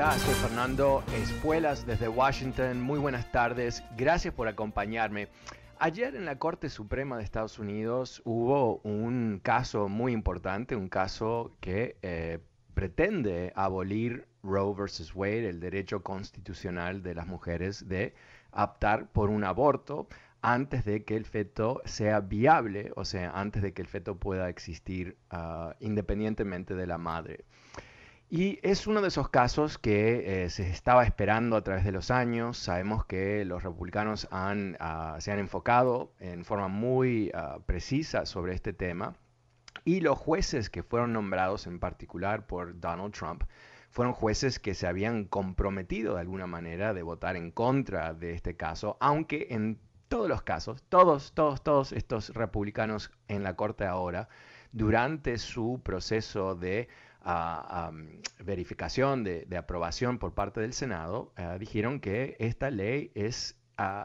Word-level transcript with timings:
Soy 0.00 0.34
Fernando 0.36 1.04
Espuelas 1.14 1.86
desde 1.86 2.08
Washington. 2.08 2.80
Muy 2.80 2.98
buenas 2.98 3.30
tardes. 3.30 3.84
Gracias 3.98 4.32
por 4.32 4.48
acompañarme. 4.48 5.28
Ayer 5.78 6.16
en 6.16 6.24
la 6.24 6.38
Corte 6.38 6.70
Suprema 6.70 7.18
de 7.18 7.22
Estados 7.22 7.58
Unidos 7.58 8.22
hubo 8.24 8.78
un 8.78 9.40
caso 9.42 9.90
muy 9.90 10.12
importante, 10.12 10.74
un 10.74 10.88
caso 10.88 11.54
que 11.60 11.98
eh, 12.00 12.38
pretende 12.72 13.52
abolir 13.54 14.26
Roe 14.42 14.74
versus 14.74 15.14
Wade, 15.14 15.50
el 15.50 15.60
derecho 15.60 16.02
constitucional 16.02 17.02
de 17.02 17.14
las 17.14 17.26
mujeres 17.26 17.86
de 17.86 18.14
optar 18.52 19.06
por 19.12 19.28
un 19.28 19.44
aborto 19.44 20.08
antes 20.40 20.86
de 20.86 21.04
que 21.04 21.14
el 21.14 21.26
feto 21.26 21.82
sea 21.84 22.20
viable, 22.20 22.90
o 22.96 23.04
sea, 23.04 23.32
antes 23.32 23.62
de 23.62 23.74
que 23.74 23.82
el 23.82 23.88
feto 23.88 24.16
pueda 24.16 24.48
existir 24.48 25.18
ah, 25.30 25.76
independientemente 25.78 26.74
de 26.74 26.86
la 26.86 26.96
madre. 26.96 27.44
Y 28.32 28.60
es 28.62 28.86
uno 28.86 29.02
de 29.02 29.08
esos 29.08 29.28
casos 29.28 29.76
que 29.76 30.44
eh, 30.44 30.50
se 30.50 30.70
estaba 30.70 31.02
esperando 31.02 31.56
a 31.56 31.64
través 31.64 31.84
de 31.84 31.90
los 31.90 32.12
años. 32.12 32.56
Sabemos 32.58 33.04
que 33.04 33.44
los 33.44 33.64
republicanos 33.64 34.28
ah, 34.30 35.16
se 35.18 35.32
han 35.32 35.40
enfocado 35.40 36.12
en 36.20 36.44
forma 36.44 36.68
muy 36.68 37.32
ah, 37.34 37.58
precisa 37.66 38.26
sobre 38.26 38.54
este 38.54 38.72
tema. 38.72 39.16
Y 39.84 40.00
los 40.00 40.16
jueces 40.16 40.70
que 40.70 40.84
fueron 40.84 41.12
nombrados 41.12 41.66
en 41.66 41.80
particular 41.80 42.46
por 42.46 42.78
Donald 42.78 43.12
Trump 43.12 43.42
fueron 43.90 44.14
jueces 44.14 44.60
que 44.60 44.74
se 44.74 44.86
habían 44.86 45.24
comprometido 45.24 46.14
de 46.14 46.20
alguna 46.20 46.46
manera 46.46 46.94
de 46.94 47.02
votar 47.02 47.34
en 47.34 47.50
contra 47.50 48.14
de 48.14 48.34
este 48.34 48.54
caso, 48.54 48.96
aunque 49.00 49.48
en 49.50 49.80
todos 50.06 50.28
los 50.28 50.42
casos, 50.42 50.84
todos, 50.88 51.32
todos, 51.34 51.64
todos 51.64 51.90
estos 51.90 52.30
republicanos 52.30 53.10
en 53.26 53.42
la 53.42 53.56
corte 53.56 53.86
ahora, 53.86 54.28
durante 54.70 55.36
su 55.38 55.80
proceso 55.82 56.54
de 56.54 56.88
a, 57.22 57.92
verificación 58.38 59.24
de, 59.24 59.56
aprobación 59.56 60.18
por 60.18 60.34
parte 60.34 60.60
del 60.60 60.72
Senado, 60.72 61.32
eh, 61.36 61.56
dijeron 61.58 62.00
que 62.00 62.36
esta 62.38 62.70
ley 62.70 63.12
es 63.14 63.56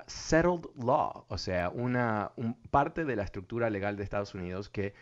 settled 0.07 0.67
law, 0.77 1.25
o 1.27 1.37
sea, 1.37 1.69
una 1.69 2.31
parte 2.71 3.03
de 3.03 3.15
la 3.15 3.23
estructura 3.23 3.69
legal 3.69 3.97
de 3.97 4.03
Estados 4.03 4.33
Unidos 4.33 4.69
que 4.69 4.93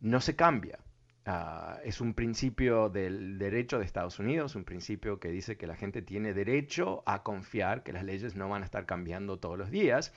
no 0.00 0.20
se 0.20 0.36
cambia. 0.36 0.78
Ah, 1.24 1.78
es 1.84 2.00
un 2.00 2.14
principio 2.14 2.88
del 2.88 3.38
derecho 3.38 3.78
de 3.78 3.84
Estados 3.84 4.18
Unidos, 4.18 4.54
un 4.54 4.64
principio 4.64 5.20
que 5.20 5.28
dice 5.28 5.56
que 5.56 5.66
la 5.66 5.76
gente 5.76 6.00
tiene 6.00 6.32
derecho 6.32 7.02
a 7.06 7.22
confiar 7.22 7.82
que 7.82 7.92
las 7.92 8.04
leyes 8.04 8.34
no 8.34 8.48
van 8.48 8.62
a 8.62 8.64
estar 8.64 8.86
cambiando 8.86 9.38
todos 9.38 9.58
los 9.58 9.70
días 9.70 10.12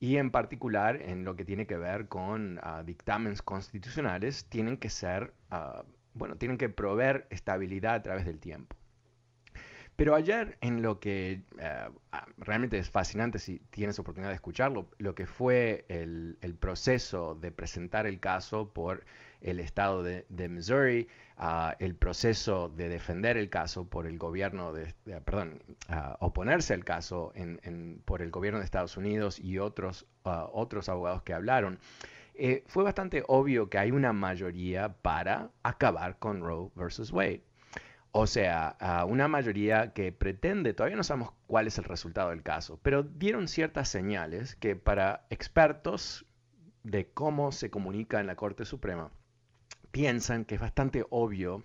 y 0.00 0.16
en 0.16 0.30
particular 0.30 1.00
en 1.02 1.24
lo 1.24 1.36
que 1.36 1.44
tiene 1.44 1.66
que 1.66 1.76
ver 1.76 2.08
con 2.08 2.58
uh, 2.58 2.84
dictámenes 2.84 3.42
constitucionales, 3.42 4.46
tienen 4.48 4.76
que 4.78 4.90
ser 4.90 5.32
uh, 5.52 5.82
bueno, 6.18 6.36
tienen 6.36 6.58
que 6.58 6.68
proveer 6.68 7.26
estabilidad 7.30 7.94
a 7.94 8.02
través 8.02 8.26
del 8.26 8.38
tiempo. 8.38 8.76
Pero 9.98 10.14
ayer, 10.14 10.56
en 10.60 10.80
lo 10.80 11.00
que 11.00 11.42
eh, 11.58 11.88
ah, 12.12 12.26
realmente 12.36 12.78
es 12.78 12.88
fascinante 12.88 13.40
si 13.40 13.58
tienes 13.70 13.98
oportunidad 13.98 14.30
de 14.30 14.36
escucharlo, 14.36 14.88
lo 14.98 15.16
que 15.16 15.26
fue 15.26 15.86
el, 15.88 16.38
proceso 16.60 17.34
de 17.34 17.50
presentar 17.50 18.06
el 18.06 18.20
caso 18.20 18.72
por 18.72 19.04
el 19.40 19.58
estado 19.58 20.04
de, 20.04 20.48
Missouri, 20.48 21.08
ah, 21.36 21.74
el 21.80 21.96
proceso 21.96 22.68
de 22.68 22.88
defender 22.88 23.36
el 23.36 23.50
caso 23.50 23.88
por 23.88 24.06
el 24.06 24.18
gobierno 24.18 24.72
de, 24.72 24.94
perdón, 25.24 25.64
ah, 25.88 26.16
oponerse 26.20 26.74
al 26.74 26.84
caso 26.84 27.32
por 28.04 28.22
el 28.22 28.30
gobierno 28.30 28.60
de 28.60 28.66
Estados 28.66 28.96
Unidos 28.96 29.40
y 29.40 29.58
otros, 29.58 30.06
otros 30.22 30.88
abogados 30.88 31.22
que 31.22 31.34
hablaron. 31.34 31.80
Eh, 32.40 32.62
fue 32.68 32.84
bastante 32.84 33.24
obvio 33.26 33.68
que 33.68 33.78
hay 33.78 33.90
una 33.90 34.12
mayoría 34.12 34.92
para 35.02 35.50
acabar 35.64 36.20
con 36.20 36.40
Roe 36.40 36.70
versus 36.76 37.10
Wade. 37.10 37.42
O 38.12 38.28
sea, 38.28 38.76
una 39.08 39.26
mayoría 39.26 39.92
que 39.92 40.12
pretende, 40.12 40.72
todavía 40.72 40.96
no 40.96 41.02
sabemos 41.02 41.32
cuál 41.48 41.66
es 41.66 41.78
el 41.78 41.84
resultado 41.84 42.30
del 42.30 42.44
caso, 42.44 42.78
pero 42.82 43.02
dieron 43.02 43.48
ciertas 43.48 43.88
señales 43.88 44.54
que 44.54 44.76
para 44.76 45.26
expertos 45.30 46.26
de 46.84 47.10
cómo 47.10 47.50
se 47.50 47.70
comunica 47.70 48.20
en 48.20 48.28
la 48.28 48.36
Corte 48.36 48.64
Suprema, 48.64 49.10
piensan 49.90 50.44
que 50.44 50.54
es 50.54 50.60
bastante 50.60 51.04
obvio 51.10 51.64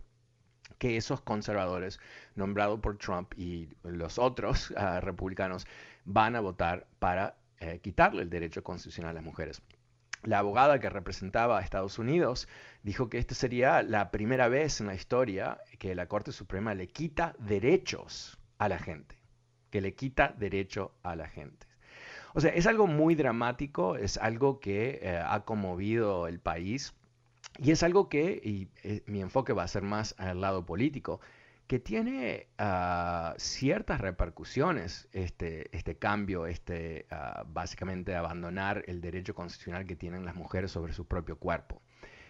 que 0.79 0.97
esos 0.97 1.21
conservadores 1.21 1.99
nombrados 2.35 2.79
por 2.79 2.97
Trump 2.97 3.31
y 3.37 3.69
los 3.83 4.17
otros 4.17 4.73
ah, 4.75 4.99
republicanos 5.01 5.67
van 6.03 6.35
a 6.35 6.41
votar 6.41 6.87
para 6.97 7.37
eh, 7.59 7.79
quitarle 7.79 8.23
el 8.23 8.29
derecho 8.31 8.63
constitucional 8.63 9.11
a 9.11 9.13
las 9.13 9.23
mujeres 9.23 9.61
la 10.23 10.39
abogada 10.39 10.79
que 10.79 10.89
representaba 10.89 11.57
a 11.57 11.61
Estados 11.61 11.99
Unidos 11.99 12.47
dijo 12.81 13.09
que 13.09 13.17
esta 13.17 13.35
sería 13.35 13.83
la 13.83 14.11
primera 14.11 14.47
vez 14.47 14.81
en 14.81 14.87
la 14.87 14.95
historia 14.95 15.59
que 15.79 15.95
la 15.95 16.07
Corte 16.07 16.31
Suprema 16.31 16.73
le 16.73 16.87
quita 16.87 17.35
derechos 17.39 18.37
a 18.57 18.69
la 18.69 18.79
gente, 18.79 19.17
que 19.69 19.81
le 19.81 19.93
quita 19.93 20.33
derecho 20.37 20.93
a 21.03 21.15
la 21.15 21.27
gente. 21.27 21.67
O 22.33 22.41
sea, 22.41 22.51
es 22.51 22.65
algo 22.65 22.87
muy 22.87 23.15
dramático, 23.15 23.95
es 23.95 24.17
algo 24.17 24.59
que 24.59 24.99
eh, 25.01 25.21
ha 25.23 25.45
conmovido 25.45 26.27
el 26.27 26.39
país 26.39 26.93
y 27.59 27.71
es 27.71 27.83
algo 27.83 28.09
que, 28.09 28.41
y 28.43 28.69
eh, 28.83 29.03
mi 29.05 29.21
enfoque 29.21 29.53
va 29.53 29.63
a 29.63 29.67
ser 29.67 29.83
más 29.83 30.15
al 30.17 30.41
lado 30.41 30.65
político, 30.65 31.19
que 31.67 31.79
tiene 31.79 32.47
ah, 32.57 33.33
ciertas 33.37 34.01
repercusiones 34.01 35.07
este, 35.11 35.75
este 35.75 35.97
cambio, 35.97 36.45
este, 36.45 37.07
uh, 37.11 37.43
básicamente 37.47 38.15
abandonar 38.15 38.83
el 38.87 39.01
derecho 39.01 39.33
constitucional 39.33 39.85
que 39.85 39.95
tienen 39.95 40.25
las 40.25 40.35
mujeres 40.35 40.71
sobre 40.71 40.93
su 40.93 41.07
propio 41.07 41.37
cuerpo. 41.37 41.81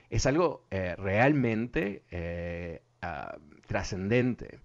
Es 0.10 0.28
algo 0.28 0.68
eh, 0.70 0.96
realmente 0.98 2.04
eh, 2.12 2.84
ah, 3.02 3.38
trascendente. 3.66 4.60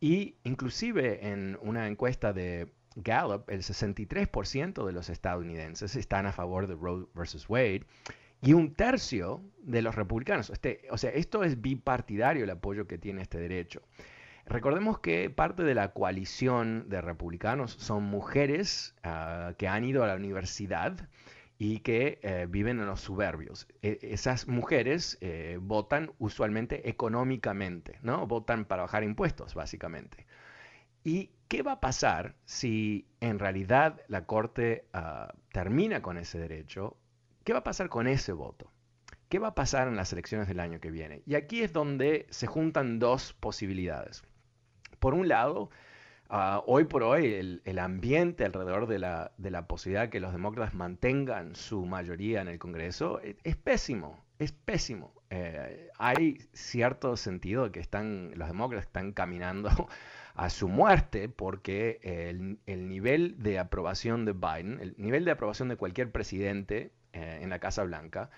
Y 0.00 0.36
inclusive 0.44 1.28
en 1.28 1.58
una 1.60 1.86
encuesta 1.86 2.32
de 2.32 2.72
Gallup, 2.96 3.48
el 3.50 3.60
63% 3.60 4.86
de 4.86 4.92
los 4.92 5.10
estadounidenses 5.10 5.94
están 5.96 6.24
a 6.24 6.32
favor 6.32 6.66
de 6.66 6.74
Roe 6.74 7.06
versus 7.14 7.48
Wade 7.48 7.84
y 8.42 8.52
un 8.52 8.74
tercio 8.74 9.42
de 9.62 9.82
los 9.82 9.94
republicanos. 9.94 10.50
Este, 10.50 10.82
o 10.90 10.98
sea, 10.98 11.10
esto 11.10 11.44
es 11.44 11.60
bipartidario 11.60 12.44
el 12.44 12.50
apoyo 12.50 12.86
que 12.86 12.98
tiene 12.98 13.22
este 13.22 13.38
derecho. 13.38 13.82
Recordemos 14.46 14.98
que 14.98 15.30
parte 15.30 15.62
de 15.62 15.74
la 15.74 15.92
coalición 15.92 16.88
de 16.88 17.00
republicanos 17.00 17.72
son 17.72 18.04
mujeres 18.04 18.94
ah, 19.04 19.52
que 19.58 19.68
han 19.68 19.84
ido 19.84 20.02
a 20.02 20.08
la 20.08 20.16
universidad 20.16 21.08
y 21.58 21.80
que 21.80 22.18
eh, 22.22 22.46
viven 22.48 22.80
en 22.80 22.86
los 22.86 23.00
suburbios. 23.00 23.68
E, 23.82 23.98
esas 24.02 24.48
mujeres 24.48 25.18
eh, 25.20 25.58
votan 25.60 26.10
usualmente 26.18 26.88
económicamente, 26.88 27.98
¿no? 28.02 28.26
Votan 28.26 28.64
para 28.64 28.82
bajar 28.82 29.04
impuestos, 29.04 29.54
básicamente. 29.54 30.26
¿Y 31.04 31.30
qué 31.48 31.62
va 31.62 31.72
a 31.72 31.80
pasar 31.80 32.34
si 32.44 33.06
en 33.20 33.38
realidad 33.38 34.00
la 34.08 34.24
Corte 34.24 34.86
ah, 34.94 35.34
termina 35.52 36.02
con 36.02 36.16
ese 36.16 36.38
derecho? 36.38 36.96
¿Qué 37.50 37.54
va 37.54 37.58
a 37.58 37.64
pasar 37.64 37.88
con 37.88 38.06
ese 38.06 38.32
voto? 38.32 38.70
¿Qué 39.28 39.40
va 39.40 39.48
a 39.48 39.54
pasar 39.56 39.88
en 39.88 39.96
las 39.96 40.12
elecciones 40.12 40.46
del 40.46 40.60
año 40.60 40.78
que 40.78 40.92
viene? 40.92 41.24
Y 41.26 41.34
aquí 41.34 41.64
es 41.64 41.72
donde 41.72 42.28
se 42.30 42.46
juntan 42.46 43.00
dos 43.00 43.32
posibilidades. 43.32 44.22
Por 45.00 45.14
un 45.14 45.26
lado, 45.26 45.68
ah, 46.28 46.62
hoy 46.68 46.84
por 46.84 47.02
hoy 47.02 47.60
el, 47.64 47.78
ambiente 47.80 48.44
alrededor 48.44 48.86
de 48.86 49.00
la, 49.00 49.32
de 49.36 49.50
posibilidad 49.64 50.10
que 50.10 50.20
los 50.20 50.30
demócratas 50.30 50.74
mantengan 50.74 51.56
su 51.56 51.86
mayoría 51.86 52.40
en 52.40 52.46
el 52.46 52.60
Congreso 52.60 53.18
es, 53.18 53.34
es 53.42 53.56
pésimo, 53.56 54.24
es 54.38 54.52
pésimo. 54.52 55.12
Eh, 55.30 55.88
hay 55.98 56.38
cierto 56.52 57.16
sentido 57.16 57.64
de 57.64 57.72
que 57.72 57.80
están, 57.80 58.30
los 58.36 58.46
demócratas 58.46 58.86
están 58.86 59.10
caminando 59.10 59.70
a 60.36 60.50
su 60.50 60.68
muerte 60.68 61.28
porque 61.28 61.98
el, 62.02 62.88
nivel 62.88 63.42
de 63.42 63.58
aprobación 63.58 64.24
de 64.24 64.34
Biden, 64.34 64.78
el 64.80 64.94
nivel 64.98 65.24
de 65.24 65.32
aprobación 65.32 65.68
de 65.68 65.74
cualquier 65.74 66.12
presidente 66.12 66.92
eh, 67.12 67.40
en 67.42 67.50
la 67.50 67.58
Casa 67.58 67.84
Blanca 67.84 68.30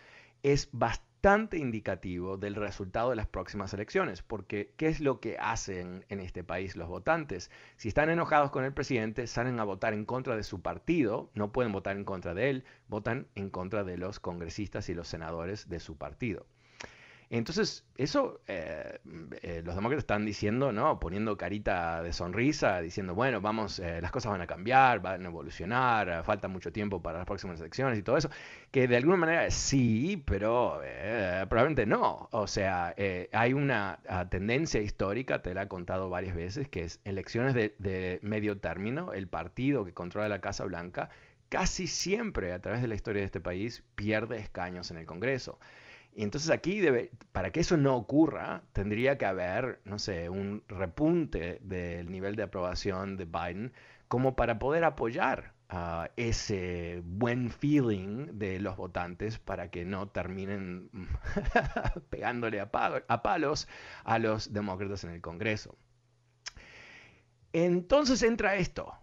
es 0.43 0.69
bastante 0.73 1.57
indicativo 1.57 2.37
del 2.37 2.57
resultado 2.57 3.11
de 3.11 3.17
las 3.17 3.29
próximas 3.29 3.73
elecciones, 3.75 4.23
porque 4.23 4.73
¿qué 4.77 4.89
es 4.89 5.01
lo 5.01 5.21
que 5.21 5.39
hacen 5.39 6.05
en 6.09 6.19
este 6.19 6.43
país 6.43 6.75
los 6.75 6.89
votantes? 6.89 7.51
Si 7.77 7.89
están 7.89 8.11
enojados 8.11 8.51
con 8.51 8.65
el 8.65 8.73
presidente, 8.73 9.29
salen 9.29 9.61
a 9.61 9.65
votar 9.65 9.95
en 9.95 10.05
contra 10.05 10.37
de 10.37 10.43
su 10.43 10.63
partido, 10.63 11.31
no 11.35 11.53
pueden 11.53 11.71
votar 11.71 11.97
en 11.97 12.05
contra 12.05 12.35
de 12.35 12.51
él, 12.51 12.65
votan 12.89 13.29
en 13.37 13.51
contra 13.51 13.85
de 13.85 13.99
los 13.99 14.19
congresistas 14.19 14.89
y 14.89 14.95
los 14.95 15.07
senadores 15.07 15.69
de 15.69 15.79
su 15.79 15.97
partido. 15.97 16.47
Entonces, 17.33 17.87
eso 17.97 18.43
eh, 18.47 18.99
eh, 19.41 19.63
los 19.65 19.75
demócratas 19.75 20.03
están 20.03 20.27
diciendo, 20.27 20.71
¿no? 20.71 21.01
Poniendo 21.01 21.39
carita 21.39 22.03
de 22.03 22.13
sonrisa, 22.13 22.83
diciendo, 22.83 23.15
bueno, 23.15 23.41
vamos, 23.41 23.79
eh, 23.79 24.03
las 24.03 24.11
cosas 24.11 24.33
van 24.33 24.43
a 24.43 24.47
cambiar, 24.47 25.01
van 25.01 25.25
a 25.25 25.29
evolucionar, 25.31 26.25
falta 26.25 26.49
mucho 26.49 26.73
tiempo 26.73 27.01
para 27.01 27.17
las 27.17 27.27
próximas 27.27 27.59
elecciones 27.59 27.99
y 27.99 28.03
todo 28.03 28.19
eso, 28.19 28.29
que 28.71 28.87
de 28.87 28.99
alguna 28.99 29.17
manera 29.17 29.51
sí, 29.51 30.23
pero 30.27 30.83
probablemente 31.49 31.87
no. 31.87 32.29
O 32.33 32.47
sea, 32.47 32.95
hay 33.33 33.55
una 33.55 34.01
ah, 34.09 34.29
tendencia 34.29 34.83
histórica, 34.83 35.41
te 35.41 35.55
la 35.55 35.63
he 35.63 35.69
contado 35.69 36.11
varias 36.11 36.37
veces, 36.37 36.69
que 36.69 36.85
es 36.85 37.01
elecciones 37.05 37.55
de 37.55 38.19
medio 38.21 38.59
término, 38.59 39.15
el 39.15 39.27
partido 39.27 39.87
que 39.87 39.95
controla 39.95 40.29
la 40.29 40.43
Casa 40.43 40.67
Blanca, 40.67 41.09
casi 41.49 41.87
siempre 41.87 42.53
a 42.53 42.61
través 42.61 42.83
de 42.83 42.89
la 42.89 42.95
historia 42.95 43.21
de 43.21 43.27
este 43.27 43.41
país 43.41 43.85
pierde 43.95 44.37
escaños 44.37 44.91
en 44.91 44.99
el 44.99 45.07
Congreso. 45.07 45.59
Y 46.15 46.25
entonces 46.25 46.51
aquí, 46.51 46.83
para 47.33 47.51
que 47.53 47.61
eso 47.61 47.77
no 47.77 47.97
ocurra, 47.97 48.63
tendría 48.73 49.17
que 49.17 49.25
haber, 49.25 49.81
no 49.85 49.99
sé, 49.99 50.29
un 50.29 50.63
repunte 50.69 51.59
del 51.63 52.11
nivel 52.11 52.37
de 52.37 52.43
aprobación 52.43 53.17
de 53.17 53.25
Biden 53.25 53.73
como 54.09 54.37
para 54.37 54.59
poder 54.59 54.85
apoyar 54.85 55.55
ese 56.17 57.03
buen 57.05 57.51
feeling 57.51 58.39
de 58.39 58.61
los 58.61 58.77
votantes 58.77 59.39
para 59.39 59.71
que 59.71 59.87
no 59.87 60.09
terminen 60.09 60.91
pegándole 62.11 62.61
a, 62.61 62.71
palos 62.71 63.69
a 64.05 64.19
los 64.19 64.53
demócratas 64.53 65.05
en 65.05 65.11
el 65.13 65.23
Congreso. 65.23 65.75
Entonces 67.55 68.23
entra 68.23 68.57
esto, 68.57 68.95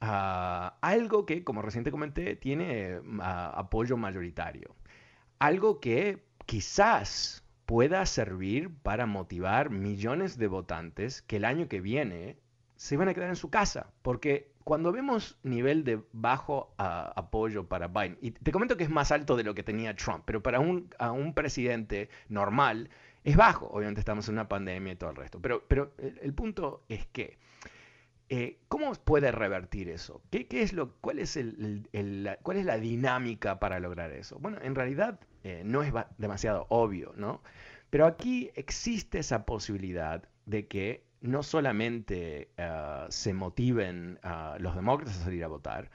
algo 0.00 1.26
que, 1.26 1.44
como 1.44 1.62
reciente 1.62 1.90
comenté, 1.90 2.36
tiene 2.36 3.00
apoyo 3.20 3.96
mayoritario. 3.96 4.74
Algo 5.38 5.80
que 5.80 6.25
quizás 6.46 7.44
pueda 7.66 8.06
servir 8.06 8.70
para 8.82 9.06
motivar 9.06 9.70
millones 9.70 10.38
de 10.38 10.46
votantes 10.46 11.22
que 11.22 11.36
el 11.36 11.44
año 11.44 11.68
que 11.68 11.80
viene 11.80 12.38
se 12.76 12.96
van 12.96 13.08
a 13.08 13.14
quedar 13.14 13.28
en 13.28 13.36
su 13.36 13.50
casa. 13.50 13.92
Porque 14.02 14.52
cuando 14.64 14.92
vemos 14.92 15.38
nivel 15.42 15.84
de 15.84 16.00
bajo 16.12 16.74
apoyo 16.78 17.68
para 17.68 17.88
Biden, 17.88 18.18
y 18.20 18.30
te 18.30 18.52
comento 18.52 18.76
que 18.76 18.84
es 18.84 18.90
más 18.90 19.12
alto 19.12 19.36
de 19.36 19.44
lo 19.44 19.54
que 19.54 19.62
tenía 19.62 19.94
Trump, 19.96 20.22
pero 20.24 20.42
para 20.42 20.60
un, 20.60 20.88
presidente 21.34 22.08
normal 22.28 22.90
es 23.24 23.36
bajo. 23.36 23.66
Obviamente 23.66 24.00
estamos 24.00 24.28
en 24.28 24.34
una 24.34 24.48
pandemia 24.48 24.92
y 24.92 24.96
todo 24.96 25.10
el 25.10 25.16
resto. 25.16 25.40
Pero, 25.40 25.64
el, 25.98 26.34
punto 26.34 26.84
es 26.88 27.06
que, 27.06 27.38
eh, 28.28 28.58
¿cómo 28.68 28.92
puede 28.94 29.32
revertir 29.32 29.88
eso? 29.88 30.22
¿Qué, 30.30 30.46
es 30.50 30.72
lo, 30.72 30.94
cuál, 31.00 31.18
es 31.18 31.36
el, 31.36 31.88
¿Cuál 32.42 32.56
es 32.56 32.64
la 32.64 32.78
dinámica 32.78 33.58
para 33.58 33.80
lograr 33.80 34.12
eso? 34.12 34.38
Bueno, 34.38 34.58
en 34.62 34.74
realidad 34.74 35.18
eh, 35.46 35.62
no 35.64 35.84
es 35.84 35.92
demasiado 36.18 36.66
obvio, 36.70 37.12
¿no? 37.16 37.40
Pero 37.88 38.06
aquí 38.06 38.50
existe 38.56 39.20
esa 39.20 39.46
posibilidad 39.46 40.28
de 40.44 40.66
que 40.66 41.06
no 41.20 41.44
solamente 41.44 42.50
eh, 42.56 43.06
se 43.10 43.32
motiven 43.32 44.18
uh, 44.24 44.60
los 44.60 44.74
demócratas 44.74 45.20
a 45.20 45.24
salir 45.24 45.44
a 45.44 45.46
votar, 45.46 45.88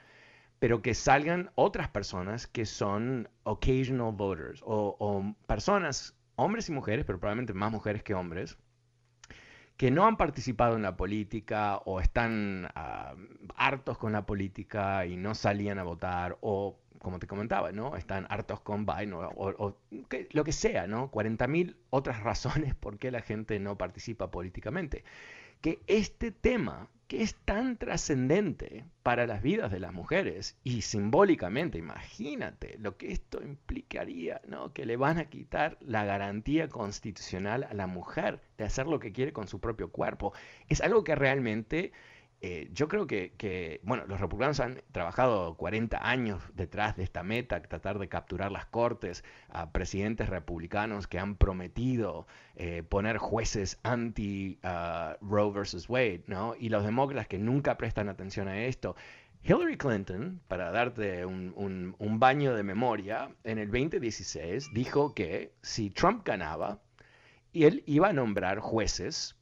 pero 0.58 0.80
que 0.80 0.94
salgan 0.94 1.50
otras 1.54 1.88
personas 1.88 2.46
que 2.46 2.64
son 2.64 3.28
occasional 3.42 4.12
voters 4.12 4.62
o, 4.64 5.34
personas, 5.46 6.16
hombres 6.36 6.70
y 6.70 6.72
mujeres, 6.72 7.04
pero 7.04 7.20
probablemente 7.20 7.52
más 7.52 7.70
mujeres 7.70 8.02
que 8.02 8.14
hombres, 8.14 8.56
que 9.76 9.90
no 9.90 10.06
han 10.06 10.16
participado 10.16 10.76
en 10.76 10.82
la 10.82 10.96
política 10.96 11.76
o 11.84 12.00
están 12.00 12.70
ah, 12.74 13.14
hartos 13.54 13.98
con 13.98 14.12
la 14.12 14.24
política 14.24 15.04
y 15.04 15.18
no 15.18 15.34
salían 15.34 15.78
a 15.78 15.82
votar 15.82 16.38
o 16.40 16.81
como 17.02 17.18
te 17.18 17.26
comentaba, 17.26 17.72
¿no? 17.72 17.96
Están 17.96 18.26
hartos 18.30 18.60
con 18.60 18.86
Biden 18.86 19.12
o, 19.14 19.76
lo 20.30 20.44
que 20.44 20.52
sea, 20.52 20.86
¿no? 20.86 21.10
40.000 21.10 21.76
otras 21.90 22.20
razones 22.22 22.74
por 22.74 22.98
qué 22.98 23.10
la 23.10 23.20
gente 23.20 23.58
no 23.58 23.76
participa 23.76 24.30
políticamente. 24.30 25.04
Que 25.60 25.80
este 25.86 26.32
tema, 26.32 26.88
que 27.06 27.22
es 27.22 27.36
tan 27.44 27.76
trascendente 27.76 28.84
para 29.02 29.26
las 29.26 29.42
vidas 29.42 29.70
de 29.70 29.78
las 29.78 29.92
mujeres 29.92 30.56
y 30.64 30.82
simbólicamente, 30.82 31.78
imagínate 31.78 32.76
lo 32.78 32.96
que 32.96 33.12
esto 33.12 33.42
implicaría, 33.42 34.40
¿no? 34.46 34.72
Que 34.72 34.86
le 34.86 34.96
van 34.96 35.18
a 35.18 35.26
quitar 35.26 35.78
la 35.80 36.04
garantía 36.04 36.68
constitucional 36.68 37.64
a 37.64 37.74
la 37.74 37.86
mujer 37.86 38.40
de 38.58 38.64
hacer 38.64 38.86
lo 38.86 38.98
que 38.98 39.12
quiere 39.12 39.32
con 39.32 39.46
su 39.46 39.60
propio 39.60 39.90
cuerpo. 39.90 40.32
Es 40.68 40.80
algo 40.80 41.04
que 41.04 41.14
realmente 41.14 41.92
eh, 42.44 42.68
yo 42.72 42.88
creo 42.88 43.06
que, 43.06 43.80
bueno, 43.84 44.04
los 44.08 44.20
republicanos 44.20 44.58
han 44.58 44.82
trabajado 44.90 45.56
40 45.56 46.10
años 46.10 46.42
detrás 46.54 46.96
de 46.96 47.04
esta 47.04 47.22
meta, 47.22 47.62
tratar 47.62 48.00
de 48.00 48.08
capturar 48.08 48.50
las 48.50 48.66
cortes 48.66 49.22
a 49.48 49.70
presidentes 49.70 50.28
republicanos 50.28 51.06
que 51.06 51.20
han 51.20 51.36
prometido 51.36 52.26
eh, 52.56 52.82
poner 52.82 53.18
jueces 53.18 53.78
anti 53.84 54.58
uh, 54.64 55.24
Roe 55.24 55.52
versus 55.52 55.88
Wade, 55.88 56.24
¿no? 56.26 56.56
Y 56.58 56.68
los 56.68 56.84
demócratas 56.84 57.28
que 57.28 57.38
nunca 57.38 57.78
prestan 57.78 58.08
atención 58.08 58.48
a 58.48 58.64
esto. 58.64 58.96
Hillary 59.44 59.76
Clinton, 59.76 60.40
para 60.48 60.72
darte 60.72 61.24
un, 61.24 61.94
un 61.96 62.18
baño 62.18 62.56
de 62.56 62.64
memoria, 62.64 63.30
en 63.44 63.58
el 63.58 63.68
2016 63.68 64.70
dijo 64.72 65.14
que 65.14 65.52
si 65.62 65.90
Trump 65.90 66.26
ganaba, 66.26 66.80
él 67.52 67.84
iba 67.86 68.08
a 68.08 68.12
nombrar 68.12 68.58
jueces 68.58 69.36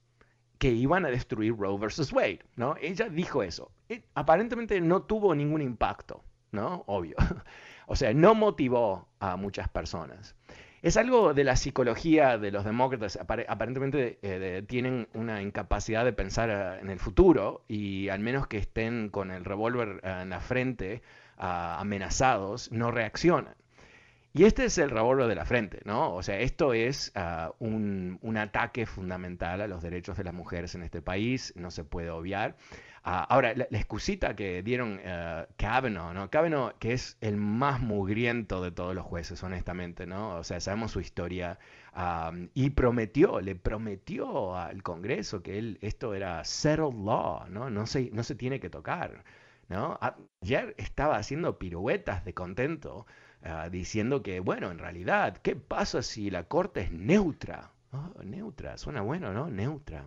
que 0.61 0.71
iban 0.71 1.07
a 1.07 1.09
destruir 1.09 1.57
Roe 1.57 1.79
versus 1.79 2.13
Wade, 2.13 2.41
¿no? 2.55 2.77
Ella 2.83 3.09
dijo 3.09 3.43
eso. 3.43 3.73
aparentemente 4.15 4.79
no 4.83 5.03
tuvo 5.03 5.35
ningún 5.35 5.63
impacto, 5.63 6.23
¿no? 6.53 6.85
Obvio. 6.87 7.17
o 7.87 7.97
sea, 7.97 8.13
no 8.13 8.35
motivó 8.35 9.09
a 9.21 9.37
muchas 9.37 9.71
personas. 9.71 10.37
Es 10.83 10.99
algo 10.99 11.33
de 11.33 11.45
la 11.45 11.57
psicología 11.57 12.37
de 12.37 12.51
los 12.51 12.67
demócratas. 12.67 13.19
Aparentemente 13.19 14.19
eh, 14.21 14.63
tienen 14.69 15.09
una 15.15 15.41
incapacidad 15.41 16.05
de 16.05 16.13
pensar 16.13 16.51
eh, 16.51 16.81
en 16.83 16.91
el 16.91 16.99
futuro 16.99 17.65
y 17.67 18.11
al 18.11 18.21
menos 18.21 18.47
que 18.47 18.59
estén 18.59 19.09
con 19.09 19.31
el 19.31 19.47
revólver 19.47 20.01
eh, 20.03 20.21
en 20.23 20.29
la 20.29 20.41
frente 20.41 21.03
amenazados, 21.39 22.71
no 22.71 22.91
reaccionan. 22.91 23.55
Y 24.33 24.45
este 24.45 24.65
es 24.65 24.79
el 24.79 24.91
revolver 24.91 25.27
de 25.27 25.35
la 25.35 25.45
frente, 25.45 25.81
¿no? 25.85 26.15
O 26.15 26.23
sea, 26.23 26.39
esto 26.39 26.73
es 26.73 27.11
ah, 27.17 27.53
un, 27.59 28.19
ataque 28.39 28.87
fundamental 28.87 29.61
a 29.61 29.67
los 29.67 29.83
derechos 29.83 30.17
de 30.17 30.23
las 30.25 30.33
mujeres 30.33 30.75
en 30.77 30.83
este 30.85 31.03
país, 31.03 31.53
no 31.57 31.73
se 31.73 31.83
puede 31.83 32.11
obviar. 32.11 32.57
Ah, 33.03 33.25
ahora, 33.29 33.55
la, 33.55 33.65
excusita 33.73 34.37
que 34.37 34.63
dieron 34.63 35.01
uh, 35.01 35.47
Kavanaugh, 35.57 36.13
¿no? 36.15 36.31
Kavanaugh, 36.31 36.79
que 36.79 36.93
es 36.93 37.17
el 37.21 37.37
más 37.37 37.81
mugriento 37.81 38.63
de 38.63 38.71
todos 38.71 38.95
los 38.95 39.05
jueces, 39.05 39.43
honestamente, 39.43 40.07
¿no? 40.07 40.37
O 40.37 40.45
sea, 40.45 40.61
sabemos 40.61 40.93
su 40.93 41.01
historia. 41.01 41.59
y 42.55 42.71
prometió, 42.71 43.41
le 43.41 43.57
prometió 43.57 44.57
al 44.57 44.83
Congreso 44.85 45.43
que 45.43 45.59
él, 45.59 45.79
esto 45.83 46.15
era 46.15 46.45
settled 46.45 46.95
law, 47.05 47.49
¿no? 47.49 47.69
No 47.69 47.87
se, 47.87 48.11
no 48.13 48.23
se 48.23 48.37
tiene 48.37 48.61
que 48.61 48.71
tocar, 48.71 49.25
¿no? 49.69 49.99
Ayer 50.43 50.75
estaba 50.79 51.17
haciendo 51.17 51.59
piruetas 51.59 52.25
de 52.25 52.33
contento 52.35 53.07
Ah, 53.43 53.69
diciendo 53.71 54.23
que, 54.23 54.41
bueno, 54.41 54.71
en 54.71 54.79
realidad, 54.79 55.39
¿qué 55.39 55.57
pasa 55.57 56.03
si 56.03 56.31
la 56.31 56.45
corte 56.45 56.81
es 56.83 56.93
neutra? 56.93 57.73
Oh, 57.93 58.23
neutra, 58.23 58.77
suena 58.77 59.01
bueno, 59.01 59.33
¿no? 59.33 59.49
Neutra. 59.49 60.07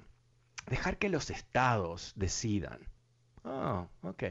Dejar 0.69 0.97
que 0.97 1.09
los 1.09 1.29
estados 1.29 2.13
decidan. 2.15 2.79
Oh, 3.43 3.87
ok. 4.03 4.25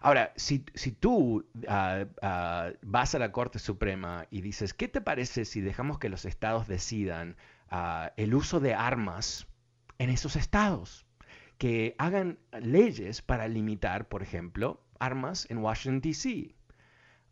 Ahora, 0.00 0.32
si, 0.36 0.64
si 0.74 0.92
tú 0.92 1.46
ah, 1.66 2.04
ah, 2.20 2.70
vas 2.82 3.14
a 3.14 3.18
la 3.18 3.32
Corte 3.32 3.58
Suprema 3.58 4.26
y 4.30 4.42
dices, 4.42 4.74
¿qué 4.74 4.86
te 4.86 5.00
parece 5.00 5.44
si 5.44 5.60
dejamos 5.60 5.98
que 5.98 6.08
los 6.08 6.24
estados 6.24 6.68
decidan 6.68 7.36
el 8.16 8.34
uso 8.34 8.60
de 8.60 8.74
armas 8.74 9.46
en 9.98 10.10
esos 10.10 10.36
estados? 10.36 11.06
que 11.62 11.94
hagan 11.98 12.40
leyes 12.60 13.22
para 13.22 13.46
limitar, 13.46 14.08
por 14.08 14.24
ejemplo, 14.24 14.84
armas 14.98 15.48
en 15.48 15.58
Washington, 15.58 16.00
D.C. 16.00 16.56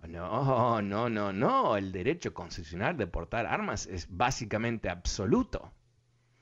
No, 0.08 0.80
no, 0.82 1.08
no, 1.08 1.32
no. 1.32 1.76
El 1.76 1.92
derecho 1.92 2.32
constitucional 2.32 2.96
de 2.96 3.06
portar 3.06 3.46
armas 3.46 3.86
es 3.86 4.06
básicamente 4.10 4.88
absoluto. 4.88 5.72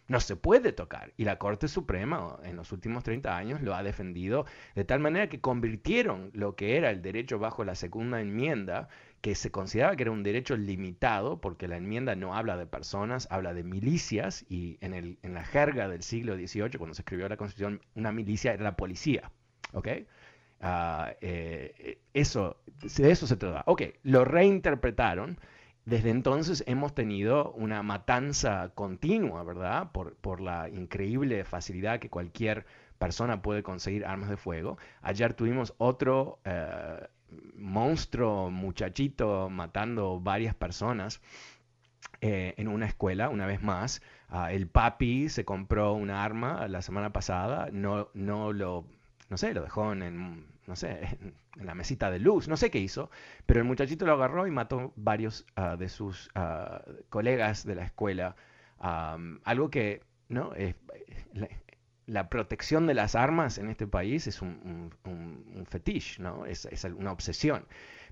No 0.07 0.21
se 0.21 0.37
puede 0.37 0.73
tocar. 0.73 1.13
Y 1.19 1.25
la 1.25 1.39
Corte 1.39 1.69
Suprema 1.69 2.39
en 2.43 2.57
los 2.57 2.73
últimos 2.73 3.05
30 3.05 3.37
años 3.37 3.61
lo 3.61 3.75
ha 3.75 3.83
defendido 3.83 4.47
de 4.75 4.85
tal 4.85 5.01
manera 5.01 5.29
que 5.29 5.41
convirtieron 5.41 6.31
lo 6.33 6.57
que 6.57 6.79
era 6.79 6.91
el 6.91 7.03
derecho 7.03 7.39
bajo 7.39 7.63
la 7.63 7.75
segunda 7.75 8.21
enmienda, 8.23 8.89
que 9.21 9.35
se 9.35 9.51
consideraba 9.51 9.97
que 9.97 10.05
era 10.05 10.13
un 10.13 10.23
derecho 10.23 10.57
limitado, 10.57 11.43
porque 11.43 11.69
la 11.69 11.77
enmienda 11.77 12.17
no 12.17 12.35
habla 12.35 12.57
de 12.57 12.65
personas, 12.65 13.29
habla 13.31 13.53
de 13.53 13.65
milicias, 13.65 14.47
y 14.49 14.79
en, 14.81 14.95
el, 14.95 15.19
en 15.23 15.35
la 15.35 15.45
jerga 15.45 15.89
del 15.89 16.03
siglo 16.03 16.37
XVIII, 16.37 16.79
cuando 16.79 16.95
se 16.95 17.03
escribió 17.03 17.29
la 17.29 17.37
Constitución, 17.37 17.83
una 17.95 18.11
milicia 18.11 18.55
era 18.55 18.65
la 18.65 18.77
policía. 18.77 19.31
¿Ok? 19.75 19.89
Ah, 20.61 21.13
eh, 21.21 22.01
eso, 22.15 22.57
de 22.97 23.11
eso 23.11 23.27
se 23.27 23.37
trata. 23.37 23.63
Ok, 23.67 23.83
lo 24.03 24.25
reinterpretaron 24.25 25.39
desde 25.89 26.11
entonces 26.11 26.63
hemos 26.67 26.95
tenido 26.95 27.53
una 27.53 27.83
matanza 27.83 28.73
continua, 28.75 29.43
¿verdad? 29.43 29.91
Por, 29.91 30.41
la 30.43 30.69
increíble 30.69 31.45
facilidad 31.45 31.99
que 31.99 32.11
cualquier 32.11 32.67
persona 32.99 33.41
puede 33.41 33.63
conseguir 33.63 34.05
armas 34.05 34.29
de 34.29 34.37
fuego. 34.37 34.77
Ayer 35.01 35.33
tuvimos 35.33 35.75
otro 35.79 36.41
eh, 36.45 37.09
monstruo 37.55 38.51
muchachito 38.51 39.49
matando 39.49 40.21
varias 40.21 40.55
personas 40.55 41.23
eh, 42.21 42.53
en 42.59 42.69
una 42.69 42.85
escuela, 42.85 43.31
una 43.31 43.47
vez 43.47 43.63
más. 43.63 44.03
Ah, 44.29 44.53
el 44.53 44.69
papi 44.69 45.31
se 45.31 45.47
compró 45.47 45.95
un 45.95 46.11
arma 46.11 46.69
la 46.69 46.83
semana 46.83 47.15
pasada, 47.15 47.71
no, 47.73 48.11
no 48.13 48.53
lo, 48.53 48.85
no 49.29 49.37
sé, 49.37 49.55
lo 49.55 49.63
dejó 49.63 49.93
en 49.93 50.47
no 50.69 50.77
sé, 50.77 51.19
en 51.59 51.67
la 51.67 51.75
mesita 51.75 52.11
de 52.11 52.19
luz, 52.19 52.47
no 52.47 52.57
sé 52.57 52.71
qué 52.71 52.79
hizo, 52.79 53.11
pero 53.47 53.61
el 53.61 53.67
muchachito 53.67 54.05
lo 54.05 54.13
agarró 54.13 54.47
y 54.47 54.51
mató 54.51 54.93
varios 54.97 55.47
ah, 55.57 55.77
de 55.77 55.89
sus 55.89 56.31
ah, 56.35 56.83
colegas 57.09 57.65
de 57.65 57.75
la 57.75 57.85
escuela. 57.85 58.37
algo 58.79 59.71
que, 59.71 60.03
¿no? 60.29 60.53
la, 62.07 62.29
protección 62.29 62.87
de 62.87 62.95
las 62.95 63.15
armas 63.15 63.57
en 63.57 63.71
este 63.71 63.87
país 63.87 64.27
es 64.27 64.43
un, 64.43 64.93
un, 65.05 65.67
fetiche, 65.67 66.23
¿no? 66.23 66.45
Es, 66.45 66.67
es, 66.67 66.85
una 66.85 67.13
obsesión. 67.13 67.67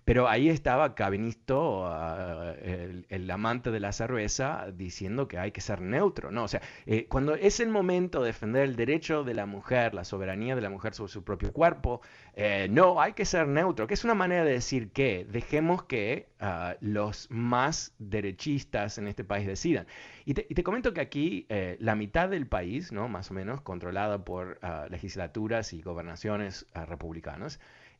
Pero 0.06 0.28
ahí 0.28 0.48
estaba 0.48 0.94
Cabinisto, 0.94 1.84
ah, 1.84 2.54
el, 2.60 3.28
amante 3.28 3.72
de 3.72 3.80
la 3.80 3.90
cerveza, 3.90 4.68
diciendo 4.72 5.26
que 5.26 5.36
hay 5.36 5.50
que 5.50 5.60
ser 5.60 5.80
neutro. 5.80 6.30
No, 6.30 6.44
o 6.44 6.48
sea, 6.48 6.62
eh, 6.86 7.06
cuando 7.08 7.34
es 7.34 7.58
el 7.58 7.70
momento 7.70 8.20
de 8.20 8.28
defender 8.28 8.62
el 8.62 8.76
derecho 8.76 9.24
de 9.24 9.34
la 9.34 9.46
mujer, 9.46 9.94
la 9.94 10.04
soberanía 10.04 10.54
de 10.54 10.60
la 10.60 10.70
mujer 10.70 10.94
sobre 10.94 11.10
su 11.10 11.24
propio 11.24 11.52
cuerpo, 11.52 12.02
eh, 12.34 12.68
no, 12.70 13.00
hay 13.00 13.14
que 13.14 13.24
ser 13.24 13.48
neutro, 13.48 13.88
que 13.88 13.94
es 13.94 14.04
una 14.04 14.14
manera 14.14 14.44
de 14.44 14.52
decir 14.52 14.92
que 14.92 15.26
dejemos 15.28 15.82
que 15.82 16.28
ah, 16.38 16.76
los 16.80 17.28
más 17.28 17.92
derechistas 17.98 18.98
en 18.98 19.08
este 19.08 19.24
país 19.24 19.44
decidan. 19.44 19.88
Y 20.24 20.34
te, 20.34 20.62
comento 20.62 20.94
que 20.94 21.00
aquí 21.00 21.46
eh, 21.48 21.78
la 21.80 21.96
mitad 21.96 22.28
del 22.28 22.46
país, 22.46 22.92
¿no? 22.92 23.08
más 23.08 23.32
o 23.32 23.34
menos, 23.34 23.60
controlada 23.60 24.24
por 24.24 24.60
ah, 24.62 24.86
legislaturas 24.88 25.72
y 25.72 25.82
gobernaciones 25.82 26.66
republicanas, 26.74 27.58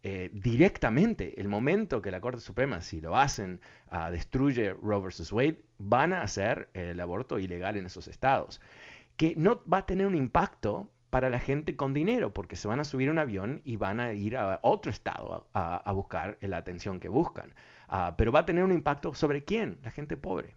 eh, 0.09 0.31
directamente 0.33 1.41
el 1.41 1.49
momento 1.49 2.01
que 2.01 2.13
la 2.13 2.21
Corte 2.21 2.39
Suprema, 2.39 2.81
si 2.81 3.01
lo 3.01 3.17
hacen, 3.17 3.61
uh, 3.91 4.09
destruye 4.13 4.73
Roe 4.73 5.01
versus 5.01 5.33
Wade, 5.33 5.65
van 5.79 6.13
a 6.13 6.23
hacer 6.23 6.69
el 6.75 7.01
aborto 7.01 7.41
ilegal 7.41 7.77
en 7.77 7.87
esos 7.87 8.07
estados. 8.07 8.61
Que 9.17 9.35
no 9.37 9.65
va 9.67 9.79
a 9.79 9.87
tener 9.87 10.07
un 10.07 10.15
impacto 10.15 10.89
para 11.11 11.29
la 11.29 11.41
gente 11.41 11.75
con 11.75 11.93
dinero, 11.93 12.33
porque 12.33 12.55
se 12.55 12.69
van 12.69 12.79
a 12.79 12.85
subir 12.85 13.11
un 13.11 13.19
avión 13.19 13.63
y 13.65 13.79
van 13.79 13.99
a 13.99 14.13
ir 14.13 14.37
a 14.37 14.61
otro 14.63 14.93
estado 14.93 15.49
a, 15.53 15.93
buscar 15.93 16.39
la 16.41 16.59
atención 16.59 17.01
que 17.01 17.09
buscan. 17.09 17.53
Ah, 17.89 18.15
pero 18.17 18.31
va 18.31 18.41
a 18.41 18.47
tener 18.47 18.63
un 18.63 18.71
impacto 18.71 19.13
sobre 19.13 19.43
quién? 19.43 19.81
La 19.83 19.91
gente 19.91 20.17
pobre, 20.17 20.55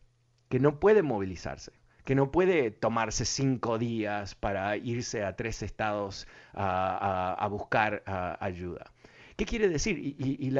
que 0.47 0.59
no 0.59 0.79
puede 0.79 1.01
movilizarse 1.01 1.71
que 2.05 2.15
no 2.15 2.31
puede 2.31 2.71
tomarse 2.71 3.23
cinco 3.23 3.77
días 3.77 4.33
para 4.33 4.77
irse 4.77 5.23
a 5.23 5.35
tres 5.35 5.61
estados 5.61 6.27
a 6.53 7.47
buscar 7.51 8.03
ayuda. 8.39 8.91
¿Qué 9.39 9.45
quiere 9.45 9.69
decir? 9.69 9.97
Y, 9.97 10.53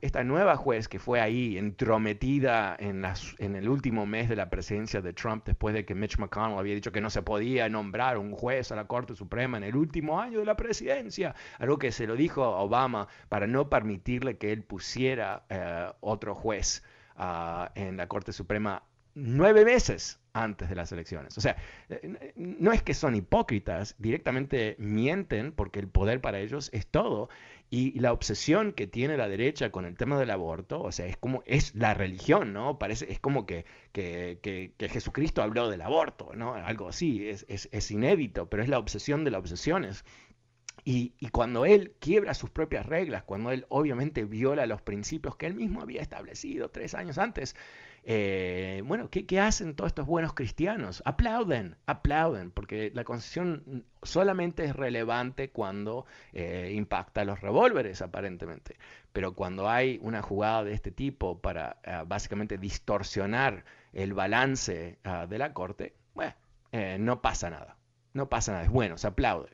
esta 0.00 0.24
nueva 0.24 0.56
juez 0.56 0.88
que 0.88 0.98
fue 0.98 1.20
ahí 1.20 1.58
entrometida 1.58 2.74
en, 2.78 3.04
en, 3.04 3.56
el 3.56 3.68
último 3.68 4.06
mes 4.06 4.30
de 4.30 4.36
la 4.36 4.48
presidencia 4.48 5.02
de 5.02 5.12
Trump, 5.12 5.44
después 5.44 5.74
de 5.74 5.84
que 5.84 5.94
Mitch 5.94 6.16
McConnell 6.16 6.58
había 6.58 6.74
dicho 6.74 6.92
que 6.92 7.02
no 7.02 7.10
se 7.10 7.20
podía 7.20 7.68
nombrar 7.68 8.16
un 8.16 8.32
juez 8.32 8.72
a 8.72 8.76
la 8.76 8.86
Corte 8.86 9.14
Suprema 9.14 9.58
en 9.58 9.64
el 9.64 9.76
último 9.76 10.18
año 10.18 10.38
de 10.38 10.46
la 10.46 10.56
presidencia, 10.56 11.34
algo 11.58 11.78
que 11.78 11.92
se 11.92 12.06
lo 12.06 12.16
dijo 12.16 12.42
a 12.42 12.62
Obama 12.62 13.06
para 13.28 13.46
no 13.46 13.68
permitirle 13.68 14.38
que 14.38 14.50
él 14.50 14.62
pusiera 14.62 15.44
eh, 15.50 15.92
otro 16.00 16.34
juez 16.34 16.84
ah, 17.16 17.70
en 17.74 17.98
la 17.98 18.06
Corte 18.06 18.32
Suprema 18.32 18.82
nueve 19.16 19.64
meses 19.64 20.20
antes 20.34 20.68
de 20.68 20.74
las 20.74 20.92
elecciones. 20.92 21.36
O 21.38 21.40
sea, 21.40 21.56
eh, 21.88 22.32
no 22.36 22.72
es 22.72 22.82
que 22.82 22.94
son 22.94 23.16
hipócritas, 23.16 23.96
directamente 23.98 24.76
mienten 24.78 25.52
porque 25.52 25.80
el 25.80 25.88
poder 25.88 26.20
para 26.20 26.38
ellos 26.38 26.68
es 26.72 26.86
todo. 26.86 27.30
Y 27.68 27.98
la 27.98 28.12
obsesión 28.12 28.72
que 28.72 28.86
tiene 28.86 29.16
la 29.16 29.28
derecha 29.28 29.70
con 29.70 29.86
el 29.86 29.96
tema 29.96 30.18
del 30.18 30.30
aborto, 30.30 30.80
o 30.80 30.92
sea, 30.92 31.06
es 31.06 31.16
como, 31.16 31.42
es 31.46 31.74
la 31.74 31.94
religión, 31.94 32.52
¿no? 32.52 32.78
Parece, 32.78 33.10
es 33.10 33.18
como 33.18 33.44
que, 33.44 33.64
que, 33.92 34.72
Jesucristo 34.78 35.42
habló 35.42 35.68
del 35.68 35.82
aborto, 35.82 36.30
¿no? 36.34 36.54
Algo 36.54 36.88
así, 36.88 37.28
es, 37.28 37.44
es, 37.48 37.90
inédito, 37.90 38.48
pero 38.48 38.62
es 38.62 38.68
la 38.68 38.78
obsesión 38.78 39.24
de 39.24 39.32
las 39.32 39.40
obsesiones. 39.40 40.04
Y, 40.84 41.14
y, 41.18 41.30
cuando 41.30 41.66
él 41.66 41.94
quiebra 41.98 42.34
sus 42.34 42.50
propias 42.50 42.86
reglas, 42.86 43.24
cuando 43.24 43.50
él 43.50 43.66
obviamente 43.68 44.24
viola 44.24 44.66
los 44.66 44.82
principios 44.82 45.34
que 45.34 45.46
él 45.46 45.54
mismo 45.54 45.80
había 45.80 46.00
establecido 46.00 46.70
tres 46.70 46.94
años 46.94 47.18
antes, 47.18 47.56
eh, 48.08 48.84
bueno, 48.86 49.10
¿qué, 49.10 49.40
hacen 49.40 49.74
todos 49.74 49.88
estos 49.88 50.06
buenos 50.06 50.32
cristianos? 50.32 51.02
Aplauden, 51.04 51.74
aplauden, 51.86 52.52
porque 52.52 52.92
la 52.94 53.02
concesión 53.02 53.84
solamente 54.00 54.64
es 54.64 54.76
relevante 54.76 55.50
cuando 55.50 56.06
eh, 56.32 56.72
impacta 56.72 57.24
los 57.24 57.40
revólveres, 57.40 58.02
aparentemente. 58.02 58.76
Pero 59.12 59.34
cuando 59.34 59.68
hay 59.68 59.98
una 60.02 60.22
jugada 60.22 60.62
de 60.62 60.72
este 60.72 60.92
tipo 60.92 61.40
para 61.40 61.78
eh, 61.82 62.04
básicamente 62.06 62.58
distorsionar 62.58 63.64
el 63.92 64.14
balance 64.14 64.98
ah, 65.02 65.26
de 65.26 65.38
la 65.38 65.52
corte, 65.52 65.96
bueno, 66.14 66.34
no 67.00 67.20
pasa 67.22 67.50
nada. 67.50 67.76
No 68.12 68.28
pasa 68.28 68.52
nada, 68.52 68.64
es 68.64 68.70
bueno, 68.70 68.98
se 68.98 69.08
aplaude. 69.08 69.50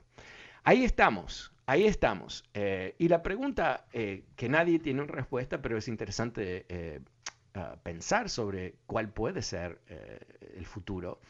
Ahí 0.63 0.85
estamos, 0.85 1.53
ahí 1.65 1.87
estamos. 1.87 2.45
y 2.99 3.09
la 3.09 3.23
pregunta 3.23 3.87
que 3.93 4.49
nadie 4.49 4.79
tiene 4.79 5.03
una 5.03 5.13
respuesta, 5.13 5.63
pero 5.63 5.79
es 5.79 5.89
interesante 5.89 6.67
pensar 7.83 8.29
sobre 8.29 8.77
cuál 8.87 9.09
puede 9.11 9.43
ser 9.43 9.81
eh, 9.89 10.19
el 10.57 10.67
futuro, 10.67 11.21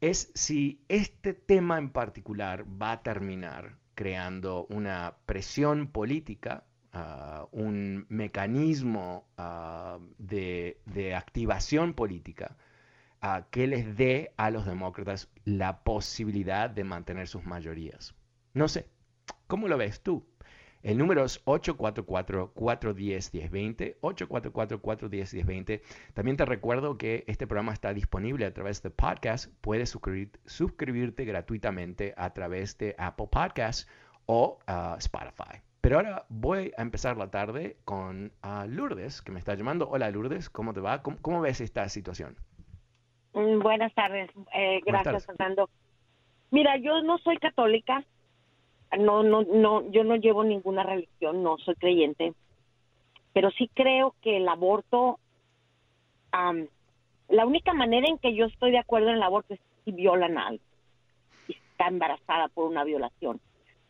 es 0.00 0.30
si 0.34 0.80
este 0.88 1.32
tema 1.32 1.78
en 1.78 1.90
particular 1.90 2.64
va 2.64 2.92
a 2.92 3.02
terminar 3.02 3.76
creando 3.94 4.66
una 4.70 5.16
presión 5.26 5.88
política, 5.88 6.64
ah, 6.92 7.46
un 7.50 8.06
mecanismo 8.08 9.26
ah, 9.36 9.98
de, 10.18 10.76
activación 11.16 11.94
política 11.94 12.56
que 13.50 13.66
les 13.66 13.96
dé 13.96 14.32
a 14.36 14.50
los 14.50 14.64
demócratas 14.64 15.28
la 15.44 15.82
posibilidad 15.82 16.70
de 16.70 16.84
mantener 16.84 17.26
sus 17.26 17.44
mayorías. 17.44 18.14
No 18.54 18.68
sé, 18.68 18.86
¿cómo 19.48 19.66
lo 19.66 19.76
ves 19.76 20.00
tú? 20.00 20.24
El 20.82 20.98
número 20.98 21.24
es 21.24 21.44
844-410-1020, 21.44 23.96
844-410-1020. 24.00 25.82
También 26.14 26.36
te 26.36 26.44
recuerdo 26.44 26.96
que 26.96 27.24
este 27.26 27.48
programa 27.48 27.72
está 27.72 27.92
disponible 27.92 28.46
a 28.46 28.54
través 28.54 28.80
de 28.82 28.90
podcast. 28.90 29.52
Puedes 29.60 29.98
suscribirte 30.44 31.24
gratuitamente 31.24 32.14
a 32.16 32.32
través 32.32 32.78
de 32.78 32.94
Apple 32.96 33.26
Podcasts 33.30 33.88
o 34.26 34.60
uh, 34.68 34.94
Spotify. 34.98 35.62
Pero 35.80 35.96
ahora 35.96 36.26
voy 36.28 36.72
a 36.76 36.82
empezar 36.82 37.16
la 37.16 37.30
tarde 37.30 37.76
con 37.84 38.32
uh, 38.44 38.66
Lourdes, 38.68 39.22
que 39.22 39.32
me 39.32 39.38
está 39.38 39.54
llamando. 39.54 39.88
Hola 39.88 40.10
Lourdes, 40.10 40.50
¿cómo 40.50 40.74
te 40.74 40.80
va? 40.80 41.02
¿Cómo, 41.02 41.40
ves 41.40 41.60
esta 41.60 41.88
situación? 41.88 42.36
Mm, 43.32 43.60
buenas 43.60 43.94
tardes, 43.94 44.28
eh, 44.54 44.80
gracias 44.84 45.26
Fernando. 45.26 45.70
Mira, 46.50 46.76
yo 46.78 47.00
no 47.02 47.18
soy 47.18 47.36
católica, 47.38 48.04
no, 48.96 49.22
no, 49.22 49.42
no, 49.42 49.90
yo 49.90 50.04
no 50.04 50.16
llevo 50.16 50.44
ninguna 50.44 50.82
religión, 50.82 51.42
no 51.42 51.58
soy 51.58 51.74
creyente, 51.74 52.32
pero 53.32 53.50
sí 53.50 53.70
creo 53.74 54.14
que 54.22 54.38
el 54.38 54.48
aborto, 54.48 55.18
la 56.32 57.46
única 57.46 57.74
manera 57.74 58.08
en 58.08 58.18
que 58.18 58.34
yo 58.34 58.46
estoy 58.46 58.70
de 58.70 58.78
acuerdo 58.78 59.08
en 59.08 59.16
el 59.16 59.22
aborto 59.22 59.54
es 59.54 59.60
si 59.84 59.92
violan 59.92 60.38
a 60.38 60.46
alguien, 60.48 60.68
si 61.46 61.52
está 61.52 61.88
embarazada 61.88 62.48
por 62.48 62.66
una 62.68 62.84
violación. 62.84 63.40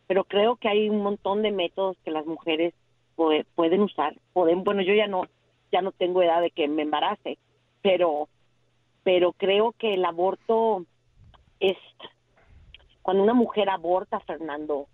Pero 0.07 0.23
creo 0.23 0.55
que 0.55 0.67
hay 0.67 0.89
un 0.89 1.01
montón 1.01 1.41
de 1.41 1.51
métodos 1.51 1.97
que 2.03 2.11
las 2.11 2.25
mujeres 2.25 2.73
pueden 3.15 3.81
usar. 3.81 4.15
Pueden, 4.33 4.63
bueno, 4.63 4.81
yo 4.81 4.93
ya 4.93 5.07
no, 5.07 5.27
ya 5.71 5.81
no 5.81 5.91
tengo 5.91 6.23
edad 6.23 6.41
de 6.41 6.51
que 6.51 6.67
me 6.67 6.81
embarace, 6.81 7.37
pero, 7.81 8.27
pero 9.03 9.33
creo 9.33 9.73
que 9.73 9.93
el 9.93 10.05
aborto 10.05 10.85
es 11.59 11.77
cuando 13.01 13.23
una 13.23 13.33
mujer 13.33 13.69
aborta, 13.69 14.19
Fernando, 14.19 14.87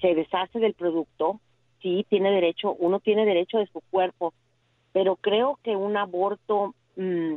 se 0.00 0.14
deshace 0.14 0.58
del 0.58 0.74
producto, 0.74 1.40
sí, 1.82 2.04
tiene 2.08 2.30
derecho, 2.30 2.74
uno 2.74 3.00
tiene 3.00 3.24
derecho 3.24 3.58
de 3.58 3.66
su 3.66 3.80
cuerpo, 3.90 4.32
pero 4.92 5.16
creo 5.16 5.58
que 5.62 5.76
un 5.76 5.96
aborto 5.96 6.74
mm, 6.96 7.34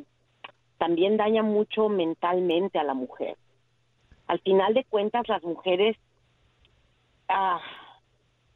también 0.78 1.18
daña 1.18 1.44
mucho 1.44 1.90
mentalmente 1.90 2.80
a 2.80 2.84
la 2.84 2.94
mujer. 2.94 3.38
Al 4.28 4.40
final 4.40 4.74
de 4.74 4.86
cuentas, 4.86 5.28
las 5.28 5.44
mujeres, 5.44 5.98
ah, 7.28 7.60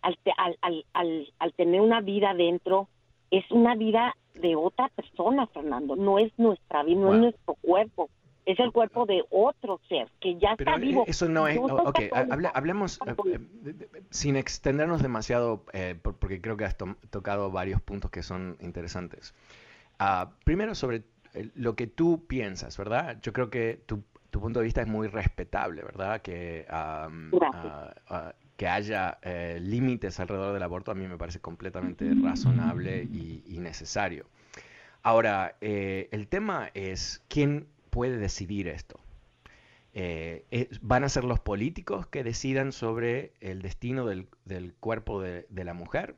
al, 0.02 0.18
al, 0.62 0.86
al, 0.94 1.34
al, 1.40 1.54
tener 1.54 1.82
una 1.82 2.02
vida 2.02 2.34
dentro, 2.34 2.88
es 3.30 3.50
una 3.52 3.76
vida 3.76 4.16
de 4.36 4.56
otra 4.56 4.90
persona, 4.90 5.48
Fernando, 5.48 5.96
no 5.96 6.20
es 6.20 6.32
nuestra 6.38 6.84
vida, 6.84 7.02
no 7.02 7.14
es 7.14 7.20
nuestro 7.20 7.56
cuerpo 7.56 8.10
es 8.46 8.60
el 8.60 8.72
cuerpo 8.72 9.06
de 9.06 9.24
otro 9.30 9.80
ser 9.90 10.08
que 10.20 10.38
ya 10.38 10.52
está 10.58 10.78
vivo. 10.78 11.04
Eso 11.08 11.28
no 11.28 11.48
es. 11.48 11.58
ok, 11.58 12.00
hablemos 12.54 13.00
eh, 13.26 13.40
sin 14.12 14.36
extendernos 14.36 15.02
demasiado, 15.02 15.66
eh, 15.74 15.96
porque 16.02 16.42
creo 16.42 16.56
que 16.56 16.66
has 16.66 16.78
tocado 17.10 17.52
varios 17.52 17.82
puntos 17.82 18.12
que 18.12 18.22
son 18.22 18.58
interesantes. 18.62 19.34
Ah, 19.98 20.32
primero, 20.44 20.76
sobre 20.76 21.04
lo 21.56 21.76
que 21.76 21.88
tú 21.88 22.26
piensas, 22.28 22.78
¿verdad? 22.78 23.20
Yo 23.22 23.34
creo 23.34 23.50
que 23.50 23.82
tu, 23.86 24.04
punto 24.32 24.60
de 24.60 24.66
vista 24.66 24.82
es 24.82 24.88
muy 24.88 25.08
respetable, 25.08 25.82
¿verdad? 25.82 26.22
Que, 26.22 26.66
ah, 26.70 27.10
ah, 28.10 28.34
que 28.58 28.68
haya 28.68 29.18
eh, 29.22 29.60
límites 29.62 30.20
alrededor 30.20 30.54
del 30.54 30.64
aborto 30.64 30.92
a 30.92 30.96
mí 30.96 31.08
me 31.08 31.18
parece 31.18 31.40
completamente 31.40 32.06
razonable 32.22 33.04
y, 33.04 33.58
necesario. 33.60 34.26
Ahora, 35.02 35.56
el 35.62 36.28
tema 36.28 36.70
es 36.74 37.24
quién 37.28 37.68
puede 37.96 38.18
decidir 38.18 38.68
esto. 38.68 39.00
Eh, 39.94 40.46
eh, 40.52 40.68
¿Van 40.82 41.06
a 41.06 41.10
ser 41.10 41.24
los 41.24 41.40
políticos 41.40 42.06
que 42.08 42.26
decidan 42.26 42.74
sobre 42.74 43.32
el 43.40 43.62
destino 43.62 44.06
del, 44.06 44.28
cuerpo 44.82 45.22
de, 45.22 45.48
la 45.50 45.74
mujer? 45.74 46.18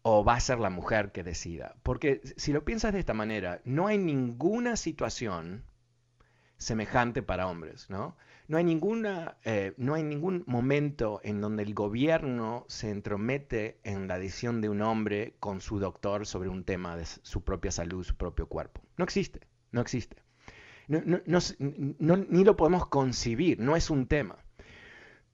¿O 0.00 0.24
va 0.24 0.36
a 0.36 0.40
ser 0.40 0.58
la 0.58 0.70
mujer 0.70 1.12
que 1.12 1.22
decida? 1.22 1.76
Porque 1.82 2.22
si 2.38 2.54
lo 2.54 2.64
piensas 2.64 2.94
de 2.94 3.00
esta 3.00 3.12
manera, 3.12 3.60
no 3.66 3.88
hay 3.88 3.98
ninguna 3.98 4.76
situación 4.76 5.64
semejante 6.56 7.22
para 7.22 7.46
hombres, 7.46 7.90
¿no? 7.90 8.16
No 8.46 8.56
hay, 8.56 8.64
ninguna, 8.64 9.36
eh, 9.44 9.74
no 9.76 9.92
hay 9.92 10.04
ningún 10.04 10.44
momento 10.46 11.20
en 11.24 11.42
donde 11.42 11.62
el 11.62 11.74
gobierno 11.74 12.64
se 12.68 12.88
entromete 12.88 13.80
en 13.84 14.08
la 14.08 14.18
decisión 14.18 14.62
de 14.62 14.70
un 14.70 14.80
hombre 14.80 15.34
con 15.40 15.60
su 15.60 15.78
doctor 15.78 16.24
sobre 16.24 16.48
un 16.48 16.64
tema 16.64 16.96
de 16.96 17.04
su 17.04 17.44
propia 17.44 17.70
salud, 17.70 18.02
su 18.02 18.16
propio 18.16 18.46
cuerpo. 18.46 18.80
No 18.96 19.04
existe, 19.04 19.40
no 19.72 19.82
existe 19.82 20.26
no, 20.88 22.16
ni 22.16 22.44
lo 22.44 22.56
podemos 22.56 22.86
concebir, 22.88 23.60
no 23.60 23.76
es 23.76 23.90
un 23.90 24.06
tema. 24.06 24.36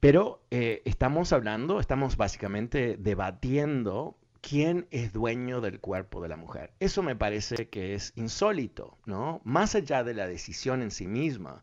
Pero 0.00 0.40
eh, 0.50 0.82
estamos 0.84 1.32
hablando, 1.32 1.80
estamos 1.80 2.16
básicamente 2.16 2.96
debatiendo 2.98 4.16
quién 4.42 4.86
es 4.90 5.12
dueño 5.12 5.60
del 5.60 5.80
cuerpo 5.80 6.20
de 6.20 6.28
la 6.28 6.36
mujer. 6.36 6.72
Eso 6.80 7.02
me 7.02 7.16
parece 7.16 7.68
que 7.68 7.94
es 7.94 8.12
insólito, 8.16 8.98
¿no? 9.06 9.40
Más 9.44 9.74
allá 9.74 10.04
de 10.04 10.12
la 10.12 10.26
decisión 10.26 10.82
en 10.82 10.90
sí 10.90 11.06
misma. 11.06 11.62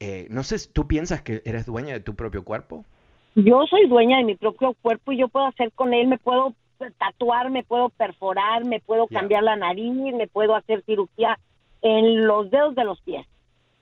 Eh, 0.00 0.26
no 0.28 0.42
sé, 0.42 0.56
¿tú 0.70 0.86
piensas 0.86 1.22
que 1.22 1.40
eres 1.46 1.64
dueña 1.64 1.94
de 1.94 2.00
tu 2.00 2.14
propio 2.14 2.44
cuerpo? 2.44 2.84
Yo 3.34 3.64
soy 3.70 3.88
dueña 3.88 4.18
de 4.18 4.24
mi 4.24 4.36
propio 4.36 4.74
cuerpo 4.82 5.12
y 5.12 5.18
yo 5.18 5.28
puedo 5.28 5.46
hacer 5.46 5.72
con 5.72 5.94
él, 5.94 6.06
me 6.06 6.18
puedo 6.18 6.54
tatuar, 6.98 7.50
me 7.50 7.62
puedo 7.62 7.88
perforar, 7.88 8.64
me 8.64 8.80
puedo 8.80 9.06
cambiar 9.06 9.42
la 9.42 9.56
nariz, 9.56 9.94
me 10.14 10.26
puedo 10.26 10.54
hacer 10.54 10.82
cirugía 10.84 11.38
en 11.84 12.26
los 12.26 12.50
dedos 12.50 12.74
de 12.74 12.84
los 12.84 13.00
pies. 13.02 13.26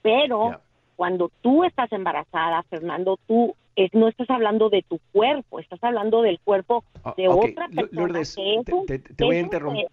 Pero 0.03 0.61
cuando 0.97 1.31
tú 1.41 1.65
estás 1.65 1.91
embarazada, 1.93 2.63
Fernando, 2.65 3.19
tú 3.27 3.55
no 3.93 4.09
estás 4.09 4.29
hablando 4.29 4.69
de 4.69 4.83
tu 4.83 4.99
cuerpo, 5.13 5.61
estás 5.61 5.83
hablando 5.83 6.21
del 6.21 6.39
cuerpo 6.41 6.85
ah, 7.05 7.15
de 7.17 7.29
otra 7.29 7.69
persona. 7.69 7.89
Lourdes, 7.93 8.35
te, 8.35 9.25
voy 9.25 9.37
a 9.37 9.41
interrumpir. 9.41 9.87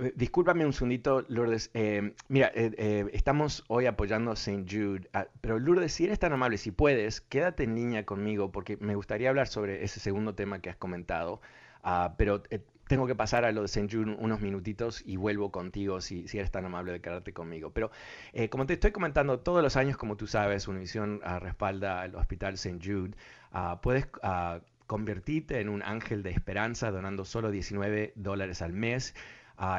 Eh, 0.00 0.12
discúlpame 0.16 0.66
un 0.66 0.72
segundito, 0.72 1.24
Lourdes. 1.28 1.70
Eh, 1.74 2.12
mira, 2.28 2.50
eh, 2.54 3.06
estamos 3.12 3.64
hoy 3.68 3.86
apoyando 3.86 4.32
a 4.32 4.34
St. 4.34 4.64
Jude, 4.68 5.08
ah, 5.12 5.26
pero 5.40 5.58
Lourdes, 5.58 5.92
si 5.92 6.04
eres 6.04 6.18
tan 6.18 6.32
amable, 6.32 6.58
si 6.58 6.72
puedes, 6.72 7.20
quédate 7.20 7.64
en 7.64 7.76
línea 7.76 8.04
conmigo 8.04 8.50
porque 8.50 8.76
me 8.78 8.96
gustaría 8.96 9.28
hablar 9.28 9.46
sobre 9.46 9.84
ese 9.84 10.00
segundo 10.00 10.34
tema 10.34 10.58
que 10.58 10.70
has 10.70 10.76
comentado. 10.76 11.40
Uh, 11.82 12.12
pero 12.18 12.42
tengo 12.90 13.06
que 13.06 13.14
pasar 13.14 13.44
a 13.44 13.52
lo 13.52 13.62
de. 13.62 13.88
Jude 13.88 14.16
unos 14.18 14.40
minutitos 14.40 15.00
y 15.06 15.14
vuelvo 15.14 15.52
contigo 15.52 16.00
si, 16.00 16.26
eres 16.32 16.50
tan 16.50 16.64
amable 16.64 16.90
de 16.90 17.00
quedarte 17.00 17.32
conmigo. 17.32 17.70
Pero 17.70 17.92
eh, 18.32 18.48
como 18.48 18.66
te 18.66 18.72
estoy 18.72 18.90
comentando, 18.90 19.38
todos 19.38 19.62
los 19.62 19.76
años, 19.76 19.96
como 19.96 20.16
tú 20.16 20.26
sabes, 20.26 20.66
Univision 20.66 21.20
uh, 21.24 21.38
respalda 21.38 22.02
al 22.02 22.16
Hospital 22.16 22.54
St. 22.54 22.80
Jude. 22.82 23.12
Uh, 23.54 23.80
puedes 23.80 24.06
uh, 24.24 24.58
convertirte 24.88 25.60
en 25.60 25.68
un 25.68 25.84
ángel 25.84 26.24
de 26.24 26.30
esperanza 26.30 26.90
donando 26.90 27.24
solo 27.24 27.52
19 27.52 28.12
dólares 28.16 28.60
al 28.60 28.72
mes. 28.72 29.14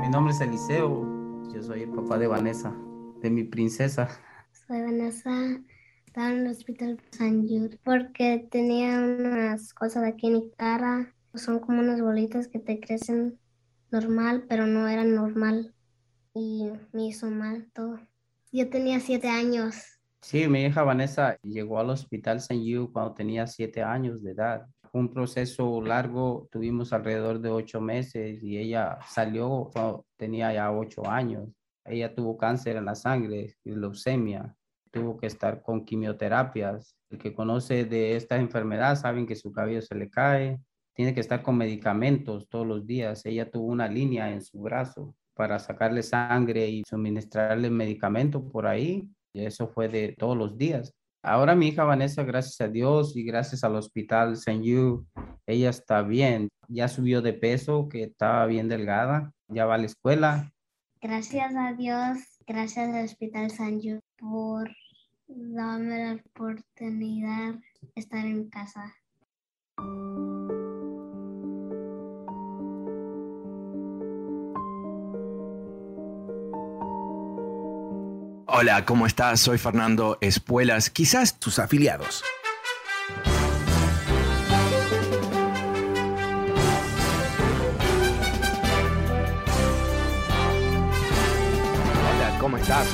Mi 0.02 0.10
nombre 0.10 0.34
es 0.34 0.42
Eliseo, 0.42 1.44
yo 1.54 1.62
soy 1.62 1.84
el 1.84 1.92
papá 1.92 2.18
de 2.18 2.26
Vanessa, 2.26 2.76
de 3.22 3.30
mi 3.30 3.44
princesa. 3.44 4.10
Soy 4.52 4.82
Vanessa 4.82 5.30
estaba 6.14 6.30
en 6.30 6.46
el 6.46 6.52
hospital 6.52 7.00
San 7.10 7.48
Jude 7.48 7.80
porque 7.84 8.48
tenía 8.52 9.00
unas 9.00 9.74
cosas 9.74 10.04
aquí 10.04 10.28
en 10.28 10.34
mi 10.34 10.52
cara. 10.52 11.12
Son 11.34 11.58
como 11.58 11.80
unas 11.80 12.02
bolitas 12.02 12.48
que 12.48 12.60
te 12.60 12.80
crecen 12.80 13.40
normal, 13.90 14.46
pero 14.48 14.68
no 14.68 14.88
eran 14.88 15.16
normal. 15.16 15.74
Y 16.36 16.70
me 16.92 17.08
hizo 17.08 17.32
mal 17.32 17.68
todo. 17.74 18.00
Yo 18.52 18.70
tenía 18.70 19.00
siete 19.00 19.28
años. 19.28 20.00
Sí, 20.22 20.48
mi 20.48 20.66
hija 20.66 20.84
Vanessa 20.84 21.36
llegó 21.42 21.80
al 21.80 21.90
hospital 21.90 22.42
San 22.42 22.60
Jude 22.60 22.92
cuando 22.94 23.16
tenía 23.16 23.48
siete 23.48 23.82
años 23.82 24.22
de 24.22 24.34
edad. 24.34 24.68
Un 24.92 25.12
proceso 25.12 25.82
largo, 25.82 26.48
tuvimos 26.52 26.94
alrededor 26.94 27.40
de 27.40 27.50
ocho 27.50 27.82
meses 27.82 28.44
y 28.44 28.60
ella 28.60 29.00
salió 29.10 29.72
cuando 29.74 30.06
tenía 30.16 30.54
ya 30.54 30.72
ocho 30.72 31.10
años. 31.10 31.50
Ella 31.84 32.14
tuvo 32.14 32.38
cáncer 32.38 32.76
en 32.76 32.86
la 32.86 32.94
sangre, 32.94 33.56
leucemia 33.64 34.56
tuvo 34.94 35.18
que 35.18 35.28
estar 35.28 35.62
con 35.62 35.84
quimioterapias. 35.84 36.96
El 37.10 37.18
que 37.18 37.34
conoce 37.34 37.86
de 37.86 38.16
esta 38.16 38.38
enfermedad 38.38 38.96
saben 38.96 39.26
que 39.26 39.36
su 39.36 39.52
cabello 39.52 39.82
se 39.82 39.96
le 39.96 40.10
cae, 40.10 40.60
tiene 40.94 41.14
que 41.14 41.20
estar 41.20 41.42
con 41.42 41.58
medicamentos 41.58 42.48
todos 42.48 42.68
los 42.68 42.86
días. 42.86 43.26
Ella 43.26 43.50
tuvo 43.50 43.66
una 43.66 43.88
línea 43.88 44.32
en 44.32 44.42
su 44.42 44.62
brazo 44.62 45.16
para 45.34 45.58
sacarle 45.58 46.04
sangre 46.04 46.70
y 46.70 46.84
suministrarle 46.88 47.70
medicamento 47.72 48.48
por 48.48 48.68
ahí. 48.68 49.10
Y 49.34 49.46
eso 49.46 49.68
fue 49.68 49.90
de 49.90 50.16
todos 50.18 50.38
los 50.38 50.58
días. 50.58 50.94
Ahora 51.24 51.56
mi 51.56 51.70
hija 51.70 51.84
Vanessa, 51.86 52.24
gracias 52.24 52.62
a 52.62 52.68
Dios 52.68 53.16
y 53.16 53.24
gracias 53.24 53.64
al 53.64 53.76
hospital 53.76 54.34
St. 54.34 54.62
Yu, 54.62 55.08
ella 55.48 55.70
está 55.70 56.04
bien. 56.04 56.50
Ya 56.68 56.88
subió 56.88 57.22
de 57.22 57.34
peso, 57.34 57.90
que 57.90 58.04
estaba 58.04 58.46
bien 58.46 58.68
delgada. 58.68 59.32
Ya 59.48 59.66
va 59.66 59.76
a 59.76 59.78
la 59.80 59.86
escuela. 59.86 60.52
Gracias 61.02 61.56
a 61.56 61.74
Dios, 61.74 62.20
gracias 62.46 62.94
al 62.94 63.06
hospital 63.06 63.48
St. 63.48 63.80
Yu 63.82 64.00
por 64.18 64.70
dame 65.28 66.06
la 66.06 66.14
oportunidad 66.14 67.54
de 67.54 67.92
estar 67.96 68.26
en 68.26 68.50
casa. 68.50 68.94
Hola, 78.56 78.86
¿cómo 78.86 79.08
estás? 79.08 79.40
Soy 79.40 79.58
Fernando 79.58 80.18
Espuelas, 80.22 80.90
quizás 80.90 81.40
tus 81.40 81.60
afiliados. 81.60 82.24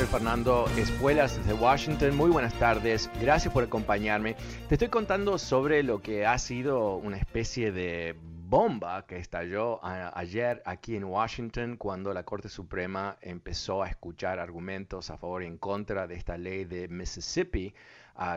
Fernando 0.08 0.66
Espuelas 0.78 1.36
desde 1.36 1.54
Washington. 1.54 2.16
Muy 2.16 2.30
buenas 2.30 2.54
tardes. 2.54 3.10
Gracias 3.22 3.54
por 3.54 3.64
acompañarme. 3.64 4.36
Te 4.68 4.76
estoy 4.76 4.88
contando 4.88 5.38
sobre 5.38 5.84
lo 5.84 6.02
que 6.02 6.26
ha 6.26 6.38
sido 6.38 6.96
una 6.96 7.18
especie 7.18 7.72
de 7.72 8.16
bomba 8.50 9.06
que 9.06 9.18
estalló 9.18 9.80
ayer 9.84 10.62
aquí 10.66 10.96
en 10.96 11.04
Washington 11.04 11.78
cuando 11.78 12.14
la 12.14 12.24
Corte 12.24 12.50
Suprema 12.50 13.18
empezó 13.22 13.84
a 13.84 13.90
escuchar 13.90 14.40
argumentos 14.40 15.10
a 15.12 15.18
favor 15.18 15.44
y 15.44 15.48
en 15.48 15.58
contra 15.58 16.08
de 16.08 16.16
esta 16.16 16.38
ley 16.38 16.66
de 16.66 16.88
Mississippi 16.88 17.74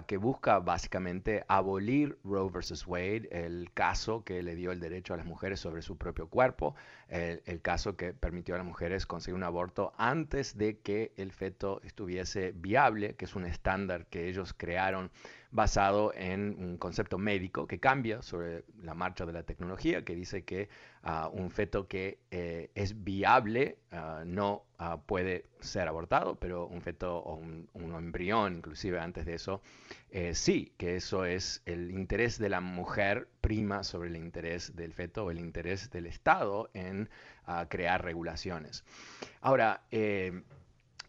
que 0.06 0.16
busca 0.16 0.60
básicamente 0.60 1.44
abolir 1.48 2.16
Roe 2.22 2.48
versus 2.50 2.86
Wade, 2.86 3.28
el 3.32 3.72
caso 3.74 4.22
que 4.22 4.40
le 4.42 4.54
dio 4.54 4.70
el 4.70 4.78
derecho 4.78 5.12
a 5.12 5.16
las 5.16 5.26
mujeres 5.26 5.58
sobre 5.58 5.82
su 5.82 5.96
propio 5.96 6.28
cuerpo, 6.28 6.76
el, 7.08 7.60
caso 7.62 7.96
que 7.96 8.12
permitió 8.12 8.54
a 8.54 8.58
las 8.58 8.66
mujeres 8.66 9.06
conseguir 9.06 9.34
un 9.34 9.42
aborto 9.42 9.92
antes 9.96 10.56
de 10.56 10.78
que 10.78 11.12
el 11.16 11.32
feto 11.32 11.80
estuviese 11.82 12.52
viable, 12.54 13.16
que 13.16 13.24
es 13.24 13.34
un 13.34 13.44
estándar 13.44 14.06
que 14.06 14.28
ellos 14.28 14.54
crearon 14.56 15.10
basado 15.52 16.12
en 16.14 16.56
un 16.58 16.78
concepto 16.78 17.18
médico 17.18 17.66
que 17.66 17.78
cambia 17.78 18.22
sobre 18.22 18.64
la 18.82 18.94
marcha 18.94 19.26
de 19.26 19.34
la 19.34 19.42
tecnología, 19.42 20.02
que 20.02 20.14
dice 20.14 20.44
que 20.44 20.70
uh, 21.04 21.28
un 21.30 21.50
feto 21.50 21.86
que 21.86 22.18
eh, 22.30 22.70
es 22.74 23.04
viable 23.04 23.78
uh, 23.92 24.24
no 24.24 24.64
uh, 24.80 24.98
puede 25.04 25.44
ser 25.60 25.88
abortado, 25.88 26.36
pero 26.36 26.66
un 26.66 26.80
feto 26.80 27.18
o 27.18 27.34
un, 27.34 27.68
un 27.74 27.94
embrión, 27.94 28.54
inclusive 28.56 28.98
antes 28.98 29.26
de 29.26 29.34
eso, 29.34 29.60
eh, 30.10 30.34
sí, 30.34 30.72
que 30.78 30.96
eso 30.96 31.26
es 31.26 31.62
el 31.66 31.90
interés 31.90 32.38
de 32.38 32.48
la 32.48 32.62
mujer 32.62 33.28
prima 33.42 33.84
sobre 33.84 34.08
el 34.08 34.16
interés 34.16 34.74
del 34.74 34.94
feto 34.94 35.26
o 35.26 35.30
el 35.30 35.38
interés 35.38 35.90
del 35.90 36.06
Estado 36.06 36.70
en 36.72 37.10
crear 37.68 38.02
regulaciones. 38.02 38.84
Ahora, 39.40 39.82
eh, 39.90 40.42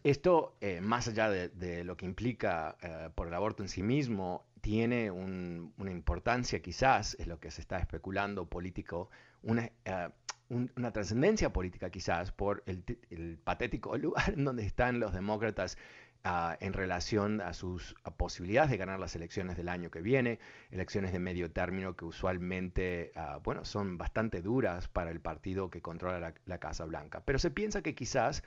esto, 0.04 0.54
eh, 0.60 0.82
más 0.82 1.08
allá 1.08 1.30
de, 1.30 1.82
lo 1.82 1.96
que 1.96 2.04
implica 2.04 2.76
eh, 2.82 3.08
por 3.14 3.26
el 3.26 3.34
aborto 3.34 3.62
en 3.62 3.70
sí 3.70 3.82
mismo, 3.82 4.44
tiene 4.60 5.10
una 5.10 5.90
importancia 5.90 6.60
quizás, 6.60 7.16
es 7.18 7.26
lo 7.26 7.40
que 7.40 7.50
se 7.50 7.62
está 7.62 7.78
especulando 7.78 8.46
político, 8.46 9.08
una, 9.42 9.70
eh, 9.84 10.08
una 10.50 10.92
trascendencia 10.92 11.52
política 11.52 11.88
quizás 11.88 12.32
por 12.32 12.62
el, 12.66 13.38
patético 13.44 13.96
lugar 13.98 14.34
en 14.34 14.44
donde 14.44 14.66
están 14.66 15.00
los 15.00 15.14
demócratas 15.14 15.78
ah, 16.22 16.56
en 16.60 16.74
relación 16.74 17.40
a 17.40 17.54
sus 17.54 17.94
posibilidades 18.18 18.70
de 18.70 18.76
ganar 18.76 19.00
las 19.00 19.16
elecciones 19.16 19.56
del 19.56 19.70
año 19.70 19.90
que 19.90 20.02
viene, 20.02 20.38
elecciones 20.70 21.12
de 21.12 21.18
medio 21.18 21.50
término 21.50 21.96
que 21.96 22.04
usualmente, 22.04 23.12
ah, 23.16 23.40
bueno, 23.42 23.64
son 23.64 23.96
bastante 23.96 24.42
duras 24.42 24.86
para 24.86 25.10
el 25.10 25.20
partido 25.20 25.70
que 25.70 25.80
controla 25.80 26.34
la 26.44 26.58
Casa 26.58 26.84
Blanca. 26.84 27.22
Pero 27.24 27.38
se 27.38 27.50
piensa 27.50 27.80
que 27.80 27.94
quizás 27.94 28.44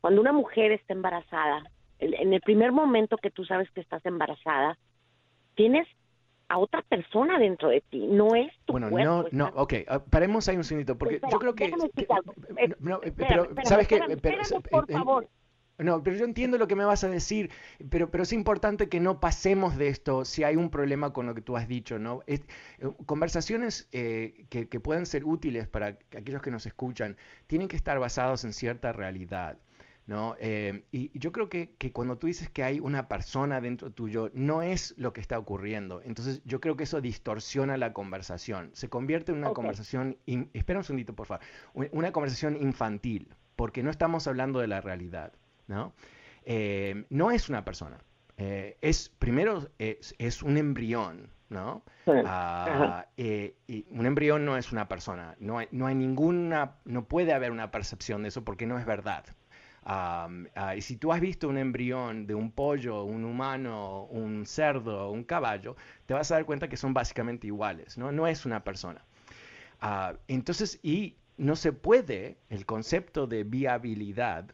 cuando 0.00 0.20
una 0.20 0.32
mujer 0.32 0.72
está 0.72 0.92
embarazada, 0.92 1.64
en 1.98 2.32
el 2.32 2.40
primer 2.40 2.72
momento 2.72 3.16
que 3.16 3.30
tú 3.30 3.44
sabes 3.44 3.70
que 3.70 3.80
estás 3.80 4.04
embarazada, 4.04 4.76
tienes 5.54 5.86
a 6.48 6.58
otra 6.58 6.82
persona 6.82 7.38
dentro 7.38 7.70
de 7.70 7.80
ti, 7.80 8.06
no 8.06 8.34
es 8.34 8.52
tu 8.66 8.74
bueno, 8.74 8.90
no, 8.90 9.24
no, 9.30 9.52
ok, 9.54 9.74
ah, 9.88 10.02
paremos 10.04 10.48
ahí 10.48 10.56
un 10.56 10.64
segundito, 10.64 10.98
porque 10.98 11.20
yo 11.30 11.38
creo 11.38 11.54
que... 11.54 11.70
no, 12.80 13.00
pero, 13.16 13.48
¿sabes 13.64 13.88
qué? 13.88 14.00
por 14.70 14.90
favor. 14.90 15.28
No, 15.82 16.02
pero 16.02 16.16
yo 16.16 16.24
entiendo 16.24 16.58
lo 16.58 16.68
que 16.68 16.76
me 16.76 16.84
vas 16.84 17.04
a 17.04 17.08
decir, 17.08 17.50
pero, 17.90 18.10
pero 18.10 18.22
es 18.24 18.32
importante 18.32 18.88
que 18.88 19.00
no 19.00 19.20
pasemos 19.20 19.76
de 19.76 19.88
esto 19.88 20.24
si 20.24 20.44
hay 20.44 20.56
un 20.56 20.70
problema 20.70 21.12
con 21.12 21.26
lo 21.26 21.34
que 21.34 21.42
tú 21.42 21.56
has 21.56 21.68
dicho, 21.68 21.98
¿no? 21.98 22.20
Eh, 22.26 22.40
conversaciones 23.06 23.88
eh, 23.92 24.46
que, 24.50 24.68
que 24.68 24.80
puedan 24.80 25.06
ser 25.06 25.24
útiles 25.24 25.66
para 25.68 25.98
aquellos 26.16 26.42
que 26.42 26.50
nos 26.50 26.66
escuchan 26.66 27.16
tienen 27.46 27.68
que 27.68 27.76
estar 27.76 27.98
basados 27.98 28.44
en 28.44 28.52
cierta 28.52 28.92
realidad. 28.92 29.58
¿No? 30.04 30.34
Eh, 30.40 30.82
y 30.90 31.16
yo 31.16 31.30
creo 31.30 31.48
que, 31.48 31.76
que, 31.78 31.92
cuando 31.92 32.18
tú 32.18 32.26
dices 32.26 32.50
que 32.50 32.64
hay 32.64 32.80
una 32.80 33.06
persona 33.06 33.60
dentro 33.60 33.92
tuyo, 33.92 34.32
no 34.34 34.60
es 34.60 34.94
lo 34.98 35.12
que 35.12 35.20
está 35.20 35.38
ocurriendo. 35.38 36.02
Entonces 36.02 36.42
yo 36.44 36.60
creo 36.60 36.76
que 36.76 36.84
eso 36.84 37.00
distorsiona 37.00 37.76
la 37.76 37.92
conversación. 37.92 38.70
Se 38.72 38.88
convierte 38.88 39.30
en 39.30 39.38
una 39.38 39.52
conversación, 39.52 40.18
espera 40.54 40.80
un 40.80 40.84
segundito 40.84 41.14
por 41.14 41.28
favor, 41.28 41.46
una 41.92 42.10
conversación 42.10 42.56
infantil, 42.56 43.28
porque 43.54 43.84
no 43.84 43.90
estamos 43.90 44.26
hablando 44.26 44.58
de 44.58 44.66
la 44.66 44.80
realidad. 44.80 45.34
¿No? 45.66 45.92
Eh, 46.44 47.04
no 47.10 47.30
es 47.30 47.48
una 47.48 47.64
persona. 47.64 47.98
Eh, 48.36 48.76
es, 48.80 49.08
primero, 49.08 49.68
es, 49.78 50.42
un 50.42 50.56
embrión, 50.56 51.30
¿no? 51.48 51.84
Ah, 52.06 53.06
eh, 53.16 53.56
y 53.66 53.86
un 53.90 54.06
embrión 54.06 54.44
no 54.44 54.56
es 54.56 54.72
una 54.72 54.88
persona. 54.88 55.36
No 55.38 55.58
hay, 55.58 55.68
no 55.70 55.86
hay 55.86 55.94
ninguna, 55.94 56.76
no 56.84 57.04
puede 57.04 57.32
haber 57.32 57.52
una 57.52 57.70
percepción 57.70 58.22
de 58.22 58.28
eso 58.28 58.42
porque 58.44 58.66
no 58.66 58.78
es 58.78 58.86
verdad. 58.86 59.24
Ah, 59.84 60.28
y 60.76 60.80
si 60.80 60.96
tú 60.96 61.12
has 61.12 61.20
visto 61.20 61.48
un 61.48 61.58
embrión 61.58 62.26
de 62.26 62.34
un 62.34 62.52
pollo, 62.52 63.02
un 63.02 63.24
humano, 63.24 64.04
un 64.04 64.46
cerdo, 64.46 65.10
un 65.10 65.24
caballo, 65.24 65.76
te 66.06 66.14
vas 66.14 66.30
a 66.30 66.36
dar 66.36 66.44
cuenta 66.44 66.68
que 66.68 66.76
son 66.76 66.94
básicamente 66.94 67.48
iguales, 67.48 67.98
¿no? 67.98 68.12
No 68.12 68.26
es 68.26 68.46
una 68.46 68.62
persona. 68.62 69.04
Ah, 69.80 70.14
entonces, 70.28 70.78
y 70.82 71.16
no 71.36 71.56
se 71.56 71.72
puede, 71.72 72.36
el 72.48 72.66
concepto 72.66 73.26
de 73.26 73.44
viabilidad, 73.44 74.50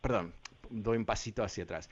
perdón, 0.00 0.34
doy 0.70 0.98
un 0.98 1.04
pasito 1.04 1.42
hacia 1.42 1.64
atrás. 1.64 1.88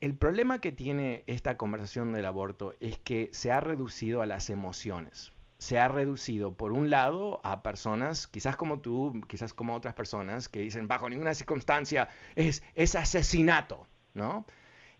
El 0.00 0.14
problema 0.14 0.60
que 0.60 0.72
tiene 0.72 1.24
esta 1.26 1.56
conversación 1.56 2.12
del 2.12 2.26
aborto 2.26 2.74
es 2.80 2.98
que 2.98 3.30
se 3.32 3.52
ha 3.52 3.60
reducido 3.60 4.22
a 4.22 4.26
las 4.26 4.50
emociones. 4.50 5.32
Se 5.58 5.78
ha 5.78 5.88
reducido, 5.88 6.52
por 6.52 6.72
un 6.72 6.90
lado, 6.90 7.40
a 7.42 7.62
personas, 7.62 8.26
quizás 8.26 8.56
como 8.56 8.80
tú, 8.80 9.22
quizás 9.26 9.54
como 9.54 9.74
otras 9.74 9.94
personas, 9.94 10.50
que 10.50 10.60
dicen, 10.60 10.86
bajo 10.86 11.08
ninguna 11.08 11.32
circunstancia 11.32 12.08
es, 12.34 12.62
es 12.74 12.94
asesinato, 12.94 13.86
¿no? 14.12 14.44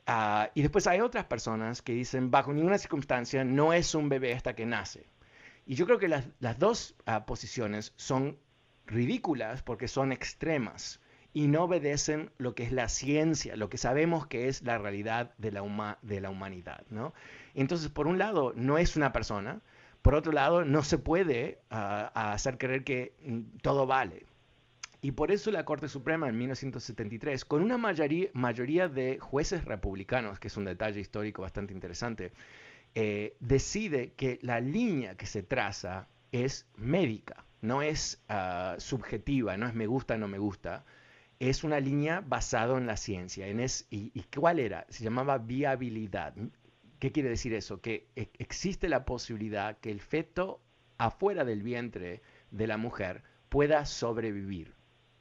Ah, 0.07 0.51
y 0.55 0.63
después 0.63 0.87
hay 0.87 1.01
otras 1.01 1.27
personas 1.27 1.83
que 1.83 1.93
dicen, 1.93 2.31
bajo 2.31 2.55
ninguna 2.55 2.79
circunstancia 2.79 3.45
no 3.45 3.73
es 3.73 3.95
un 3.95 4.09
bebé 4.09 4.33
hasta 4.33 4.55
que 4.55 4.65
nace. 4.65 5.07
Y 5.67 5.75
yo 5.75 5.85
creo 5.85 5.99
que 5.99 6.09
las, 6.09 6.59
dos 6.59 6.95
ah, 7.07 7.27
posiciones 7.27 7.93
son 7.97 8.39
ridículas 8.87 9.63
porque 9.63 9.89
son 9.89 10.13
extremas 10.13 11.01
y 11.35 11.49
no 11.49 11.65
obedecen 11.65 12.31
lo 12.39 12.55
que 12.55 12.63
es 12.63 12.73
la 12.73 12.89
ciencia, 12.89 13.57
lo 13.57 13.69
que 13.69 13.77
sabemos 13.77 14.27
que 14.27 14.49
es 14.49 14.63
la 14.63 14.79
realidad 14.79 15.35
de 15.39 15.51
la, 15.51 15.99
de 16.03 16.21
la 16.21 16.31
humanidad. 16.31 16.87
¿no? 16.89 17.13
Entonces, 17.55 17.91
por 17.91 18.07
un 18.07 18.17
lado, 18.17 18.53
no 18.55 18.79
es 18.79 18.97
una 18.97 19.13
persona, 19.13 19.61
por 20.03 20.15
otro 20.15 20.31
lado, 20.31 20.65
no 20.65 20.85
se 20.85 20.99
puede 20.99 21.59
ah, 21.69 22.13
hacer 22.33 22.59
creer 22.59 22.85
que 22.85 23.13
mm, 23.25 23.59
todo 23.61 23.87
vale. 23.87 24.25
Y 25.03 25.13
por 25.13 25.31
eso 25.31 25.51
la 25.51 25.65
Corte 25.65 25.89
Suprema 25.89 26.29
en 26.29 26.39
1973, 26.39 27.45
con 27.45 27.63
una 27.63 27.77
mayoría, 27.77 28.29
mayoría 28.33 28.89
de 28.89 29.19
jueces 29.19 29.65
republicanos, 29.65 30.39
que 30.39 30.49
es 30.49 30.57
un 30.57 30.65
detalle 30.65 31.01
histórico 31.01 31.43
bastante 31.43 31.75
interesante, 31.75 32.33
eh, 32.99 33.37
decide 33.41 34.15
que 34.15 34.39
la 34.41 34.59
línea 34.59 35.19
que 35.19 35.27
se 35.27 35.43
traza 35.43 36.09
es 36.33 36.67
médica, 36.77 37.45
no 37.61 37.83
es 37.83 38.25
ah, 38.31 38.77
subjetiva, 38.79 39.59
no 39.59 39.67
es 39.67 39.75
me 39.75 39.87
gusta, 39.87 40.17
no 40.17 40.29
me 40.29 40.39
gusta, 40.39 40.87
es 41.39 41.63
una 41.63 41.79
línea 41.79 42.23
basada 42.27 42.79
en 42.79 42.87
la 42.87 42.97
ciencia. 42.97 43.47
Y, 43.91 44.25
cuál 44.35 44.59
era? 44.59 44.87
Se 44.89 45.05
llamaba 45.05 45.37
viabilidad. 45.37 46.33
¿Qué 46.99 47.13
quiere 47.13 47.29
decir 47.29 47.53
eso? 47.53 47.83
Que 47.83 48.09
e, 48.17 48.31
existe 48.39 48.89
la 48.89 49.05
posibilidad 49.05 49.77
que 49.77 49.91
el 49.91 50.01
feto 50.01 50.63
afuera 50.97 51.45
del 51.45 51.63
vientre 51.63 52.23
de 52.51 52.67
la 52.67 52.79
mujer 52.79 53.25
pueda 53.51 53.85
sobrevivir, 53.85 54.73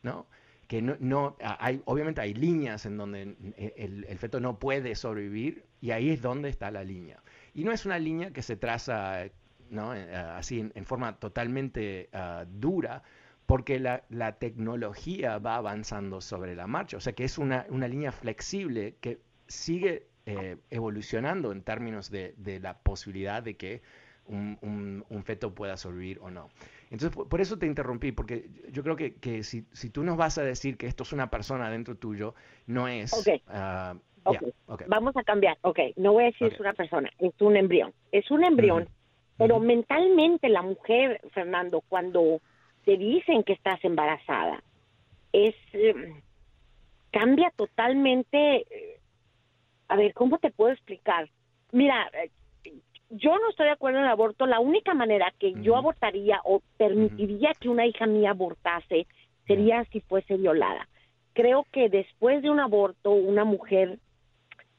¿no? 0.01 0.27
Que 0.69 0.81
no, 0.81 1.35
hay, 1.41 1.81
obviamente 1.83 2.21
hay 2.21 2.33
líneas 2.33 2.85
en 2.85 2.95
donde 2.95 3.35
el, 3.57 4.05
el, 4.07 4.17
feto 4.17 4.39
no 4.39 4.59
puede 4.59 4.95
sobrevivir 4.95 5.65
y 5.81 5.91
ahí 5.91 6.09
es 6.09 6.21
donde 6.21 6.47
está 6.47 6.71
la 6.71 6.85
línea. 6.85 7.21
Y 7.55 7.63
no 7.63 7.71
es 7.71 7.85
una 7.85 7.97
línea 7.97 8.31
que 8.31 8.43
se 8.43 8.57
traza 8.57 9.23
¿no? 9.69 9.95
Eh, 9.95 10.15
así 10.15 10.59
en, 10.73 10.85
forma 10.85 11.17
totalmente 11.17 12.09
ah, 12.13 12.45
dura, 12.47 13.03
porque 13.45 13.79
la, 13.79 14.01
tecnología 14.39 15.37
va 15.37 15.55
avanzando 15.55 16.21
sobre 16.21 16.55
la 16.55 16.67
marcha. 16.67 16.97
O 16.97 16.99
sea 16.99 17.13
que 17.13 17.23
es 17.23 17.37
una, 17.37 17.65
línea 17.69 18.11
flexible 18.11 18.95
que 19.01 19.19
sigue 19.47 20.07
eh, 20.25 20.57
evolucionando 20.69 21.51
en 21.51 21.61
términos 21.61 22.09
de, 22.09 22.33
la 22.61 22.77
posibilidad 22.79 23.43
de 23.43 23.55
que 23.55 23.81
un, 24.27 25.23
feto 25.23 25.53
pueda 25.53 25.77
sobrevivir 25.77 26.19
o 26.21 26.31
no. 26.31 26.49
Entonces, 26.89 27.11
por, 27.11 27.41
eso 27.41 27.57
te 27.57 27.65
interrumpí, 27.65 28.11
porque 28.11 28.49
yo 28.71 28.83
creo 28.83 28.95
que, 28.95 29.43
si, 29.43 29.61
tú 29.89 30.03
nos 30.03 30.17
vas 30.17 30.37
a 30.37 30.43
decir 30.43 30.77
que 30.77 30.87
esto 30.87 31.03
es 31.03 31.13
una 31.13 31.29
persona 31.29 31.69
dentro 31.69 31.95
tuyo, 31.95 32.33
no 32.65 32.87
es... 32.87 33.11
Ah, 34.25 34.77
Vamos 34.87 35.15
a 35.15 35.23
cambiar. 35.23 35.57
Ok, 35.61 35.79
no 35.97 36.13
voy 36.13 36.23
a 36.23 36.27
decir 36.27 36.51
es 36.51 36.59
una 36.59 36.73
persona, 36.73 37.09
es 37.19 37.33
un 37.39 37.55
embrión. 37.55 37.93
Es 38.11 38.29
un 38.31 38.43
embrión, 38.43 38.89
pero 39.37 39.59
mentalmente 39.59 40.49
la 40.49 40.61
mujer, 40.61 41.21
Fernando, 41.31 41.81
cuando 41.87 42.41
te 42.85 42.97
dicen 42.97 43.43
que 43.43 43.53
estás 43.53 43.83
embarazada, 43.83 44.63
es 45.31 45.55
em, 45.73 46.21
cambia 47.11 47.51
totalmente. 47.55 48.65
Eh, 48.69 48.99
a 49.87 49.95
ver, 49.95 50.13
¿cómo 50.13 50.39
te 50.39 50.51
puedo 50.51 50.71
explicar? 50.71 51.29
Mira, 51.71 52.09
eh, 52.13 52.31
yo 53.09 53.37
no 53.37 53.49
estoy 53.49 53.67
de 53.67 53.73
acuerdo 53.73 53.99
en 53.99 54.05
el 54.05 54.11
aborto. 54.11 54.45
La 54.45 54.59
única 54.59 54.93
manera 54.93 55.31
que 55.39 55.53
yo 55.61 55.75
abortaría 55.75 56.41
o 56.43 56.61
permitiría 56.77 57.51
que 57.59 57.69
una 57.69 57.85
hija 57.85 58.07
mía 58.07 58.31
abortase 58.31 59.07
sería 59.45 59.83
si 59.85 60.01
fuese 60.01 60.37
violada. 60.37 60.87
Creo 61.33 61.65
que 61.71 61.89
después 61.89 62.41
de 62.41 62.49
un 62.49 62.59
aborto, 62.59 63.11
una 63.11 63.43
mujer 63.43 63.99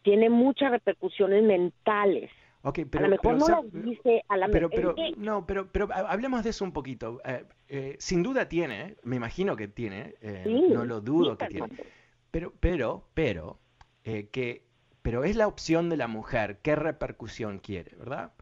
tiene 0.07 0.31
muchas 0.31 0.71
repercusiones 0.71 1.43
mentales 1.43 2.31
pero, 2.73 3.05
a 3.05 3.09
lo 3.09 3.17
mejor 3.17 3.39
no 3.39 3.63
dice 3.73 4.23
a 4.29 4.37
la 4.37 4.49
pero, 4.49 4.69
pero, 4.71 4.95
No, 5.17 5.47
pero, 5.47 5.71
pero 5.71 5.89
hablemos 5.93 6.43
de 6.43 6.51
eso 6.51 6.65
un 6.65 6.73
poquito. 6.73 7.21
Eh, 7.25 7.45
eh, 7.69 7.97
sin 7.99 8.23
duda 8.23 8.49
tiene, 8.49 8.97
me 9.05 9.17
imagino 9.17 9.57
que 9.57 9.69
tiene, 9.69 10.15
eh, 10.21 10.45
no 10.71 10.85
lo 10.85 11.01
dudo 11.01 11.39
que 11.39 11.47
tiene. 11.47 11.69
Pero, 12.31 12.53
pero, 12.59 13.09
pero, 13.15 13.61
que, 14.03 14.65
pero 15.03 15.25
es 15.25 15.37
la 15.37 15.47
opción 15.47 15.89
de 15.89 15.97
la 15.97 16.09
mujer, 16.09 16.59
qué 16.63 16.75
repercusión 16.75 17.59
quiere, 17.59 17.97
¿verdad? 17.97 18.33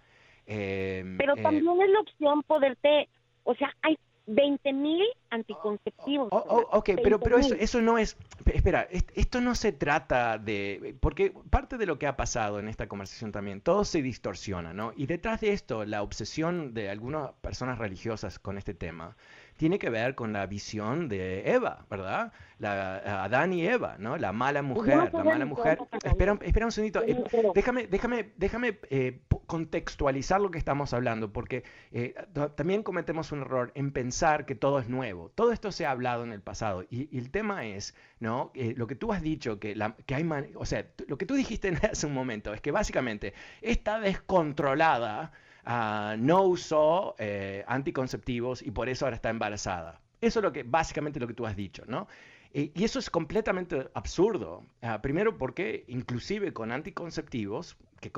pero 0.47 1.37
también 1.37 1.81
es 1.81 1.91
la 1.91 2.01
opción 2.01 2.43
poderte, 2.43 3.09
o 3.45 3.55
sea, 3.55 3.75
hay 3.83 3.97
20 4.27 4.73
mil 4.73 5.05
anticonceptivos. 5.31 6.29
Oh, 6.31 6.45
oh, 6.49 6.79
ok, 6.79 6.91
pero, 7.03 7.21
pero 7.21 7.39
eso, 7.39 7.55
eso 7.55 7.81
no 7.81 7.99
es... 7.99 8.17
Espera, 8.47 8.89
esto 8.91 9.41
no 9.41 9.55
se 9.55 9.73
trata 9.73 10.39
de... 10.39 10.97
Porque 11.01 11.33
parte 11.51 11.77
de 11.77 11.87
lo 11.87 11.99
que 11.99 12.07
ha 12.07 12.17
pasado 12.17 12.59
en 12.59 12.69
esta 12.69 12.87
conversación 12.87 13.33
también, 13.33 13.61
todo 13.61 13.85
se 13.85 14.03
distorsiona, 14.03 14.73
¿no? 14.73 14.93
Y 14.97 15.07
detrás 15.07 15.41
de 15.41 15.53
esto, 15.53 15.85
la 15.85 16.03
obsesión 16.03 16.75
de 16.75 16.89
algunas 16.89 17.33
personas 17.33 17.79
religiosas 17.79 18.39
con 18.39 18.59
este 18.59 18.75
tema 18.75 19.17
tiene 19.57 19.79
que 19.79 19.91
ver 19.91 20.15
con 20.15 20.33
la 20.33 20.47
visión 20.47 21.09
de 21.09 21.53
Eva, 21.53 21.87
¿verdad? 21.91 22.33
La, 22.59 23.25
Adán 23.25 23.53
y 23.53 23.67
Eva, 23.67 23.97
¿no? 23.99 24.17
La 24.17 24.33
mala 24.33 24.63
mujer, 24.63 25.13
la 25.13 25.25
mala 25.25 25.45
mujer. 25.45 25.79
Espera, 26.05 26.39
espera 26.43 26.67
un 26.67 26.73
segundito, 26.73 27.03
eh, 27.03 27.23
déjame, 27.55 27.87
déjame, 27.87 28.33
déjame 28.37 28.79
eh, 28.91 29.21
contextualizar 29.47 30.41
lo 30.41 30.51
que 30.51 30.59
estamos 30.59 30.93
hablando, 30.93 31.33
porque 31.33 31.65
eh, 31.93 32.15
también 32.57 32.83
cometemos 32.83 33.33
un 33.33 33.43
error 33.43 33.73
en 33.75 33.93
pensar 33.93 34.47
que 34.47 34.55
todo 34.55 34.79
es 34.79 34.89
nuevo. 34.89 35.31
Todo 35.35 35.53
esto 35.53 35.73
se 35.73 35.87
ha 35.87 35.91
hablado 35.91 36.25
en 36.25 36.33
el 36.33 36.41
pasado 36.41 36.85
y, 36.91 37.17
el 37.17 37.31
tema 37.31 37.65
es, 37.67 37.95
¿no? 38.19 38.51
lo 38.55 38.87
que 38.87 38.97
tú 38.97 39.13
has 39.13 39.23
dicho, 39.23 39.59
que, 39.61 39.77
la, 39.77 39.95
que 40.07 40.15
hay, 40.15 40.29
o 40.55 40.67
sea, 40.67 40.87
lo 41.07 41.17
que 41.17 41.27
tú 41.27 41.35
dijiste 41.35 41.73
hace 41.91 42.07
un 42.07 42.15
momento 42.15 42.53
es 42.53 42.61
que 42.61 42.71
básicamente 42.71 43.35
está 43.63 44.01
descontrolada 44.01 45.33
no 45.67 46.43
usó 46.43 47.15
eh, 47.19 47.65
anticonceptivos 47.67 48.63
y 48.63 48.71
por 48.71 48.89
eso 48.89 49.07
ahora 49.07 49.17
está 49.17 49.31
embarazada. 49.31 50.01
Eso 50.21 50.41
es 50.41 50.43
lo 50.43 50.53
que, 50.53 50.63
básicamente 50.63 51.21
lo 51.21 51.27
que 51.27 51.35
tú 51.35 51.47
has 51.47 51.57
dicho, 51.57 51.85
¿no? 51.87 52.09
Y, 52.53 52.85
eso 52.85 52.99
es 52.99 53.11
completamente 53.11 53.89
absurdo. 53.95 54.65
Ah, 54.81 55.03
primero 55.03 55.39
porque 55.39 55.85
inclusive 55.89 56.53
con 56.53 56.73
anticonceptivos 56.73 57.77
que 58.01 58.13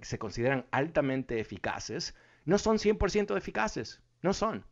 se 0.00 0.18
consideran 0.18 0.66
altamente 0.70 1.40
eficaces, 1.40 2.14
no 2.44 2.58
son 2.58 2.78
100% 2.78 3.36
eficaces. 3.36 4.00
No 4.22 4.32
son. 4.32 4.64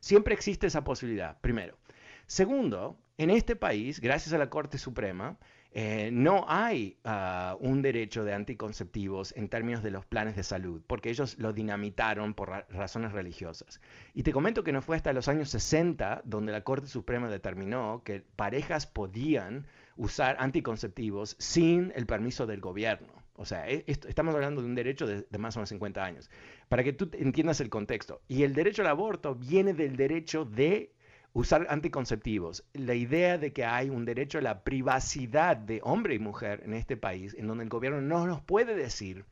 Siempre 0.00 0.34
existe 0.34 0.66
esa 0.66 0.84
posibilidad, 0.84 1.40
primero. 1.40 1.78
Segundo, 2.26 2.98
en 3.18 3.30
este 3.30 3.56
país, 3.56 4.00
gracias 4.00 4.34
a 4.34 4.38
la 4.38 4.50
Corte 4.50 4.78
Suprema, 4.78 5.38
eh, 5.76 6.10
no 6.12 6.44
hay 6.46 6.98
ah, 7.02 7.56
un 7.58 7.82
derecho 7.82 8.22
de 8.22 8.32
anticonceptivos 8.32 9.34
en 9.36 9.48
términos 9.48 9.82
de 9.82 9.90
los 9.90 10.06
planes 10.06 10.36
de 10.36 10.44
salud, 10.44 10.80
porque 10.86 11.10
ellos 11.10 11.36
lo 11.38 11.52
dinamitaron 11.52 12.32
por 12.34 12.64
razones 12.70 13.10
religiosas. 13.10 13.80
Y 14.14 14.22
te 14.22 14.32
comento 14.32 14.62
que 14.62 14.70
no 14.70 14.82
fue 14.82 14.94
hasta 14.94 15.12
los 15.12 15.26
años 15.26 15.50
60 15.50 16.22
donde 16.24 16.52
la 16.52 16.62
Corte 16.62 16.86
Suprema 16.86 17.28
determinó 17.28 18.02
que 18.04 18.20
parejas 18.36 18.86
podían 18.86 19.66
usar 19.96 20.36
anticonceptivos 20.38 21.34
sin 21.40 21.92
el 21.96 22.06
permiso 22.06 22.46
del 22.46 22.60
gobierno. 22.60 23.12
O 23.34 23.44
sea, 23.44 23.68
e, 23.68 23.84
estamos 23.88 24.32
hablando 24.32 24.60
de 24.60 24.68
un 24.68 24.76
derecho 24.76 25.08
de, 25.08 25.26
de, 25.28 25.38
más 25.38 25.56
o 25.56 25.58
menos 25.58 25.70
50 25.70 26.04
años. 26.04 26.30
Para 26.68 26.84
que 26.84 26.92
tú 26.92 27.10
entiendas 27.14 27.60
el 27.60 27.68
contexto. 27.68 28.22
Y 28.28 28.44
el 28.44 28.54
derecho 28.54 28.82
al 28.82 28.88
aborto 28.88 29.34
viene 29.34 29.74
del 29.74 29.96
derecho 29.96 30.44
de 30.44 30.92
usar 31.34 31.66
anticonceptivos, 31.68 32.64
la 32.72 32.94
idea 32.94 33.38
de 33.38 33.52
que 33.52 33.64
hay 33.64 33.90
un 33.90 34.04
derecho 34.04 34.38
a 34.38 34.40
la 34.42 34.62
privacidad 34.62 35.56
de 35.56 35.80
hombre 35.82 36.14
y 36.14 36.20
mujer 36.20 36.62
en 36.64 36.74
este 36.74 36.96
país, 36.96 37.34
en 37.36 37.48
donde 37.48 37.64
el 37.64 37.70
gobierno 37.70 38.00
no 38.00 38.24
nos 38.26 38.40
puede 38.40 38.76
decir 38.76 39.24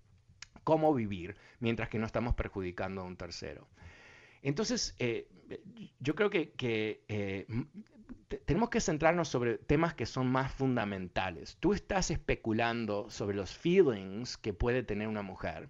cómo 0.65 0.93
vivir 0.93 1.37
mientras 1.61 1.89
que 1.89 2.01
no 2.01 2.07
estamos 2.07 2.35
perjudicando 2.35 3.01
a 3.01 3.05
un 3.05 3.17
tercero. 3.17 3.69
Entonces, 4.43 4.97
eh, 4.99 5.29
yo 6.01 6.17
creo 6.17 6.29
que, 6.29 6.53
eh, 7.07 7.47
tenemos 8.47 8.69
que 8.71 8.81
centrarnos 8.81 9.29
sobre 9.29 9.59
temas 9.59 9.95
que 9.95 10.07
son 10.07 10.27
más 10.27 10.53
fundamentales. 10.53 11.57
Tú 11.61 11.73
estás 11.73 12.11
especulando 12.11 13.11
sobre 13.11 13.37
los 13.37 13.57
feelings 13.57 14.37
que 14.37 14.53
puede 14.53 14.83
tener 14.83 15.07
una 15.07 15.23
mujer. 15.23 15.69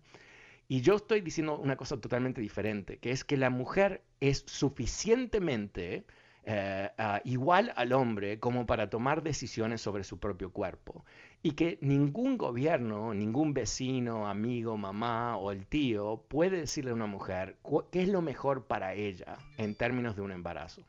Y 0.66 0.80
yo 0.80 0.94
estoy 0.94 1.20
diciendo 1.20 1.58
una 1.58 1.76
cosa 1.76 2.00
totalmente 2.00 2.40
diferente, 2.40 2.98
que 2.98 3.10
es 3.10 3.24
que 3.24 3.36
la 3.36 3.50
mujer 3.50 4.02
es 4.20 4.44
suficientemente 4.46 6.06
eh, 6.44 6.90
igual 7.24 7.72
al 7.76 7.92
hombre 7.92 8.40
como 8.40 8.66
para 8.66 8.90
tomar 8.90 9.22
decisiones 9.22 9.80
sobre 9.80 10.04
su 10.04 10.18
propio 10.18 10.52
cuerpo. 10.52 11.04
Y 11.42 11.52
que 11.52 11.78
ningún 11.80 12.38
gobierno, 12.38 13.14
ningún 13.14 13.52
vecino, 13.52 14.28
amigo, 14.28 14.76
mamá 14.76 15.36
o 15.36 15.50
el 15.50 15.66
tío 15.66 16.24
puede 16.28 16.58
decirle 16.58 16.92
a 16.92 16.94
una 16.94 17.06
mujer 17.06 17.56
qué 17.90 18.02
es 18.02 18.08
lo 18.08 18.22
mejor 18.22 18.66
para 18.66 18.94
ella 18.94 19.38
en 19.56 19.74
términos 19.74 20.14
de 20.16 20.22
un 20.22 20.32
embarazo. 20.32 20.86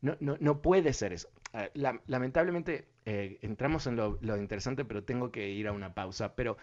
No, 0.00 0.16
no, 0.20 0.36
no 0.40 0.62
puede 0.62 0.92
ser 0.92 1.12
eso. 1.12 1.28
Eh, 1.52 1.70
lamentablemente 2.06 2.88
eh, 3.06 3.38
entramos 3.42 3.86
en 3.86 3.96
lo, 3.96 4.18
lo, 4.20 4.36
interesante, 4.36 4.84
pero 4.84 5.04
tengo 5.04 5.30
que 5.30 5.48
ir 5.50 5.68
a 5.68 5.72
una 5.72 5.94
pausa. 5.94 6.34
Pero 6.34 6.56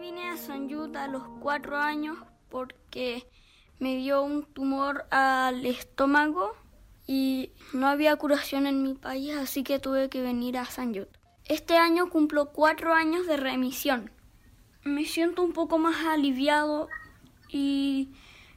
Vine 0.00 0.30
a 0.30 0.38
San 0.38 0.70
Jude 0.70 0.98
a 0.98 1.08
los 1.08 1.24
cuatro 1.40 1.76
años 1.76 2.16
porque 2.48 3.26
me 3.78 3.96
dio 3.96 4.22
un 4.22 4.46
tumor 4.46 5.04
al 5.10 5.66
estómago 5.66 6.56
y 7.06 7.52
no 7.74 7.86
había 7.86 8.16
curación 8.16 8.66
en 8.66 8.82
mi 8.82 8.94
país, 8.94 9.36
así 9.36 9.62
que 9.62 9.78
tuve 9.78 10.08
que 10.08 10.22
venir 10.22 10.56
a 10.56 10.64
San 10.64 10.94
Jude. 10.94 11.10
Este 11.44 11.76
año 11.76 12.08
cumplo 12.08 12.50
cuatro 12.50 12.94
años 12.94 13.26
de 13.26 13.36
remisión. 13.36 14.10
Me 14.84 15.04
siento 15.04 15.42
un 15.42 15.52
poco 15.52 15.76
más 15.76 16.02
aliviado 16.06 16.88
y 17.50 18.08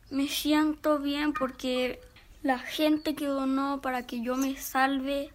me 0.10 0.30
siento 0.30 1.00
bien 1.00 1.34
porque 1.34 2.00
la 2.42 2.58
gente 2.58 3.16
que 3.16 3.26
donó 3.26 3.82
para 3.82 4.08
que 4.08 4.22
yo 4.22 4.38
me 4.38 4.56
salve 4.56 5.34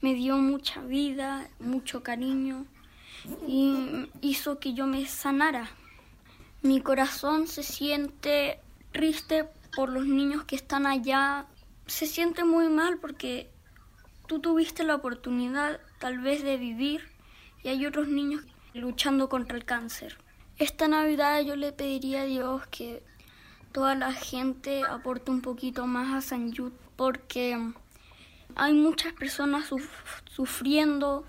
me 0.00 0.14
dio 0.14 0.36
mucha 0.36 0.80
vida, 0.80 1.50
mucho 1.58 2.04
cariño 2.04 2.66
y 3.46 4.08
hizo 4.20 4.58
que 4.58 4.74
yo 4.74 4.86
me 4.86 5.06
sanara. 5.06 5.70
Mi 6.62 6.80
corazón 6.80 7.46
se 7.46 7.62
siente 7.62 8.60
triste 8.92 9.48
por 9.74 9.88
los 9.88 10.06
niños 10.06 10.44
que 10.44 10.56
están 10.56 10.86
allá. 10.86 11.46
Se 11.86 12.06
siente 12.06 12.44
muy 12.44 12.68
mal 12.68 12.98
porque 12.98 13.50
tú 14.26 14.40
tuviste 14.40 14.84
la 14.84 14.94
oportunidad 14.94 15.80
tal 15.98 16.18
vez 16.18 16.42
de 16.42 16.56
vivir 16.56 17.02
y 17.62 17.68
hay 17.68 17.86
otros 17.86 18.08
niños 18.08 18.44
luchando 18.74 19.28
contra 19.28 19.56
el 19.56 19.64
cáncer. 19.64 20.18
Esta 20.58 20.88
Navidad 20.88 21.40
yo 21.42 21.56
le 21.56 21.72
pediría 21.72 22.22
a 22.22 22.26
Dios 22.26 22.66
que 22.66 23.02
toda 23.72 23.94
la 23.94 24.12
gente 24.12 24.82
aporte 24.84 25.30
un 25.30 25.40
poquito 25.40 25.86
más 25.86 26.14
a 26.14 26.20
San 26.20 26.54
Jude 26.54 26.76
porque 26.96 27.72
hay 28.56 28.72
muchas 28.74 29.12
personas 29.14 29.70
sufriendo, 30.26 31.24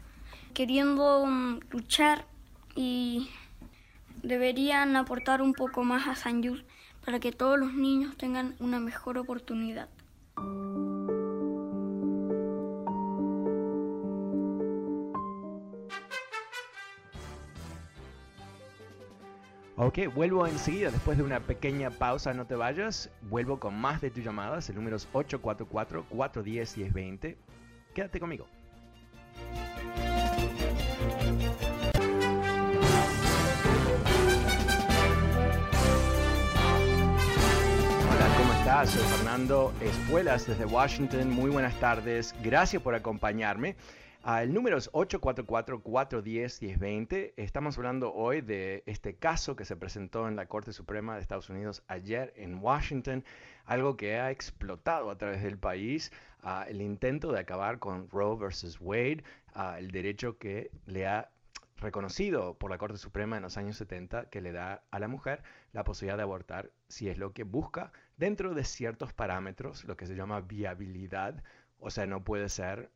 queriendo 0.54 1.26
mm, 1.26 1.60
luchar 1.72 2.26
y 2.76 3.30
deberían 4.24 4.96
aportar 4.96 5.42
un 5.42 5.54
poco 5.54 5.84
más 5.84 6.08
a 6.08 6.16
San 6.16 6.44
Jude 6.44 6.66
para 7.06 7.20
que 7.20 7.32
todos 7.32 7.60
los 7.60 7.74
niños 7.74 8.18
tengan 8.18 8.56
una 8.60 8.80
mejor 8.80 9.18
oportunidad. 9.18 9.90
Ok, 19.84 19.98
vuelvo 20.14 20.46
enseguida 20.46 20.92
después 20.92 21.18
de 21.18 21.24
una 21.24 21.40
pequeña 21.40 21.90
pausa, 21.90 22.36
no 22.36 22.46
te 22.46 22.54
vayas. 22.54 23.10
Vuelvo 23.24 23.60
con 23.60 23.74
más 23.74 24.00
de 24.00 24.12
tus 24.12 24.24
llamadas, 24.24 24.70
el 24.70 24.76
número 24.76 24.98
es 24.98 25.12
844-410-1020. 25.12 27.36
Quédate 27.96 28.20
conmigo. 28.20 28.46
Hola. 38.72 38.86
Soy 38.86 39.04
Fernando 39.04 39.74
Espuelas 39.82 40.48
desde 40.48 40.66
Washington. 40.66 41.30
Muy 41.30 41.52
buenas 41.52 41.78
tardes. 41.82 42.34
Gracias 42.42 42.82
por 42.82 42.96
acompañarme. 42.96 43.76
Ah, 44.24 44.44
el 44.44 44.54
número 44.54 44.78
es 44.78 44.90
844-410-1020. 44.94 47.34
Estamos 47.36 47.78
hablando 47.78 48.14
hoy 48.14 48.40
de 48.40 48.84
este 48.86 49.18
caso 49.18 49.58
que 49.58 49.66
se 49.66 49.76
presentó 49.76 50.30
en 50.30 50.38
la 50.38 50.46
Corte 50.46 50.72
Suprema 50.72 51.16
de 51.16 51.22
Estados 51.22 51.50
Unidos 51.50 51.84
ayer 51.90 52.32
en 52.38 52.64
Washington, 52.64 53.26
algo 53.66 53.98
que 53.98 54.22
ha 54.22 54.32
explotado 54.32 55.10
a 55.10 55.18
través 55.18 55.44
del 55.44 55.58
país, 55.58 56.14
ah, 56.42 56.64
el 56.66 56.82
intento 56.82 57.34
de 57.34 57.42
acabar 57.42 57.78
con 57.78 58.10
Roe 58.10 58.38
versus 58.38 58.80
Wade, 58.80 59.26
ah, 59.54 59.80
el 59.80 59.92
derecho 59.92 60.38
que 60.38 60.72
le 60.86 61.08
ha 61.08 61.30
reconocido 61.82 62.54
por 62.54 62.72
la 62.72 62.78
Corte 62.78 62.98
Suprema 62.98 63.36
en 63.36 63.44
los 63.44 63.58
años 63.58 63.76
70 63.76 64.30
que 64.30 64.40
le 64.40 64.54
da 64.54 64.84
a 64.92 65.00
la 65.00 65.10
mujer 65.10 65.44
la 65.74 65.84
posibilidad 65.84 66.16
de 66.16 66.24
abortar 66.24 66.72
si 66.88 67.10
es 67.10 67.18
lo 67.18 67.34
que 67.34 67.44
busca 67.44 67.92
dentro 68.18 68.54
de 68.54 68.64
ciertos 68.64 69.14
parámetros, 69.14 69.84
lo 69.86 69.98
que 69.98 70.06
se 70.06 70.16
llama 70.16 70.42
viabilidad, 70.42 71.44
o 71.80 71.90
sea, 71.90 72.06
no 72.06 72.24
puede 72.24 72.50
ser 72.50 72.92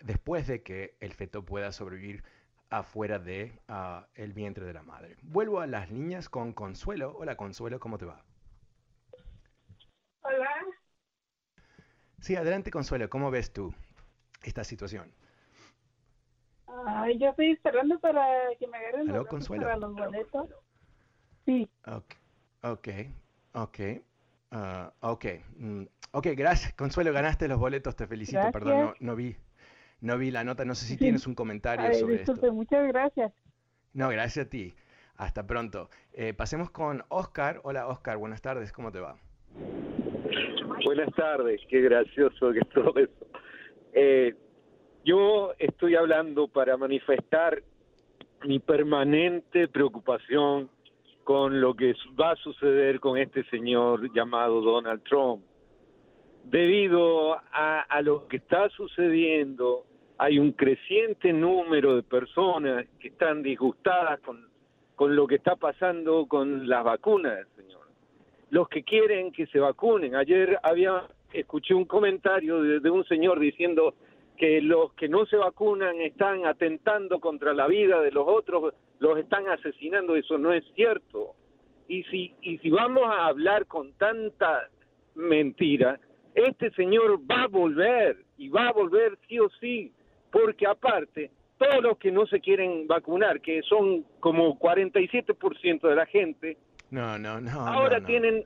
después 0.00 0.46
de 0.46 0.62
que 0.62 0.96
el 1.00 1.12
feto 1.12 1.44
pueda 1.44 1.72
sobrevivir 1.72 2.24
afuera 2.70 3.18
de 3.18 3.60
ah, 3.68 4.06
el 4.14 4.32
vientre 4.32 4.64
de 4.64 4.72
la 4.72 4.82
madre. 4.82 5.16
Vuelvo 5.22 5.60
a 5.60 5.66
las 5.66 5.90
niñas 5.90 6.28
con 6.28 6.52
Consuelo. 6.52 7.14
Hola 7.16 7.36
Consuelo, 7.36 7.80
¿cómo 7.80 7.98
te 7.98 8.06
va? 8.06 8.24
Hola. 10.22 10.50
Sí, 12.20 12.36
adelante 12.36 12.70
Consuelo, 12.70 13.08
¿cómo 13.08 13.30
ves 13.30 13.52
tú 13.52 13.74
esta 14.42 14.64
situación? 14.64 15.12
yo 17.18 17.30
estoy 17.30 17.52
esperando 17.52 17.98
para 17.98 18.24
que 18.58 18.66
me 18.66 18.76
agarren 18.76 19.08
los 19.08 19.26
Consuelo? 19.26 19.64
para 19.64 19.76
los 19.76 19.94
boletos. 19.94 20.50
Sí. 21.46 21.68
Ok, 21.86 22.14
ok, 22.62 22.88
ok. 23.54 23.78
Ah, 24.50 24.92
ok, 25.00 25.24
mm, 25.56 25.82
ok, 26.12 26.26
gracias. 26.36 26.72
Consuelo, 26.74 27.12
ganaste 27.12 27.48
los 27.48 27.58
boletos, 27.58 27.96
te 27.96 28.06
felicito. 28.06 28.40
Perdón, 28.52 28.94
no, 29.00 29.16
vi 29.16 29.36
no 30.00 30.16
vi 30.16 30.30
la 30.30 30.44
nota. 30.44 30.64
No 30.64 30.74
sé 30.74 30.86
si 30.86 30.96
tienes 30.96 31.26
un 31.26 31.34
comentario 31.34 31.92
sobre 31.94 32.18
disculpe, 32.18 32.46
esto. 32.46 32.52
Muchas 32.52 32.88
gracias. 32.88 33.32
No, 33.92 34.08
gracias 34.08 34.46
a 34.46 34.48
ti. 34.48 34.74
Hasta 35.16 35.46
pronto. 35.46 35.90
Eh, 36.12 36.32
pasemos 36.32 36.70
con 36.70 37.02
Oscar. 37.08 37.60
Hola 37.64 37.88
Oscar, 37.88 38.16
buenas 38.18 38.40
tardes, 38.40 38.72
¿cómo 38.72 38.92
te 38.92 39.00
va? 39.00 39.16
Buenas 40.84 41.12
tardes, 41.14 41.60
qué 41.68 41.80
gracioso 41.80 42.52
que 42.52 42.60
es 42.60 42.68
todo 42.68 42.94
eso. 42.96 43.26
Eh, 43.92 44.34
yo 45.04 45.52
estoy 45.58 45.96
hablando 45.96 46.46
para 46.46 46.76
manifestar 46.76 47.62
mi 48.44 48.60
permanente 48.60 49.66
preocupación 49.66 50.70
con 51.28 51.60
lo 51.60 51.74
que 51.74 51.94
va 52.18 52.30
a 52.30 52.36
suceder 52.36 53.00
con 53.00 53.18
este 53.18 53.44
señor 53.50 54.10
llamado 54.14 54.62
Donald 54.62 55.02
Trump. 55.02 55.44
Debido 56.44 57.34
a, 57.34 57.82
a 57.82 58.00
lo 58.00 58.26
que 58.28 58.38
está 58.38 58.70
sucediendo, 58.70 59.84
hay 60.16 60.38
un 60.38 60.52
creciente 60.52 61.30
número 61.34 61.96
de 61.96 62.02
personas 62.02 62.86
que 62.98 63.08
están 63.08 63.42
disgustadas 63.42 64.20
con, 64.20 64.48
con 64.96 65.14
lo 65.14 65.26
que 65.26 65.34
está 65.34 65.54
pasando 65.56 66.24
con 66.24 66.66
las 66.66 66.82
vacunas, 66.82 67.46
señor. 67.56 67.82
Los 68.48 68.66
que 68.70 68.82
quieren 68.82 69.30
que 69.30 69.46
se 69.48 69.58
vacunen. 69.58 70.16
Ayer 70.16 70.58
había 70.62 71.08
escuché 71.34 71.74
un 71.74 71.84
comentario 71.84 72.62
de, 72.62 72.80
de 72.80 72.88
un 72.88 73.04
señor 73.04 73.38
diciendo 73.38 73.92
que 74.38 74.62
los 74.62 74.94
que 74.94 75.10
no 75.10 75.26
se 75.26 75.36
vacunan 75.36 76.00
están 76.00 76.46
atentando 76.46 77.20
contra 77.20 77.52
la 77.52 77.66
vida 77.66 78.00
de 78.00 78.12
los 78.12 78.26
otros 78.26 78.72
los 78.98 79.18
están 79.18 79.48
asesinando, 79.48 80.16
eso 80.16 80.38
no 80.38 80.52
es 80.52 80.64
cierto. 80.74 81.34
Y 81.88 82.02
si, 82.04 82.34
y 82.42 82.58
si 82.58 82.70
vamos 82.70 83.04
a 83.06 83.26
hablar 83.26 83.66
con 83.66 83.92
tanta 83.94 84.68
mentira, 85.14 85.98
este 86.34 86.70
señor 86.72 87.20
va 87.30 87.44
a 87.44 87.48
volver, 87.48 88.24
y 88.36 88.48
va 88.48 88.68
a 88.68 88.72
volver 88.72 89.18
sí 89.28 89.38
o 89.38 89.48
sí, 89.60 89.92
porque 90.30 90.66
aparte, 90.66 91.30
todos 91.56 91.82
los 91.82 91.98
que 91.98 92.12
no 92.12 92.26
se 92.26 92.40
quieren 92.40 92.86
vacunar, 92.86 93.40
que 93.40 93.62
son 93.62 94.04
como 94.20 94.58
47% 94.58 95.88
de 95.88 95.94
la 95.94 96.06
gente, 96.06 96.56
no, 96.90 97.18
no, 97.18 97.40
no, 97.40 97.50
ahora 97.50 98.00
tienen 98.00 98.44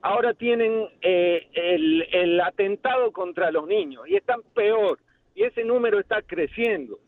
ahora 0.00 0.34
tienen 0.34 0.88
eh, 1.00 1.48
el, 1.52 2.06
el 2.12 2.40
atentado 2.40 3.12
contra 3.12 3.50
los 3.50 3.66
niños 3.66 4.08
y 4.08 4.16
están 4.16 4.42
peor 4.54 4.98
y 5.38 5.44
ese 5.44 5.62
número 5.62 6.00
está 6.00 6.20
creciendo. 6.22 6.98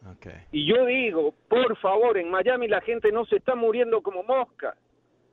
Y 0.52 0.64
yo 0.64 0.86
digo, 0.86 1.34
por 1.48 1.76
favor, 1.78 2.16
en 2.16 2.30
Miami 2.30 2.68
la 2.68 2.80
gente 2.80 3.10
no 3.10 3.26
se 3.26 3.36
está 3.36 3.56
muriendo 3.56 4.02
como 4.02 4.22
mosca 4.22 4.76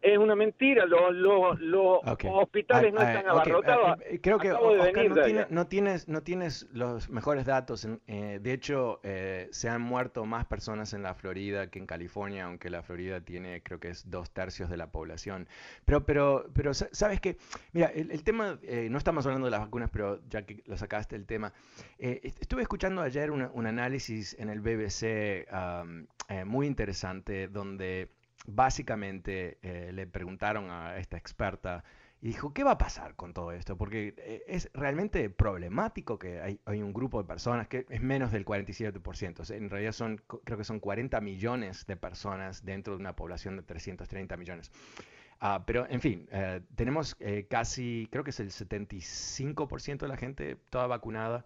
es 0.02 0.18
una 0.18 0.36
mentira. 0.36 0.86
Los, 0.86 1.14
los, 1.16 1.60
los 1.60 2.00
hospitales 2.04 2.94
no 2.94 3.02
están 3.02 3.28
abarrotados. 3.28 4.00
Eh, 4.06 4.20
creo 4.22 4.40
que 4.40 4.50
no, 5.50 5.68
tienes, 5.68 6.08
no 6.08 6.24
tienes 6.24 6.68
los 6.72 7.10
mejores 7.10 7.46
datos. 7.46 7.88
Eh, 8.08 8.40
de 8.42 8.54
hecho, 8.54 9.00
eh, 9.04 9.48
se 9.52 9.70
han 9.70 9.82
muerto 9.82 10.26
más 10.26 10.46
personas 10.46 10.94
en 10.94 11.04
la 11.04 11.14
Florida 11.14 11.70
que 11.70 11.80
en 11.80 11.86
California, 11.86 12.46
aunque 12.46 12.70
la 12.70 12.84
Florida 12.84 13.22
tiene, 13.22 13.62
creo 13.62 13.80
que 13.80 13.90
es 13.90 14.10
dos 14.10 14.32
tercios 14.32 14.70
de 14.70 14.78
la 14.78 14.92
población. 14.92 15.48
Pero, 15.86 16.06
pero, 16.06 16.46
pero 16.54 16.74
sabes 16.74 17.20
que, 17.20 17.38
mira, 17.74 17.88
el, 17.88 18.24
tema, 18.24 18.60
no 18.90 18.98
estamos 18.98 19.26
hablando 19.26 19.46
de 19.46 19.52
las 19.52 19.62
vacunas, 19.62 19.90
pero 19.92 20.20
ya 20.30 20.44
que 20.44 20.64
lo 20.66 20.78
sacaste 20.78 21.16
el 21.16 21.26
tema, 21.26 21.54
estuve 21.98 22.62
escuchando 22.62 23.02
ayer 23.02 23.32
un 23.32 23.68
análisis 23.68 24.36
en 24.39 24.50
el 24.50 24.62
BBC 24.62 25.48
muy 26.45 26.68
interesante 26.68 27.48
donde 27.48 28.10
básicamente 28.48 29.60
eh, 29.62 29.91
le 29.93 30.08
preguntaron 30.08 30.72
a 30.72 30.98
esta 30.98 31.18
experta 31.18 31.84
y 32.20 32.28
dijo, 32.28 32.54
¿qué 32.54 32.64
va 32.64 32.72
a 32.72 32.78
pasar 32.80 33.16
con 33.16 33.34
todo 33.34 33.52
esto? 33.52 33.78
Porque 33.78 34.16
eh, 34.18 34.43
es 34.48 34.72
realmente 34.74 35.30
problemático 35.30 36.18
que 36.18 36.41
hay, 36.41 36.82
un 36.82 36.93
grupo 36.93 37.22
de 37.22 37.28
personas 37.28 37.68
que 37.68 37.86
es 37.89 38.02
menos 38.02 38.32
del 38.32 38.43
47%. 38.43 39.52
en 39.52 39.70
realidad 39.70 39.91
son, 39.91 40.24
creo 40.43 40.58
que 40.58 40.64
son 40.64 40.80
40 40.80 41.22
millones 41.22 41.86
de 41.86 41.95
personas 41.95 42.66
dentro 42.66 42.95
de 42.95 43.02
una 43.02 43.16
población 43.16 43.58
de 43.58 43.64
330 43.64 44.36
millones. 44.38 44.72
Ah, 45.39 45.64
pero, 45.68 45.86
en 45.88 46.02
fin, 46.02 46.28
eh, 46.32 46.62
tenemos 46.76 47.16
casi, 47.48 48.08
creo 48.12 48.24
que 48.24 48.32
es 48.32 48.39
el 48.39 48.50
75% 48.50 50.00
de 50.00 50.08
la 50.08 50.18
gente 50.18 50.58
toda 50.72 50.88
vacunada. 50.88 51.45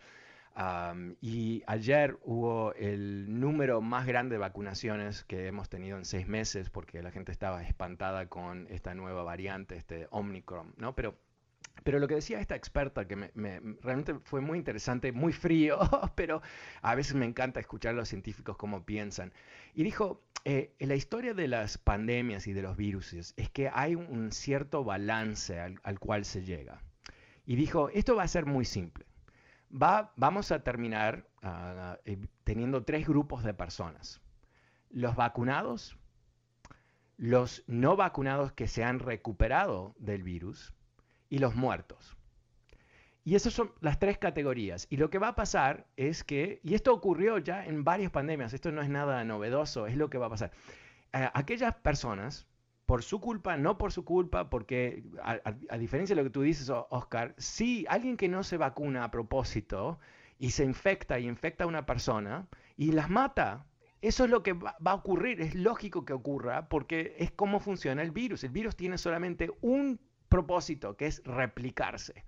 Y 1.22 1.64
ayer 1.66 2.18
hubo 2.24 2.74
el 2.74 3.40
número 3.40 3.82
más 3.82 4.06
grande 4.06 4.36
de 4.36 4.40
vacunaciones 4.40 5.24
que 5.24 5.48
hemos 5.48 5.70
tenido 5.70 5.98
en 5.98 6.06
seis 6.06 6.28
meses 6.28 6.70
porque 6.70 7.02
la 7.02 7.12
gente 7.12 7.32
estaba 7.32 7.64
espantada 7.64 8.28
con 8.28 8.68
esta 8.70 8.94
nueva 8.94 9.24
variante, 9.24 9.76
este 9.76 10.08
Omicron, 10.12 10.74
¿no? 10.78 10.94
Pero 10.94 11.16
pero 11.84 12.00
lo 12.00 12.08
que 12.08 12.16
decía 12.16 12.40
esta 12.40 12.56
experta, 12.56 13.08
que 13.08 13.16
me, 13.16 13.32
realmente 13.82 14.16
fue 14.24 14.42
muy 14.42 14.58
interesante, 14.58 15.12
muy 15.12 15.34
frío, 15.34 15.80
pero 16.16 16.42
a 16.82 16.96
veces 16.96 17.16
me 17.16 17.26
encanta 17.26 17.60
escuchar 17.60 17.94
a 17.94 17.98
los 17.98 18.10
científicos 18.10 18.58
cómo 18.58 18.86
piensan. 18.86 19.34
Y 19.74 19.84
dijo, 19.84 20.22
eh, 20.46 20.74
en 20.80 20.90
la 20.90 20.96
historia 20.96 21.34
de 21.34 21.48
las 21.48 21.78
pandemias 21.78 22.48
y 22.48 22.54
de 22.54 22.62
los 22.62 22.78
virus 22.78 23.14
es 23.14 23.50
que 23.52 23.70
hay 23.74 23.96
un 23.96 24.32
cierto 24.32 24.84
balance 24.84 25.60
al, 25.60 26.00
cual 26.00 26.26
se 26.26 26.44
llega. 26.44 26.82
Y 27.46 27.56
dijo, 27.56 27.90
esto 27.90 28.16
va 28.16 28.24
a 28.24 28.28
ser 28.28 28.46
muy 28.46 28.66
simple. 28.66 29.06
Va, 29.72 30.14
vamos 30.16 30.52
a 30.52 30.64
terminar 30.64 31.28
ah, 31.42 31.98
eh, 32.06 32.18
teniendo 32.44 32.84
tres 32.84 33.08
grupos 33.08 33.44
de 33.44 33.54
personas. 33.54 34.22
Los 34.90 35.16
vacunados, 35.16 35.98
los 37.18 37.64
no 37.68 37.96
vacunados 37.96 38.52
que 38.52 38.68
se 38.68 38.84
han 38.84 39.00
recuperado 39.00 39.96
del 39.98 40.24
virus, 40.24 40.74
y 41.32 41.40
los 41.40 41.56
muertos. 41.56 42.16
Y 43.24 43.36
esas 43.36 43.54
son 43.54 43.72
las 43.80 43.98
tres 44.00 44.18
categorías. 44.18 44.86
Y 44.90 44.98
lo 44.98 45.10
que 45.10 45.18
va 45.18 45.30
a 45.30 45.36
pasar 45.36 45.88
es 45.96 46.24
que, 46.24 46.60
y 46.64 46.76
esto 46.76 46.94
ocurrió 46.94 47.38
ya 47.38 47.66
en 47.66 47.84
varias 47.84 48.12
pandemias, 48.12 48.54
esto 48.54 48.72
no 48.72 48.82
es 48.82 48.90
nada 48.90 49.24
novedoso, 49.24 49.88
es 49.88 49.96
lo 49.96 50.10
que 50.10 50.18
va 50.18 50.28
a 50.28 50.32
pasar. 50.32 50.52
Eh, 51.14 51.30
aquellas 51.34 51.74
personas, 51.76 52.48
por 52.92 53.04
su 53.04 53.22
culpa, 53.22 53.56
no 53.56 53.78
por 53.78 53.94
su 53.94 54.04
culpa, 54.04 54.50
porque 54.50 55.02
a, 55.24 55.78
diferencia 55.78 56.14
de 56.14 56.22
lo 56.22 56.28
que 56.28 56.34
tú 56.34 56.42
dices, 56.42 56.70
Oscar, 56.90 57.34
si 57.38 57.86
alguien 57.88 58.18
que 58.18 58.28
no 58.28 58.44
se 58.44 58.58
vacuna 58.58 59.06
a 59.06 59.12
propósito 59.12 59.98
y 60.38 60.50
se 60.50 60.66
infecta 60.66 61.18
y 61.18 61.26
infecta 61.26 61.64
a 61.64 61.68
una 61.68 61.86
persona 61.86 62.50
y 62.76 62.92
las 62.92 63.10
mata, 63.10 63.66
eso 64.02 64.26
es 64.26 64.30
lo 64.30 64.44
que 64.44 64.52
va, 64.52 64.76
va 64.86 64.92
a 64.92 64.96
ocurrir, 64.96 65.40
es 65.40 65.56
lógico 65.56 66.04
que 66.04 66.12
ocurra 66.12 66.68
porque 66.68 67.16
es 67.18 67.32
cómo 67.32 67.62
funciona 67.62 68.02
el 68.02 68.12
virus. 68.12 68.44
El 68.44 68.52
virus 68.52 68.76
tiene 68.76 68.98
solamente 68.98 69.50
un 69.62 69.98
propósito, 70.28 70.98
que 70.98 71.06
es 71.06 71.24
replicarse. 71.24 72.26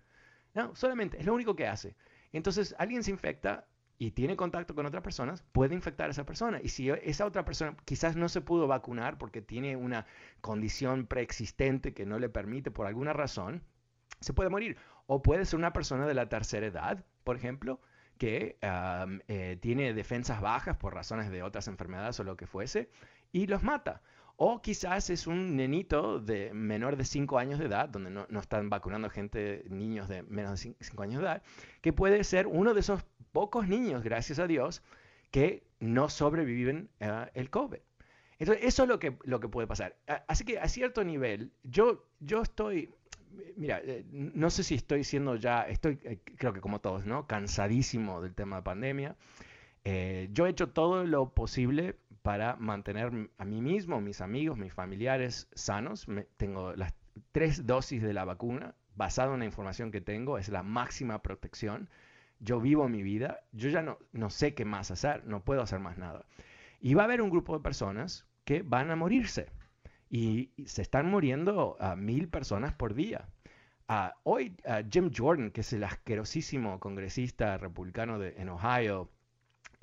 No, 0.53 0.73
solamente, 0.77 1.19
es 1.19 1.25
lo 1.25 1.33
único 1.33 1.57
que 1.57 1.67
hace. 1.67 1.97
Entonces, 2.31 2.73
alguien 2.79 3.03
se 3.03 3.11
infecta 3.11 3.67
y 4.03 4.11
tiene 4.11 4.35
contacto 4.35 4.75
con 4.75 4.85
otras 4.85 5.01
personas, 5.01 5.43
puede 5.53 5.75
infectar 5.75 6.09
a 6.09 6.11
esa 6.11 6.25
persona. 6.25 6.59
Y 6.61 6.67
si 6.67 6.89
esa 6.89 7.25
otra 7.25 7.45
persona 7.45 7.77
quizás 7.85 8.17
no 8.17 8.27
se 8.27 8.41
pudo 8.41 8.67
vacunar 8.67 9.17
porque 9.17 9.41
tiene 9.41 9.77
una 9.77 10.05
condición 10.41 11.07
preexistente 11.07 11.93
que 11.93 12.05
no 12.05 12.19
le 12.19 12.27
permite 12.27 12.69
por 12.69 12.85
alguna 12.85 13.13
razón, 13.13 13.63
se 14.19 14.33
puede 14.33 14.49
morir. 14.49 14.75
O 15.05 15.21
puede 15.21 15.45
ser 15.45 15.57
una 15.57 15.71
persona 15.71 16.05
de 16.05 16.15
la 16.15 16.27
tercera 16.27 16.65
edad, 16.67 17.05
por 17.23 17.37
ejemplo, 17.37 17.79
que 18.17 18.57
eh, 18.61 19.57
tiene 19.61 19.93
defensas 19.93 20.41
bajas 20.41 20.75
por 20.75 20.93
razones 20.93 21.31
de 21.31 21.41
otras 21.41 21.69
enfermedades 21.69 22.19
o 22.19 22.25
lo 22.25 22.35
que 22.35 22.45
fuese, 22.45 22.89
y 23.31 23.47
los 23.47 23.63
mata. 23.63 24.01
O 24.35 24.61
quizás 24.61 25.09
es 25.09 25.27
un 25.27 25.55
nenito 25.55 26.19
de 26.19 26.53
menor 26.53 26.97
de 26.97 27.05
5 27.05 27.37
años 27.37 27.59
de 27.59 27.65
edad, 27.65 27.89
donde 27.89 28.09
no, 28.09 28.39
están 28.39 28.69
vacunando 28.69 29.09
gente, 29.09 29.63
niños 29.69 30.09
de 30.09 30.23
menos 30.23 30.63
de 30.63 30.75
5 30.79 31.03
años 31.03 31.21
de 31.21 31.27
edad, 31.27 31.43
que 31.81 31.93
puede 31.93 32.23
ser 32.23 32.47
uno 32.47 32.73
de 32.73 32.79
esos 32.79 33.05
pocos 33.31 33.67
niños, 33.67 34.03
gracias 34.03 34.39
a 34.39 34.47
Dios, 34.47 34.83
que 35.31 35.63
no 35.79 36.09
sobreviven 36.09 36.89
uh, 37.01 37.27
el 37.33 37.49
COVID. 37.49 37.79
Entonces, 38.39 38.65
eso 38.65 38.83
es 38.83 38.89
lo 38.89 38.99
que, 38.99 39.17
lo 39.23 39.39
que 39.39 39.47
puede 39.47 39.67
pasar. 39.67 39.95
Así 40.27 40.43
que 40.43 40.59
a 40.59 40.67
cierto 40.67 41.03
nivel, 41.03 41.51
yo, 41.63 42.05
yo 42.19 42.41
estoy, 42.41 42.89
mira, 43.55 43.79
eh, 43.83 44.03
no 44.11 44.49
sé 44.49 44.63
si 44.63 44.75
estoy 44.75 45.03
siendo 45.03 45.35
ya, 45.35 45.61
estoy, 45.61 45.99
eh, 46.03 46.19
creo 46.37 46.53
que 46.53 46.59
como 46.59 46.81
todos, 46.81 47.05
¿no? 47.05 47.27
Cansadísimo 47.27 48.21
del 48.21 48.33
tema 48.33 48.57
de 48.57 48.61
pandemia. 48.63 49.15
Eh, 49.85 50.29
yo 50.31 50.45
he 50.45 50.49
hecho 50.49 50.69
todo 50.69 51.05
lo 51.05 51.33
posible 51.33 51.95
para 52.23 52.55
mantener 52.55 53.29
a 53.37 53.45
mí 53.45 53.61
mismo, 53.61 54.01
mis 54.01 54.21
amigos, 54.21 54.57
mis 54.57 54.73
familiares 54.73 55.49
sanos. 55.53 56.07
tengo 56.37 56.73
las 56.75 56.93
tres 57.31 57.67
dosis 57.67 58.01
de 58.01 58.13
la 58.13 58.25
vacuna, 58.25 58.75
basado 58.95 59.33
en 59.33 59.41
la 59.41 59.45
información 59.45 59.91
que 59.91 60.01
tengo, 60.01 60.37
es 60.37 60.49
la 60.49 60.63
máxima 60.63 61.21
protección. 61.21 61.89
Yo 62.39 62.59
vivo 62.59 62.87
mi 62.87 63.03
vida, 63.03 63.41
yo 63.51 63.69
ya 63.69 63.81
no, 63.81 63.99
no 64.13 64.29
sé 64.29 64.55
qué 64.55 64.65
más 64.65 64.89
hacer, 64.89 65.25
no 65.25 65.43
puedo 65.43 65.61
hacer 65.61 65.79
más 65.79 65.97
nada. 65.97 66.25
Y 66.79 66.93
va 66.93 67.03
a 67.03 67.05
haber 67.05 67.21
un 67.21 67.29
grupo 67.29 67.57
de 67.57 67.63
personas 67.63 68.25
que 68.45 68.63
van 68.63 68.89
a 68.89 68.95
morirse. 68.95 69.49
Y, 70.09 70.51
se 70.65 70.81
están 70.81 71.09
muriendo 71.09 71.75
a 71.79 71.95
mil 71.95 72.29
personas 72.29 72.73
por 72.73 72.93
día. 72.93 73.27
hoy 74.23 74.55
Jim 74.89 75.11
Jordan, 75.15 75.51
que 75.51 75.61
es 75.61 75.73
el 75.73 75.83
asquerosísimo 75.83 76.79
congresista 76.79 77.57
republicano 77.57 78.17
de, 78.17 78.35
en 78.37 78.49
Ohio, 78.49 79.09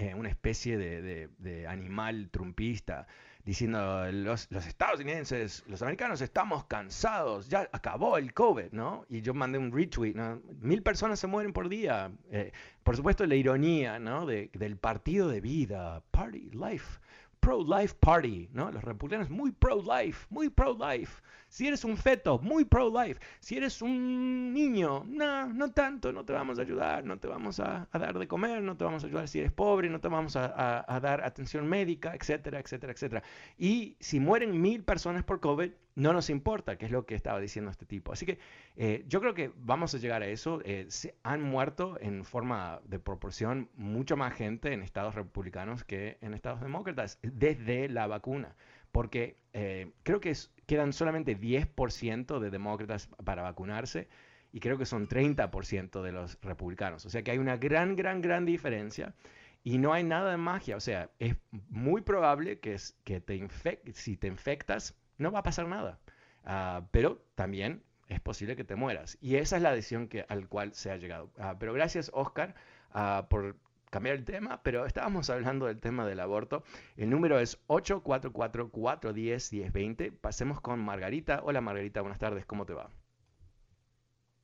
eh, 0.00 0.14
una 0.14 0.30
especie 0.30 0.78
de, 0.78 1.66
animal 1.68 2.30
trumpista, 2.30 3.06
diciendo 3.44 4.10
los, 4.10 4.50
los 4.50 4.66
estadounidenses, 4.66 5.62
los 5.66 5.82
americanos 5.82 6.22
estamos 6.22 6.64
cansados, 6.64 7.50
ya 7.50 7.68
acabó 7.72 8.16
el 8.16 8.32
COVID, 8.32 8.72
¿no? 8.72 9.04
Y 9.10 9.20
yo 9.20 9.34
mandé 9.34 9.58
un 9.58 9.72
retweet, 9.72 10.14
¿no? 10.14 10.40
Mil 10.60 10.82
personas 10.82 11.20
se 11.20 11.26
mueren 11.26 11.52
por 11.52 11.68
día. 11.68 12.10
Eh, 12.30 12.50
por 12.82 12.96
supuesto, 12.96 13.26
la 13.26 13.34
ironía, 13.34 13.98
¿no? 13.98 14.24
del 14.24 14.76
partido 14.78 15.28
de 15.28 15.42
vida, 15.42 16.02
party, 16.10 16.50
life, 16.52 16.98
pro-life 17.40 17.94
party, 17.98 18.48
¿no? 18.52 18.70
Los 18.70 18.84
republicanos 18.84 19.30
muy 19.30 19.50
pro-life, 19.50 20.26
muy 20.30 20.48
pro-life. 20.48 21.22
Si 21.48 21.66
eres 21.66 21.84
un 21.84 21.96
feto, 21.96 22.38
muy 22.38 22.64
pro-life. 22.64 23.20
Si 23.40 23.56
eres 23.56 23.82
un 23.82 24.52
niño, 24.52 25.04
no, 25.08 25.46
no 25.48 25.72
tanto, 25.72 26.12
no 26.12 26.24
te 26.24 26.32
vamos 26.32 26.58
a 26.58 26.62
ayudar, 26.62 27.04
no 27.04 27.18
te 27.18 27.26
vamos 27.26 27.58
a, 27.58 27.88
dar 27.92 28.18
de 28.18 28.28
comer, 28.28 28.62
no 28.62 28.76
te 28.76 28.84
vamos 28.84 29.02
a 29.02 29.08
ayudar 29.08 29.26
si 29.26 29.40
eres 29.40 29.50
pobre, 29.50 29.88
no 29.90 30.00
te 30.00 30.08
vamos 30.08 30.36
a, 30.36 31.00
dar 31.02 31.24
atención 31.24 31.66
médica, 31.66 32.14
etcétera, 32.14 32.60
etcétera, 32.60 32.92
etcétera. 32.92 33.22
Y 33.58 33.96
si 33.98 34.20
mueren 34.20 34.60
mil 34.60 34.84
personas 34.84 35.24
por 35.24 35.40
COVID, 35.40 35.72
no 36.00 36.12
nos 36.12 36.30
importa, 36.30 36.76
que 36.76 36.86
es 36.86 36.90
lo 36.90 37.04
que 37.04 37.14
estaba 37.14 37.40
diciendo 37.40 37.70
este 37.70 37.86
tipo. 37.86 38.12
Así 38.12 38.26
que 38.26 38.38
eh, 38.76 39.04
yo 39.06 39.20
creo 39.20 39.34
que 39.34 39.52
vamos 39.56 39.94
a 39.94 39.98
llegar 39.98 40.22
a 40.22 40.26
eso. 40.26 40.60
Eh, 40.64 40.86
se 40.88 41.14
han 41.22 41.42
muerto 41.42 41.98
en 42.00 42.24
forma 42.24 42.80
de 42.84 42.98
proporción 42.98 43.68
mucho 43.74 44.16
más 44.16 44.34
gente 44.34 44.72
en 44.72 44.82
estados 44.82 45.14
republicanos 45.14 45.84
que 45.84 46.18
en 46.20 46.34
estados 46.34 46.60
demócratas 46.60 47.18
desde 47.22 47.88
la 47.88 48.06
vacuna 48.06 48.56
porque 48.92 49.36
eh, 49.52 49.92
creo 50.02 50.20
que 50.20 50.34
quedan 50.66 50.92
solamente 50.92 51.38
10% 51.38 52.38
de 52.38 52.50
demócratas 52.50 53.08
para 53.24 53.42
vacunarse 53.42 54.08
y 54.52 54.60
creo 54.60 54.78
que 54.78 54.86
son 54.86 55.08
30% 55.08 56.02
de 56.02 56.12
los 56.12 56.38
republicanos. 56.42 57.06
O 57.06 57.10
sea 57.10 57.22
que 57.22 57.30
hay 57.30 57.38
una 57.38 57.56
gran, 57.56 57.94
gran, 57.94 58.20
gran 58.20 58.44
diferencia 58.44 59.14
y 59.62 59.78
no 59.78 59.92
hay 59.92 60.04
nada 60.04 60.32
de 60.32 60.36
magia. 60.36 60.76
O 60.76 60.80
sea, 60.80 61.10
es 61.18 61.36
muy 61.68 62.02
probable 62.02 62.58
que, 62.58 62.76
que 63.04 63.20
te 63.20 63.48
si 63.92 64.16
te 64.16 64.26
infectas 64.26 64.96
no 65.20 65.30
va 65.30 65.38
a 65.40 65.44
pasar 65.44 65.68
nada. 65.68 65.98
Ah, 66.44 66.82
pero 66.90 67.22
también 67.34 67.82
es 68.08 68.20
posible 68.20 68.56
que 68.56 68.64
te 68.64 68.74
mueras. 68.74 69.18
Y 69.20 69.36
esa 69.36 69.56
es 69.56 69.62
la 69.62 69.72
decisión 69.72 70.08
que, 70.08 70.24
al 70.28 70.48
cual 70.48 70.74
se 70.74 70.90
ha 70.90 70.96
llegado. 70.96 71.30
Ah, 71.38 71.56
pero 71.58 71.72
gracias, 71.72 72.10
Oscar, 72.12 72.54
uh, 72.94 73.26
por 73.28 73.56
cambiar 73.90 74.16
el 74.16 74.24
tema, 74.24 74.60
pero 74.62 74.86
estábamos 74.86 75.28
hablando 75.30 75.66
del 75.66 75.80
tema 75.80 76.06
del 76.06 76.20
aborto. 76.20 76.62
El 76.96 77.10
número 77.10 77.38
es 77.38 77.62
844-410-1020. 77.68 80.18
Pasemos 80.18 80.60
con 80.60 80.80
Margarita. 80.80 81.40
Hola 81.44 81.60
Margarita, 81.60 82.00
buenas 82.00 82.18
tardes, 82.18 82.44
¿cómo 82.46 82.66
te 82.66 82.74
va? 82.74 82.90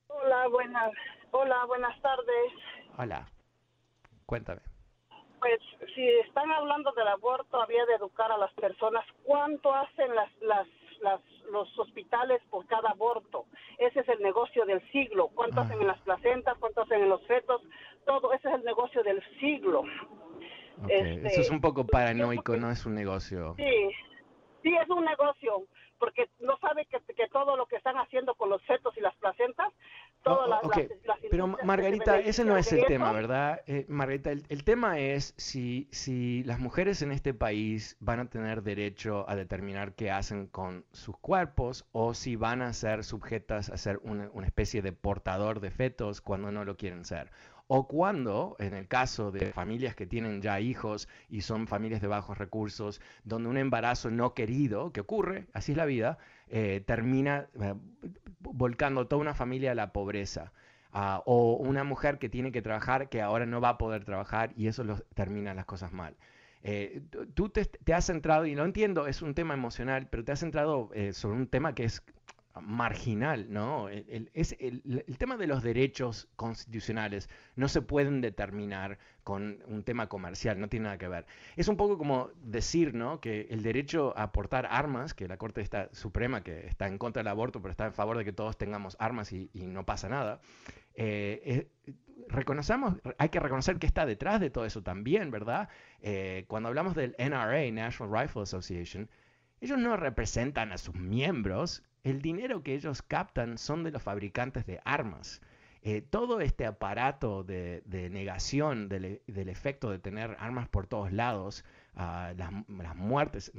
Hola, 0.07 0.47
buenas, 0.49 0.91
hola, 1.31 1.65
buenas 1.65 2.01
tardes. 2.01 2.53
Hola, 2.97 3.27
cuéntame. 4.25 4.61
Pues 5.39 5.59
si 5.93 6.07
están 6.25 6.51
hablando 6.51 6.91
del 6.93 7.07
aborto, 7.07 7.61
había 7.61 7.85
de 7.85 7.95
educar 7.95 8.31
a 8.31 8.37
las 8.37 8.51
personas. 8.53 9.05
¿Cuánto 9.23 9.73
hacen 9.73 10.15
las, 10.15 10.29
las, 10.41 10.67
las 11.01 11.21
los 11.51 11.67
hospitales 11.79 12.41
por 12.49 12.65
cada 12.67 12.89
aborto. 12.89 13.45
Ese 13.77 14.01
es 14.01 14.09
el 14.09 14.19
negocio 14.21 14.65
del 14.65 14.81
siglo. 14.91 15.29
¿Cuánto 15.33 15.61
ah. 15.61 15.63
hacen 15.63 15.81
en 15.81 15.87
las 15.87 15.99
placentas? 15.99 16.57
¿Cuánto 16.59 16.81
hacen 16.81 17.03
en 17.03 17.09
los 17.09 17.25
fetos? 17.25 17.61
Todo 18.05 18.33
ese 18.33 18.47
es 18.49 18.55
el 18.55 18.63
negocio 18.63 19.03
del 19.03 19.21
siglo. 19.39 19.83
Este, 20.87 21.27
Eso 21.27 21.41
es 21.41 21.49
un 21.49 21.61
poco 21.61 21.85
paranoico, 21.85 22.55
no 22.55 22.69
es 22.69 22.85
un 22.85 22.93
negocio. 22.93 23.55
Sí, 23.57 23.89
sí 24.61 24.75
es 24.75 24.89
un 24.89 25.03
negocio, 25.03 25.63
porque 25.99 26.29
no 26.39 26.57
sabe 26.59 26.85
que, 26.85 26.99
que 27.13 27.27
todo 27.27 27.55
lo 27.57 27.65
que 27.65 27.75
están 27.75 27.97
haciendo 27.97 28.35
con 28.35 28.49
los 28.49 28.61
fetos 28.63 28.95
y 28.97 29.01
las 29.01 29.15
placentas 29.15 29.73
pero 31.29 31.47
Margarita, 31.63 32.19
ese 32.19 32.43
no 32.43 32.57
es 32.57 32.71
el 32.71 32.85
tema, 32.85 33.11
¿verdad? 33.11 33.61
Eh, 33.67 33.85
Margarita, 33.87 34.31
el, 34.31 34.63
tema 34.63 34.99
es 34.99 35.33
si, 35.37 35.87
si 35.91 36.43
las 36.43 36.59
mujeres 36.59 37.01
en 37.01 37.11
este 37.11 37.33
país 37.33 37.95
van 37.99 38.19
a 38.19 38.29
tener 38.29 38.63
derecho 38.63 39.25
a 39.29 39.35
determinar 39.35 39.93
qué 39.93 40.11
hacen 40.11 40.47
con 40.47 40.85
sus 40.91 41.17
cuerpos 41.17 41.85
o 41.91 42.13
si 42.13 42.35
van 42.35 42.61
a 42.61 42.73
ser 42.73 43.03
sujetas 43.03 43.69
a 43.69 43.77
ser 43.77 43.99
una, 44.03 44.29
una 44.33 44.47
especie 44.47 44.81
de 44.81 44.91
portador 44.91 45.59
de 45.59 45.71
fetos 45.71 46.21
cuando 46.21 46.51
no 46.51 46.65
lo 46.65 46.77
quieren 46.77 47.05
ser 47.05 47.31
o 47.67 47.87
cuando, 47.87 48.55
en 48.59 48.73
el 48.73 48.87
caso 48.87 49.31
de 49.31 49.51
familias 49.51 49.95
que 49.95 50.07
tienen 50.07 50.41
ya 50.41 50.59
hijos 50.59 51.09
y 51.29 51.41
son 51.41 51.67
familias 51.67 52.01
de 52.01 52.07
bajos 52.07 52.37
recursos, 52.37 53.01
donde 53.23 53.49
un 53.49 53.57
embarazo 53.57 54.09
no 54.09 54.33
querido, 54.33 54.91
que 54.93 55.01
ocurre, 55.01 55.47
así 55.53 55.73
es 55.73 55.77
la 55.77 55.85
vida, 55.85 56.17
eh, 56.47 56.81
termina 56.85 57.47
eh, 57.61 57.73
volcando 58.39 59.07
toda 59.07 59.21
una 59.21 59.33
familia 59.33 59.71
a 59.71 59.75
la 59.75 59.91
pobreza. 59.91 60.53
ah, 60.93 61.21
o 61.25 61.55
una 61.57 61.83
mujer 61.83 62.17
que 62.17 62.29
tiene 62.29 62.51
que 62.51 62.61
trabajar 62.61 63.09
que 63.09 63.21
ahora 63.21 63.45
no 63.45 63.59
va 63.61 63.69
a 63.69 63.77
poder 63.77 64.05
trabajar 64.05 64.53
y 64.55 64.67
eso 64.67 64.83
lo, 64.83 64.97
termina 65.13 65.53
las 65.53 65.65
cosas 65.65 65.91
mal. 65.91 66.15
Eh, 66.63 67.01
tú 67.33 67.49
te, 67.49 67.69
has 67.93 68.05
centrado, 68.05 68.45
y 68.45 68.55
lo 68.55 68.65
entiendo, 68.65 69.07
es 69.07 69.21
un 69.21 69.35
tema 69.35 69.53
emocional, 69.53 70.07
pero 70.09 70.23
te 70.23 70.31
has 70.31 70.39
centrado 70.39 70.89
sobre 71.11 71.37
un 71.37 71.47
tema 71.47 71.75
que 71.75 71.83
es 71.83 72.03
marginal, 72.61 73.51
¿no? 73.51 73.89
El, 73.89 74.29
tema 75.17 75.37
de 75.37 75.47
los 75.47 75.63
derechos 75.63 76.27
constitucionales 76.35 77.29
no 77.55 77.67
se 77.67 77.81
pueden 77.81 78.21
determinar 78.21 78.97
con 79.23 79.59
un 79.67 79.83
tema 79.83 80.07
comercial, 80.07 80.59
no 80.59 80.69
tiene 80.69 80.85
nada 80.85 80.97
que 80.97 81.07
ver. 81.07 81.25
Es 81.55 81.67
un 81.67 81.77
poco 81.77 81.97
como 81.97 82.29
decir, 82.41 82.93
¿no? 82.93 83.19
Que 83.19 83.47
el 83.49 83.63
derecho 83.63 84.13
a 84.17 84.31
portar 84.31 84.67
armas, 84.69 85.13
que 85.13 85.27
la 85.27 85.37
Corte 85.37 85.61
está, 85.61 85.89
Suprema, 85.93 86.43
que 86.43 86.67
está 86.67 86.87
en 86.87 86.97
contra 86.97 87.21
del 87.21 87.27
aborto, 87.27 87.61
pero 87.61 87.71
está 87.71 87.85
en 87.85 87.93
favor 87.93 88.17
de 88.17 88.25
que 88.25 88.33
todos 88.33 88.57
tengamos 88.57 88.95
armas 88.99 89.31
y, 89.33 89.49
no 89.53 89.85
pasa 89.85 90.09
nada, 90.09 90.39
eh, 90.95 91.67
reconocemos, 92.29 92.95
hay 93.17 93.29
que 93.29 93.39
reconocer 93.39 93.77
que 93.77 93.87
está 93.87 94.05
detrás 94.05 94.39
de 94.39 94.49
todo 94.49 94.65
eso 94.65 94.81
también, 94.81 95.31
¿verdad? 95.31 95.69
Eh, 96.01 96.45
cuando 96.47 96.69
hablamos 96.69 96.95
del 96.95 97.15
NRA, 97.17 97.71
National 97.71 98.21
Rifle 98.21 98.43
Association, 98.43 99.09
ellos 99.61 99.79
no 99.79 99.97
representan 99.97 100.71
a 100.71 100.77
sus 100.77 100.95
miembros, 100.95 101.83
el 102.09 102.21
dinero 102.21 102.63
que 102.63 102.73
ellos 102.73 103.01
captan 103.01 103.57
son 103.57 103.83
de 103.83 103.91
los 103.91 104.01
fabricantes 104.01 104.65
de 104.65 104.79
armas. 104.85 105.41
Eh, 105.83 106.01
todo 106.01 106.41
este 106.41 106.65
aparato 106.65 107.43
de, 107.43 107.81
negación 108.11 108.89
del, 108.89 109.21
efecto 109.27 109.89
de 109.89 109.99
tener 109.99 110.35
armas 110.39 110.67
por 110.67 110.87
todos 110.87 111.13
lados, 111.13 111.63
ah, 111.95 112.33
las, 112.35 112.51
muertes, 112.95 113.51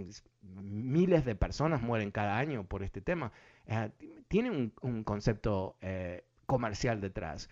miles 0.43 1.25
de 1.25 1.35
personas 1.35 1.81
mueren 1.81 2.11
cada 2.11 2.37
año 2.37 2.65
por 2.65 2.83
este 2.83 3.01
tema, 3.01 3.33
eh, 3.67 3.91
tiene 4.29 4.73
un, 4.83 5.05
concepto 5.05 5.77
eh, 5.81 6.25
comercial 6.47 7.01
detrás. 7.01 7.49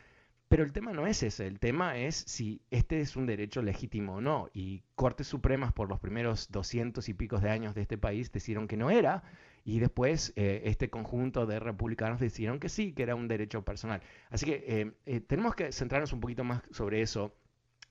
Pero 0.49 0.63
el 0.63 0.73
tema 0.73 0.93
no 0.93 1.07
es 1.07 1.23
ese, 1.23 1.47
el 1.47 1.59
tema 1.59 1.97
es 1.97 2.15
si 2.15 2.61
este 2.71 3.01
es 3.01 3.17
un 3.17 3.27
derecho 3.27 3.63
legítimo 3.63 4.17
o 4.17 4.21
no. 4.21 4.49
Y 4.53 4.83
Cortes 4.95 5.27
Supremas 5.27 5.73
por 5.73 5.89
los 5.89 5.99
primeros 5.99 6.51
doscientos 6.53 7.09
y 7.09 7.15
pico 7.15 7.41
de 7.41 7.51
años 7.51 7.75
de 7.75 7.83
este 7.83 7.99
país 7.99 8.31
decidieron 8.31 8.69
que 8.69 8.77
no 8.77 8.91
era, 8.91 9.25
y 9.67 9.81
después 9.81 10.33
eh, 10.37 10.63
este 10.67 10.91
conjunto 10.91 11.45
de 11.45 11.59
republicanos 11.59 12.21
decidieron 12.21 12.61
que 12.61 12.69
sí, 12.69 12.93
que 12.93 13.03
era 13.03 13.17
un 13.17 13.27
derecho 13.27 13.65
personal. 13.65 14.01
Así 14.31 14.47
que 14.47 14.63
eh, 14.65 14.93
eh, 15.07 15.21
tenemos 15.21 15.57
que 15.57 15.73
centrarnos 15.73 16.13
un 16.13 16.21
poquito 16.21 16.45
más 16.45 16.63
sobre 16.71 17.03
eso. 17.03 17.35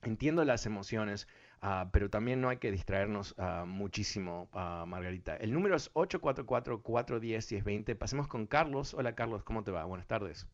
Entiendo 0.02 0.42
las 0.44 0.64
emociones, 0.64 1.28
ah, 1.60 1.90
pero 1.92 2.08
también 2.08 2.40
no 2.40 2.48
hay 2.48 2.56
que 2.56 2.72
distraernos 2.72 3.34
ah, 3.38 3.64
muchísimo, 3.66 4.48
uh, 4.54 4.86
Margarita. 4.86 5.36
El 5.36 5.52
número 5.52 5.76
es 5.76 5.92
844-410-1020. 5.92 7.94
Pasemos 7.98 8.26
con 8.26 8.46
Carlos. 8.46 8.94
Hola 8.94 9.14
Carlos, 9.14 9.44
¿cómo 9.44 9.62
te 9.62 9.70
va? 9.70 9.84
Buenas 9.84 10.06
tardes. 10.06 10.46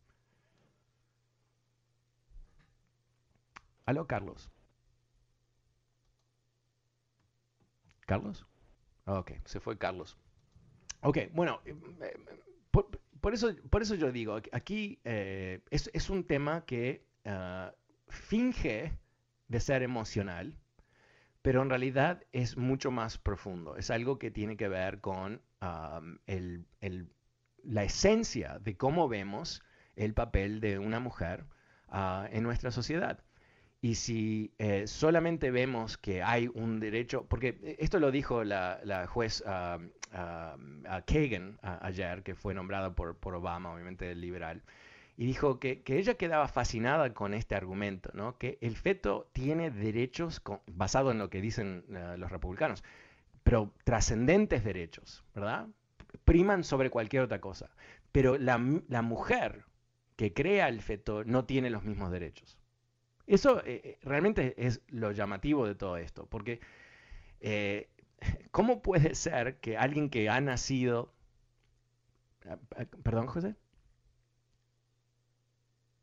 Aló, 3.85 4.07
Carlos. 4.07 4.51
¿Carlos? 8.05 8.45
Ok, 9.05 9.31
se 9.45 9.61
fue 9.61 9.77
Carlos. 9.77 10.17
Ok, 11.03 11.17
bueno, 11.33 11.59
eh, 11.65 11.75
eh, 12.01 12.13
por, 13.19 13.33
eso, 13.33 13.53
por 13.69 13.81
eso 13.81 13.95
yo 13.95 14.11
digo, 14.11 14.39
aquí 14.53 14.99
eh, 15.03 15.59
es, 15.69 16.09
un 16.09 16.23
tema 16.23 16.65
que 16.65 17.05
ah, 17.25 17.73
finge 18.07 18.97
de 19.49 19.59
ser 19.59 19.83
emocional, 19.83 20.57
pero 21.41 21.61
en 21.61 21.69
realidad 21.69 22.23
es 22.31 22.55
mucho 22.55 22.89
más 22.89 23.17
profundo. 23.17 23.75
Es 23.75 23.91
algo 23.91 24.17
que 24.17 24.31
tiene 24.31 24.55
que 24.55 24.69
ver 24.69 25.01
con 25.01 25.41
la 27.63 27.83
esencia 27.83 28.59
de 28.59 28.77
cómo 28.77 29.09
vemos 29.09 29.61
el 29.97 30.13
papel 30.13 30.61
de 30.61 30.79
una 30.79 31.01
mujer 31.01 31.45
ah, 31.89 32.29
en 32.31 32.43
nuestra 32.43 32.71
sociedad. 32.71 33.19
Y 33.83 33.95
si 33.95 34.53
eh, 34.59 34.87
solamente 34.87 35.51
vemos 35.51 35.97
que 35.97 36.23
hay 36.23 36.49
un 36.53 36.79
derecho, 36.79 37.25
porque 37.27 37.75
esto 37.79 37.99
lo 37.99 38.11
dijo 38.11 38.45
la, 38.45 38.79
juez 39.09 39.43
uh, 39.45 39.81
Kagan 41.05 41.59
ayer, 41.61 42.23
que 42.23 42.33
fue 42.33 42.53
nombrada 42.53 42.95
por, 42.95 43.17
por 43.17 43.35
Obama, 43.35 43.73
obviamente 43.73 44.15
liberal, 44.15 44.63
y 45.17 45.25
dijo 45.25 45.59
que, 45.59 45.83
ella 45.85 46.13
quedaba 46.13 46.47
fascinada 46.47 47.13
con 47.13 47.33
este 47.33 47.55
argumento, 47.55 48.09
¿no? 48.13 48.37
que 48.37 48.57
el 48.61 48.77
feto 48.77 49.29
tiene 49.33 49.69
derechos 49.69 50.41
basado 50.67 51.11
en 51.11 51.17
lo 51.17 51.29
que 51.29 51.41
dicen 51.41 51.83
eh, 51.89 52.15
los 52.17 52.31
republicanos, 52.31 52.85
pero 53.43 53.73
trascendentes 53.83 54.63
derechos, 54.63 55.25
¿verdad? 55.35 55.67
Priman 56.23 56.63
sobre 56.63 56.89
cualquier 56.89 57.23
otra 57.23 57.41
cosa. 57.41 57.69
Pero 58.13 58.37
la, 58.37 58.61
la 58.87 59.01
mujer 59.01 59.65
que 60.15 60.31
crea 60.31 60.69
el 60.69 60.81
feto 60.81 61.25
no 61.25 61.43
tiene 61.43 61.69
los 61.69 61.83
mismos 61.83 62.13
derechos. 62.13 62.62
Eso 63.27 63.59
eh, 63.65 63.81
eh, 63.83 63.99
realmente 64.03 64.53
es 64.57 64.81
lo 64.89 65.11
llamativo 65.11 65.65
de 65.67 65.75
todo 65.75 65.97
esto, 65.97 66.25
porque 66.27 66.59
eh, 67.41 67.89
¿cómo 68.51 68.81
puede 68.81 69.15
ser 69.15 69.59
que 69.59 69.77
alguien 69.77 70.09
que 70.09 70.29
ha 70.29 70.41
nacido... 70.41 71.13
Ah, 72.47 72.57
ah, 72.77 72.85
perdón, 73.03 73.27
José. 73.27 73.55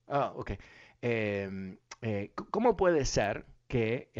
Ah, 0.09 0.33
ok. 0.37 0.53
Em, 1.03 1.79
¿Cómo 2.51 2.77
puede 2.77 3.05
ser 3.05 3.45
que 3.69 4.11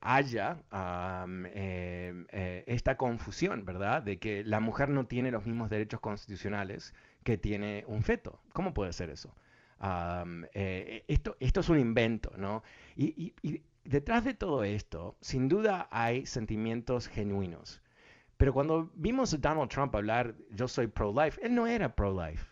haya 0.00 0.62
em, 0.72 2.26
esta 2.66 2.96
confusión, 2.96 3.64
¿verdad? 3.64 4.02
De 4.02 4.18
que 4.18 4.44
la 4.44 4.60
mujer 4.60 4.88
no 4.90 5.06
tiene 5.06 5.30
los 5.30 5.46
mismos 5.46 5.70
derechos 5.70 6.00
constitucionales 6.00 6.94
que 7.24 7.38
tiene 7.38 7.84
un 7.86 8.02
feto. 8.02 8.40
¿Cómo 8.52 8.74
puede 8.74 8.92
ser 8.92 9.10
eso? 9.10 9.34
Eh, 10.52 11.04
esto, 11.08 11.36
esto 11.40 11.60
es 11.60 11.68
un 11.68 11.78
invento, 11.78 12.32
¿no? 12.36 12.62
Y, 12.96 13.34
detrás 13.84 14.24
de 14.24 14.34
todo 14.34 14.62
esto, 14.62 15.16
sin 15.20 15.48
duda 15.48 15.88
hay 15.90 16.26
sentimientos 16.26 17.08
genuinos. 17.08 17.82
Pero 18.36 18.52
cuando 18.52 18.90
vimos 18.94 19.34
a 19.34 19.38
Donald 19.38 19.70
Trump 19.70 19.94
hablar, 19.94 20.34
yo 20.50 20.68
soy 20.68 20.86
pro-life, 20.86 21.40
él 21.42 21.54
no 21.54 21.66
era 21.66 21.94
pro-life, 21.94 22.46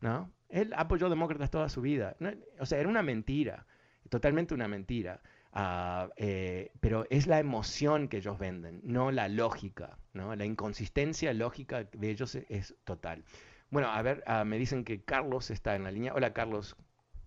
¿no? 0.00 0.30
Él 0.48 0.72
apoyó 0.76 1.08
demócratas 1.08 1.50
toda 1.50 1.68
su 1.68 1.80
vida. 1.80 2.16
o 2.58 2.66
sea, 2.66 2.78
era 2.78 2.88
una 2.88 3.02
mentira, 3.02 3.66
totalmente 4.08 4.54
una 4.54 4.68
mentira. 4.68 5.20
Ah, 5.52 6.08
eh, 6.16 6.70
pero 6.80 7.06
es 7.10 7.26
la 7.26 7.40
emoción 7.40 8.06
que 8.08 8.18
ellos 8.18 8.38
venden, 8.38 8.80
no 8.84 9.10
la 9.10 9.28
lógica, 9.28 9.98
¿no? 10.12 10.34
La 10.36 10.44
inconsistencia 10.44 11.32
lógica 11.34 11.84
de 11.84 12.10
ellos 12.10 12.36
es 12.36 12.76
total. 12.84 13.24
Bueno, 13.70 13.88
a 13.88 14.02
ver, 14.02 14.24
ah, 14.26 14.44
me 14.44 14.58
dicen 14.58 14.84
que 14.84 15.00
Carlos 15.00 15.50
está 15.50 15.76
en 15.76 15.84
la 15.84 15.92
línea. 15.92 16.12
Hola 16.12 16.32
Carlos, 16.32 16.76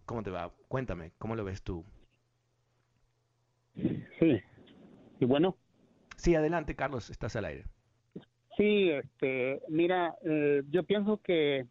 ¿cómo 0.06 0.24
te 0.24 0.30
va? 0.30 0.52
Cuéntame, 0.68 1.12
¿cómo 1.18 1.36
lo 1.36 1.46
ves 1.46 1.64
tú? 1.64 1.86
Sí, 3.76 4.42
y 5.20 5.26
bueno. 5.26 5.56
Sí, 6.18 6.36
adelante 6.36 6.76
Carlos, 6.76 7.10
estás 7.10 7.38
al 7.38 7.46
aire. 7.46 7.64
Sí, 8.58 8.90
este, 8.90 9.62
mira, 9.70 10.16
eh, 10.24 10.64
yo 10.70 10.84
pienso 10.84 11.22
que 11.24 11.66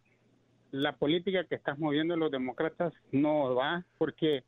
la 0.70 0.97
política 0.97 1.45
que 1.45 1.57
están 1.57 1.79
moviendo 1.79 2.16
los 2.16 2.31
demócratas 2.31 2.95
no 3.12 3.55
va, 3.55 3.85
porque 3.99 4.43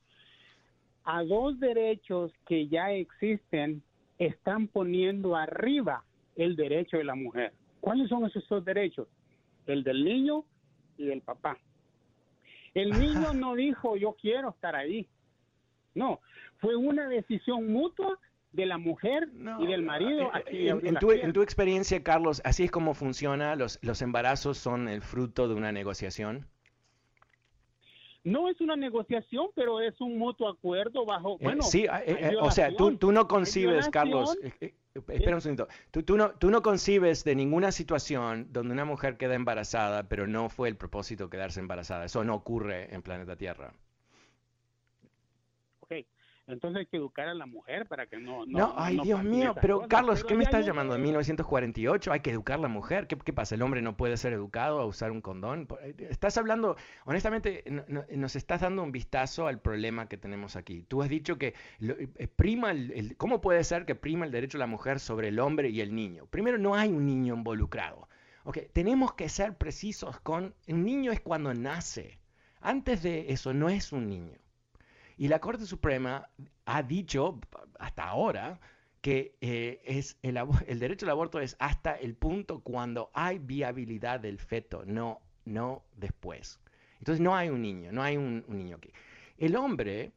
a 1.04 1.22
dos 1.22 1.60
derechos 1.60 2.32
que 2.46 2.66
ya 2.68 2.92
existen 2.92 3.82
están 4.18 4.68
poniendo 4.68 5.36
arriba 5.36 6.02
el 6.36 6.56
derecho 6.56 6.96
de 6.96 7.04
la 7.04 7.14
mujer. 7.14 7.52
¿Cuáles 7.80 8.08
son 8.08 8.24
esos 8.24 8.48
dos 8.48 8.64
derechos? 8.64 9.06
El 9.66 9.84
del 9.84 10.04
niño 10.04 10.44
y 10.96 11.06
del 11.06 11.20
papá. 11.22 11.58
El 12.74 12.90
niño 13.00 13.32
no 13.34 13.54
dijo 13.54 13.96
yo 13.96 14.16
quiero 14.20 14.50
estar 14.50 14.74
ahí. 14.76 15.08
No, 15.94 16.20
fue 16.58 16.76
una 16.76 17.08
decisión 17.08 17.72
mutua 17.72 18.18
de 18.52 18.66
la 18.66 18.78
mujer 18.78 19.28
y 19.60 19.66
del 19.66 19.82
marido. 19.82 20.30
Eh, 20.46 20.68
en, 20.68 20.96
tu, 20.96 21.10
en, 21.10 21.32
tu, 21.32 21.42
experiencia, 21.42 22.02
Carlos, 22.02 22.40
¿así 22.44 22.64
es 22.64 22.70
como 22.70 22.94
funciona? 22.94 23.56
¿Los, 23.56 23.78
¿Los 23.82 24.00
embarazos 24.00 24.58
son 24.58 24.88
el 24.88 25.02
fruto 25.02 25.48
de 25.48 25.54
una 25.54 25.72
negociación? 25.72 26.46
No 28.22 28.48
es 28.48 28.60
una 28.60 28.76
negociación, 28.76 29.48
pero 29.54 29.80
es 29.80 30.00
un 30.00 30.18
mutuo 30.18 30.48
acuerdo 30.48 31.04
bajo... 31.04 31.34
Eh, 31.34 31.38
bueno, 31.42 31.62
sí, 31.62 31.86
eh, 32.06 32.36
o 32.40 32.50
sea, 32.50 32.74
tú, 32.74 32.96
tú 32.96 33.12
no 33.12 33.28
concibes, 33.28 33.88
Carlos, 33.90 34.38
Espera 34.94 35.34
un 35.34 35.40
segundo. 35.40 35.68
Tú, 35.90 36.04
tú, 36.04 36.16
no, 36.16 36.30
tú 36.32 36.50
no 36.50 36.62
concibes 36.62 37.24
de 37.24 37.34
ninguna 37.34 37.72
situación 37.72 38.48
donde 38.52 38.72
una 38.74 38.84
mujer 38.84 39.16
queda 39.16 39.34
embarazada, 39.34 40.08
pero 40.08 40.26
no 40.28 40.48
fue 40.48 40.68
el 40.68 40.76
propósito 40.76 41.28
quedarse 41.28 41.60
embarazada. 41.60 42.04
Eso 42.04 42.22
no 42.24 42.34
ocurre 42.34 42.94
en 42.94 43.02
planeta 43.02 43.36
Tierra. 43.36 43.74
Ok, 46.46 46.52
entonces 46.52 46.80
hay 46.80 46.86
que 46.86 46.96
educar 46.98 47.28
a 47.28 47.34
la 47.34 47.46
mujer 47.46 47.86
para 47.86 48.06
que 48.06 48.18
no... 48.18 48.44
No, 48.46 48.74
ay 48.76 48.98
Dios 49.02 49.22
mío, 49.24 49.54
pero 49.60 49.88
Carlos, 49.88 50.24
¿qué 50.24 50.34
me 50.34 50.44
estás 50.44 50.66
llamando? 50.66 50.94
¿De 50.94 51.00
1948? 51.00 52.12
¿Hay 52.12 52.20
que 52.20 52.30
educar 52.30 52.58
a 52.58 52.62
la 52.62 52.68
mujer? 52.68 53.06
¿Qué, 53.06 53.32
pasa? 53.32 53.54
¿El 53.54 53.62
hombre 53.62 53.80
no 53.82 53.96
puede 53.96 54.16
ser 54.16 54.32
educado 54.32 54.80
a 54.80 54.86
usar 54.86 55.10
un 55.10 55.20
condón? 55.20 55.66
Eh, 55.82 55.94
estás 56.10 56.36
hablando, 56.36 56.76
honestamente, 57.06 57.64
nos 58.10 58.36
estás 58.36 58.60
dando 58.60 58.82
un 58.82 58.92
vistazo 58.92 59.46
al 59.46 59.60
problema 59.60 60.08
que 60.08 60.16
tenemos 60.16 60.56
aquí. 60.56 60.82
Tú 60.82 61.02
has 61.02 61.08
dicho 61.08 61.38
que 61.38 61.54
eh, 61.80 62.28
prima 62.28 62.72
el, 62.72 63.16
¿Cómo 63.16 63.40
puede 63.40 63.64
ser 63.64 63.86
que 63.86 63.94
prima 63.94 64.26
el 64.26 64.32
derecho 64.32 64.58
de 64.58 64.60
la 64.60 64.66
mujer 64.66 65.00
sobre 65.00 65.28
el 65.28 65.38
hombre 65.38 65.70
y 65.70 65.80
el 65.80 65.94
niño? 65.94 66.26
Primero, 66.26 66.58
no 66.58 66.74
hay 66.74 66.90
un 66.90 67.06
niño 67.06 67.34
involucrado. 67.34 68.08
Okay, 68.44 68.68
tenemos 68.72 69.14
que 69.14 69.30
ser 69.30 69.56
precisos 69.56 70.20
con... 70.20 70.54
Un 70.68 70.84
niño 70.84 71.12
es 71.12 71.20
cuando 71.20 71.54
nace 71.54 72.18
Antes 72.60 73.02
de 73.02 73.32
eso 73.32 73.54
no 73.54 73.70
es 73.70 73.90
un 73.90 74.06
niño. 74.06 74.38
Y 75.16 75.28
la 75.28 75.40
Corte 75.40 75.66
Suprema 75.66 76.28
ha 76.64 76.82
dicho 76.82 77.40
hasta 77.78 78.04
ahora 78.04 78.60
que 79.00 79.36
eh, 79.40 79.80
es 79.84 80.16
el, 80.22 80.38
el, 80.66 80.78
derecho 80.78 81.06
al 81.06 81.10
aborto 81.10 81.38
es 81.38 81.56
hasta 81.58 81.94
el 81.94 82.14
punto 82.14 82.60
cuando 82.60 83.10
hay 83.12 83.38
viabilidad 83.38 84.20
del 84.20 84.38
feto, 84.38 84.84
no, 84.86 85.20
no 85.44 85.84
después. 85.96 86.58
Entonces 86.98 87.20
no 87.20 87.36
hay 87.36 87.50
un 87.50 87.60
niño, 87.60 87.92
no 87.92 88.02
hay 88.02 88.16
un, 88.16 88.44
un 88.48 88.56
niño 88.56 88.76
aquí. 88.76 88.90
El 89.36 89.56
hombre 89.56 90.12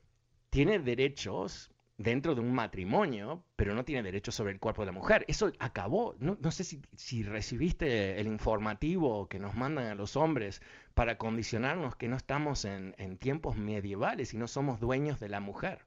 tiene 0.49 0.79
derechos 0.79 1.69
dentro 1.97 2.35
de 2.35 2.41
un 2.41 2.53
matrimonio, 2.53 3.43
pero 3.55 3.73
no 3.73 3.83
tiene 3.83 4.03
derechos 4.03 4.35
sobre 4.35 4.53
el 4.53 4.59
cuerpo 4.59 4.83
de 4.83 4.87
la 4.87 4.91
mujer. 4.91 5.25
Eso 5.27 5.51
acabó. 5.59 6.15
No, 6.19 6.51
sé 6.51 6.63
si, 6.63 7.23
recibiste 7.23 8.19
el 8.19 8.27
informativo 8.27 9.27
que 9.27 9.39
nos 9.39 9.55
mandan 9.55 9.87
a 9.87 9.95
los 9.95 10.15
hombres 10.15 10.61
para 10.93 11.17
condicionarnos 11.17 11.95
que 11.95 12.07
no 12.07 12.15
estamos 12.15 12.65
en, 12.65 12.93
tiempos 13.17 13.57
medievales 13.57 14.33
y 14.33 14.37
no 14.37 14.47
somos 14.47 14.79
dueños 14.79 15.19
de 15.19 15.29
la 15.29 15.39
mujer. 15.39 15.79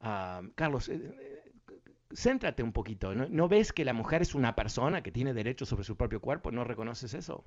Uh, 0.00 0.50
Carlos, 0.54 0.88
eh, 0.88 1.00
eh, 1.00 1.52
céntrate 2.12 2.62
un 2.62 2.72
poquito. 2.72 3.14
¿No, 3.14 3.26
¿No 3.28 3.48
ves 3.48 3.72
que 3.72 3.84
la 3.84 3.92
mujer 3.92 4.22
es 4.22 4.34
una 4.34 4.54
persona 4.54 5.02
que 5.02 5.12
tiene 5.12 5.32
derechos 5.32 5.68
sobre 5.68 5.84
su 5.84 5.96
propio 5.96 6.20
cuerpo? 6.20 6.50
¿No 6.50 6.64
reconoces 6.64 7.14
eso? 7.14 7.44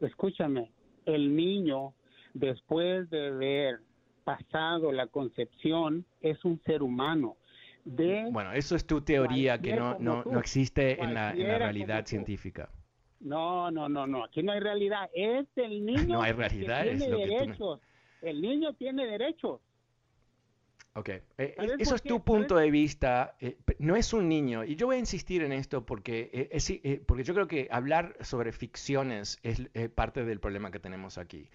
Escúchame, 0.00 0.72
el 1.04 1.36
niño, 1.36 1.94
después 2.32 3.08
de 3.10 3.30
ver 3.30 3.80
pasado 4.24 4.92
la 4.92 5.06
concepción 5.06 6.04
es 6.20 6.44
un 6.44 6.60
ser 6.62 6.82
humano. 6.82 7.36
De 7.84 8.28
bueno, 8.30 8.52
eso 8.52 8.76
es 8.76 8.86
tu 8.86 9.02
teoría 9.02 9.60
que 9.60 9.76
no, 9.76 9.98
no, 9.98 10.24
no 10.24 10.38
existe 10.38 11.02
en 11.02 11.12
la, 11.12 11.32
en 11.32 11.46
la, 11.46 11.58
realidad 11.58 12.06
científica. 12.06 12.70
No, 13.20 13.70
no, 13.70 13.88
no, 13.88 14.06
no, 14.06 14.24
aquí 14.24 14.42
no 14.42 14.52
hay 14.52 14.60
realidad. 14.60 15.10
Es 15.14 15.46
el 15.56 15.84
niño 15.86 16.14
no 16.14 16.22
hay 16.22 16.32
realidad, 16.32 16.84
que 16.84 16.90
tiene 16.90 17.04
es 17.04 17.10
lo 17.10 17.18
derechos. 17.18 17.80
Que 18.20 18.30
El 18.30 18.40
niño 18.40 18.72
tiene 18.74 19.06
derechos. 19.06 19.60
Ok, 20.96 21.08
eh, 21.08 21.56
eso 21.80 21.96
es 21.96 22.02
tu 22.02 22.22
punto 22.22 22.54
de 22.54 22.70
vista. 22.70 23.34
Eh, 23.40 23.58
no 23.80 23.96
es 23.96 24.12
un 24.12 24.28
niño, 24.28 24.62
y 24.62 24.76
yo 24.76 24.86
voy 24.86 24.94
a 24.94 24.98
insistir 25.00 25.42
en 25.42 25.50
esto 25.50 25.84
porque, 25.84 26.30
eh, 26.32 26.48
es, 26.52 26.72
porque 27.04 27.24
yo 27.24 27.34
creo 27.34 27.48
que 27.48 27.66
hablar 27.68 28.16
sobre 28.20 28.52
ficciones 28.52 29.40
es 29.42 29.68
parte 29.90 30.24
del 30.24 30.38
problema 30.38 30.70
que 30.70 30.78
tenemos 30.78 31.18
aquí. 31.18 31.50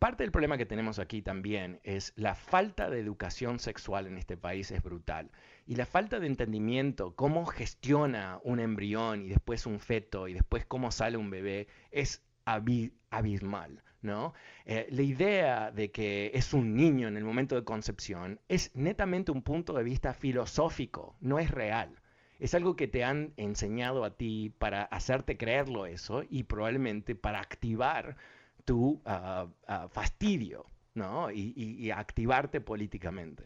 Parte 0.00 0.24
del 0.24 0.32
problema 0.32 0.58
que 0.58 0.66
tenemos 0.66 0.98
aquí 0.98 1.22
también 1.22 1.78
es 1.84 2.12
la 2.16 2.34
falta 2.34 2.90
de 2.90 2.98
educación 2.98 3.60
sexual 3.60 4.08
en 4.08 4.18
este 4.18 4.36
país 4.36 4.72
es 4.72 4.82
brutal. 4.82 5.30
Y 5.64 5.76
la 5.76 5.86
falta 5.86 6.18
de 6.18 6.26
entendimiento, 6.26 7.14
cómo 7.14 7.46
gestiona 7.46 8.40
un 8.42 8.58
embrión 8.58 9.22
y 9.22 9.28
después 9.28 9.66
un 9.66 9.78
feto 9.78 10.26
y 10.26 10.34
después 10.34 10.66
cómo 10.66 10.90
sale 10.90 11.16
un 11.16 11.30
bebé, 11.30 11.68
es 11.92 12.20
abismal. 12.44 13.82
¿No? 14.02 14.34
Eh, 14.64 14.86
la 14.90 15.02
idea 15.02 15.70
de 15.70 15.90
que 15.90 16.30
es 16.34 16.52
un 16.52 16.74
niño 16.74 17.08
en 17.08 17.16
el 17.16 17.24
momento 17.24 17.54
de 17.54 17.64
concepción 17.64 18.40
es 18.48 18.70
netamente 18.74 19.32
un 19.32 19.42
punto 19.42 19.72
de 19.74 19.84
vista 19.84 20.14
filosófico, 20.14 21.16
no 21.20 21.38
es 21.38 21.50
real. 21.50 22.00
Es 22.38 22.54
algo 22.54 22.76
que 22.76 22.86
te 22.86 23.02
han 23.04 23.32
enseñado 23.36 24.04
a 24.04 24.16
ti 24.16 24.52
para 24.58 24.82
hacerte 24.82 25.36
creerlo 25.36 25.86
eso 25.86 26.22
y 26.28 26.42
probablemente 26.42 27.14
para 27.14 27.40
activar 27.40 28.16
tu 28.64 29.00
uh, 29.04 29.44
uh, 29.72 29.88
fastidio 29.88 30.66
¿no? 30.94 31.30
y, 31.30 31.54
y, 31.56 31.86
y, 31.86 31.90
activarte 31.90 32.60
políticamente. 32.60 33.44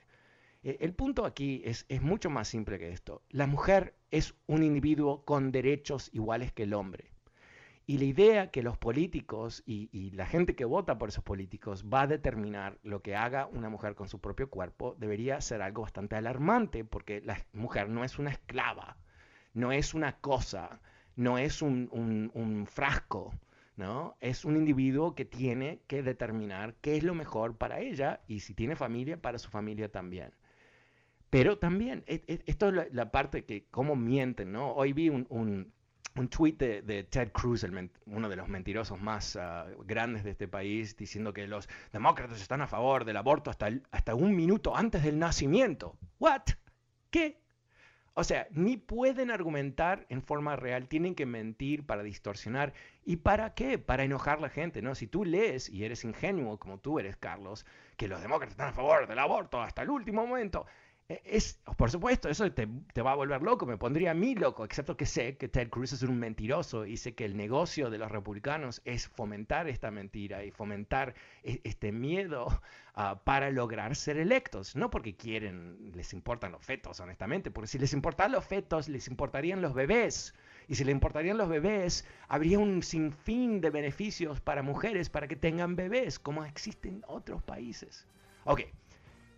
Eh, 0.62 0.78
el 0.80 0.92
punto 0.94 1.24
aquí 1.24 1.62
es, 1.64 1.86
es 1.88 2.02
mucho 2.02 2.30
más 2.30 2.48
simple 2.48 2.78
que 2.78 2.90
esto. 2.90 3.22
La 3.30 3.46
mujer 3.46 3.94
es 4.10 4.34
un 4.46 4.62
individuo 4.62 5.24
con 5.24 5.52
derechos 5.52 6.10
iguales 6.12 6.52
que 6.52 6.64
el 6.64 6.74
hombre. 6.74 7.12
Y 7.90 7.98
la 7.98 8.04
idea 8.04 8.50
que 8.52 8.62
los 8.62 8.78
políticos 8.78 9.64
y, 9.66 9.88
y, 9.90 10.12
la 10.12 10.24
gente 10.24 10.54
que 10.54 10.64
vota 10.64 10.96
por 10.96 11.08
esos 11.08 11.24
políticos 11.24 11.84
va 11.92 12.02
a 12.02 12.06
determinar 12.06 12.78
lo 12.84 13.02
que 13.02 13.16
haga 13.16 13.48
una 13.48 13.68
mujer 13.68 13.96
con 13.96 14.06
su 14.06 14.20
propio 14.20 14.48
cuerpo 14.48 14.94
debería 14.96 15.40
ser 15.40 15.60
algo 15.60 15.82
bastante 15.82 16.14
alarmante, 16.14 16.84
porque 16.84 17.20
la 17.20 17.44
mujer 17.52 17.88
no 17.88 18.04
es 18.04 18.20
una 18.20 18.30
esclava, 18.30 18.96
no 19.54 19.72
es 19.72 19.92
una 19.92 20.20
cosa, 20.20 20.80
no 21.16 21.36
es 21.36 21.62
un, 21.62 21.88
un, 21.90 22.30
un 22.32 22.64
frasco, 22.68 23.34
¿no? 23.74 24.16
Es 24.20 24.44
un 24.44 24.56
individuo 24.56 25.16
que 25.16 25.24
tiene 25.24 25.80
que 25.88 26.04
determinar 26.04 26.76
qué 26.80 26.96
es 26.96 27.02
lo 27.02 27.16
mejor 27.16 27.56
para 27.56 27.80
ella 27.80 28.20
y 28.28 28.38
si 28.38 28.54
tiene 28.54 28.76
familia, 28.76 29.20
para 29.20 29.40
su 29.40 29.50
familia 29.50 29.90
también. 29.90 30.30
Pero 31.28 31.58
también, 31.58 32.04
esto 32.06 32.68
es 32.68 32.72
la, 32.72 32.86
la 32.92 33.10
parte 33.10 33.44
que, 33.44 33.66
cómo 33.68 33.96
mienten, 33.96 34.52
¿no? 34.52 34.74
Hoy 34.74 34.92
vi 34.92 35.08
un, 35.08 35.26
un 35.28 35.72
un 36.16 36.28
tweet 36.28 36.54
de, 36.54 37.04
Ted 37.04 37.32
Cruz, 37.32 37.64
el, 37.64 37.90
uno 38.06 38.28
de 38.28 38.36
los 38.36 38.48
mentirosos 38.48 39.00
más 39.00 39.36
uh, 39.36 39.82
grandes 39.84 40.24
de 40.24 40.30
este 40.30 40.48
país, 40.48 40.96
diciendo 40.96 41.32
que 41.32 41.46
los 41.46 41.68
demócratas 41.92 42.40
están 42.40 42.60
a 42.60 42.66
favor 42.66 43.04
del 43.04 43.16
aborto 43.16 43.50
hasta, 43.50 43.70
hasta 43.90 44.14
un 44.14 44.34
minuto 44.34 44.76
antes 44.76 45.02
del 45.02 45.18
nacimiento. 45.18 45.96
¿What? 46.18 46.42
¿Qué? 47.10 47.40
O 48.14 48.24
sea, 48.24 48.48
ni 48.50 48.76
pueden 48.76 49.30
argumentar 49.30 50.04
en 50.08 50.22
forma 50.22 50.56
real, 50.56 50.88
tienen 50.88 51.14
que 51.14 51.26
mentir 51.26 51.86
para 51.86 52.02
distorsionar. 52.02 52.72
¿Y 53.04 53.16
para 53.16 53.54
qué? 53.54 53.78
Para 53.78 54.04
enojar 54.04 54.38
a 54.38 54.42
la 54.42 54.48
gente, 54.50 54.82
¿no? 54.82 54.94
Si 54.94 55.06
tú 55.06 55.24
lees 55.24 55.68
y 55.68 55.84
eres 55.84 56.04
ingenuo 56.04 56.58
como 56.58 56.78
tú 56.78 56.98
eres, 56.98 57.16
Carlos, 57.16 57.64
que 57.96 58.08
los 58.08 58.20
demócratas 58.20 58.52
están 58.52 58.68
a 58.68 58.72
favor 58.72 59.06
del 59.06 59.18
aborto 59.18 59.62
hasta 59.62 59.82
el 59.82 59.90
último 59.90 60.26
momento, 60.26 60.66
es, 61.24 61.58
por 61.76 61.90
supuesto, 61.90 62.28
eso 62.28 62.50
te, 62.52 62.68
te, 62.92 63.02
va 63.02 63.12
a 63.12 63.16
volver 63.16 63.42
loco, 63.42 63.66
me 63.66 63.76
pondría 63.76 64.12
a 64.12 64.14
mí 64.14 64.36
loco, 64.36 64.64
excepto 64.64 64.96
que 64.96 65.06
sé 65.06 65.36
que 65.36 65.48
Ted 65.48 65.68
Cruz 65.68 65.92
es 65.92 66.02
un 66.02 66.16
mentiroso 66.18 66.86
y 66.86 66.96
sé 66.96 67.16
que 67.16 67.24
el 67.24 67.36
negocio 67.36 67.90
de 67.90 67.98
los 67.98 68.12
republicanos 68.12 68.80
es 68.84 69.08
fomentar 69.08 69.68
esta 69.68 69.90
mentira 69.90 70.44
y 70.44 70.52
fomentar 70.52 71.14
este 71.42 71.90
miedo 71.90 72.46
uh, 72.96 73.16
para 73.24 73.50
lograr 73.50 73.96
ser 73.96 74.18
electos. 74.18 74.76
No 74.76 74.88
porque 74.88 75.16
quieren, 75.16 75.90
les 75.96 76.12
importan 76.12 76.52
los 76.52 76.64
fetos, 76.64 77.00
honestamente, 77.00 77.50
porque 77.50 77.66
si 77.66 77.78
les 77.80 77.92
importan 77.92 78.30
los 78.30 78.44
fetos, 78.44 78.88
les 78.88 79.08
importarían 79.08 79.62
los 79.62 79.74
bebés. 79.74 80.32
Y 80.68 80.76
si 80.76 80.84
les 80.84 80.92
importarían 80.92 81.38
los 81.38 81.48
bebés, 81.48 82.06
habría 82.28 82.60
un 82.60 82.84
sinfín 82.84 83.60
de 83.60 83.70
beneficios 83.70 84.40
para 84.40 84.62
mujeres 84.62 85.10
para 85.10 85.26
que 85.26 85.34
tengan 85.34 85.74
bebés, 85.74 86.20
como 86.20 86.44
existen 86.44 86.96
en 86.96 87.04
otros 87.08 87.42
países. 87.42 88.06
Ok, 88.44 88.62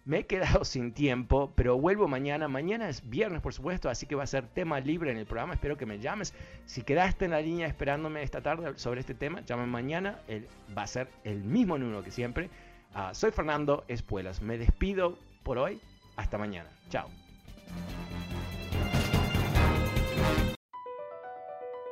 me 0.04 0.20
he 0.20 0.26
quedado 0.26 0.64
sin 0.64 0.92
tiempo, 0.92 1.52
pero 1.54 1.78
vuelvo 1.78 2.08
mañana. 2.08 2.48
Mañana 2.48 2.88
es 2.88 3.08
viernes, 3.08 3.40
por 3.40 3.54
supuesto, 3.54 3.88
así 3.88 4.06
que 4.06 4.14
va 4.14 4.24
a 4.24 4.26
ser 4.26 4.46
tema 4.46 4.80
libre 4.80 5.10
en 5.10 5.16
el 5.16 5.26
programa. 5.26 5.54
Espero 5.54 5.76
que 5.76 5.86
me 5.86 5.98
llames. 5.98 6.34
Si 6.66 6.82
quedaste 6.82 7.24
en 7.26 7.32
la 7.32 7.40
línea 7.40 7.66
esperándome 7.66 8.22
esta 8.22 8.40
tarde 8.40 8.72
sobre 8.76 9.00
este 9.00 9.14
tema, 9.14 9.40
llame 9.42 9.66
mañana. 9.66 10.20
El, 10.28 10.46
va 10.76 10.82
a 10.82 10.86
ser 10.86 11.08
el 11.24 11.42
mismo 11.42 11.78
número 11.78 12.02
que 12.02 12.10
siempre. 12.10 12.50
Uh, 12.94 13.14
soy 13.14 13.30
Fernando 13.30 13.84
Espuelas. 13.88 14.42
Me 14.42 14.58
despido 14.58 15.18
por 15.42 15.58
hoy. 15.58 15.80
Hasta 16.16 16.36
mañana. 16.36 16.68
Chao. 16.90 17.08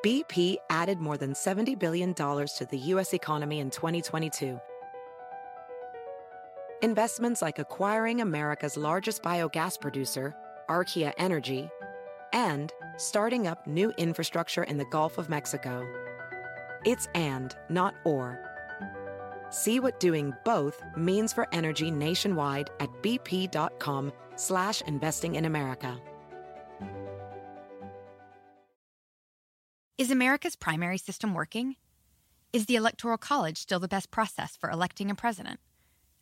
BP 0.02 0.56
added 0.70 0.98
more 0.98 1.18
than 1.18 1.34
$70 1.34 1.78
billion 1.78 2.14
to 2.14 2.66
the 2.70 2.78
U.S. 2.94 3.12
economy 3.12 3.60
in 3.60 3.70
2022 3.70 4.58
Investments 6.82 7.42
like 7.42 7.58
acquiring 7.58 8.22
America's 8.22 8.74
largest 8.74 9.22
biogas 9.22 9.78
producer, 9.78 10.34
Archaea 10.70 11.12
Energy, 11.18 11.68
and 12.32 12.72
starting 12.96 13.46
up 13.46 13.66
new 13.66 13.90
infrastructure 13.98 14.62
in 14.62 14.78
the 14.78 14.86
Gulf 14.86 15.18
of 15.18 15.28
Mexico. 15.28 15.86
It's 16.86 17.06
and, 17.14 17.54
not 17.68 17.94
or. 18.06 18.42
See 19.50 19.78
what 19.78 20.00
doing 20.00 20.32
both 20.42 20.80
means 20.96 21.34
for 21.34 21.46
energy 21.52 21.90
nationwide 21.90 22.70
at 22.80 22.88
bp.com 23.02 24.10
slash 24.36 24.80
investing 24.80 25.34
in 25.34 25.44
America. 25.44 26.00
Is 29.98 30.10
America's 30.10 30.56
primary 30.56 30.96
system 30.96 31.34
working? 31.34 31.76
Is 32.54 32.64
the 32.64 32.76
Electoral 32.76 33.18
College 33.18 33.58
still 33.58 33.80
the 33.80 33.86
best 33.86 34.10
process 34.10 34.56
for 34.56 34.70
electing 34.70 35.10
a 35.10 35.14
president? 35.14 35.60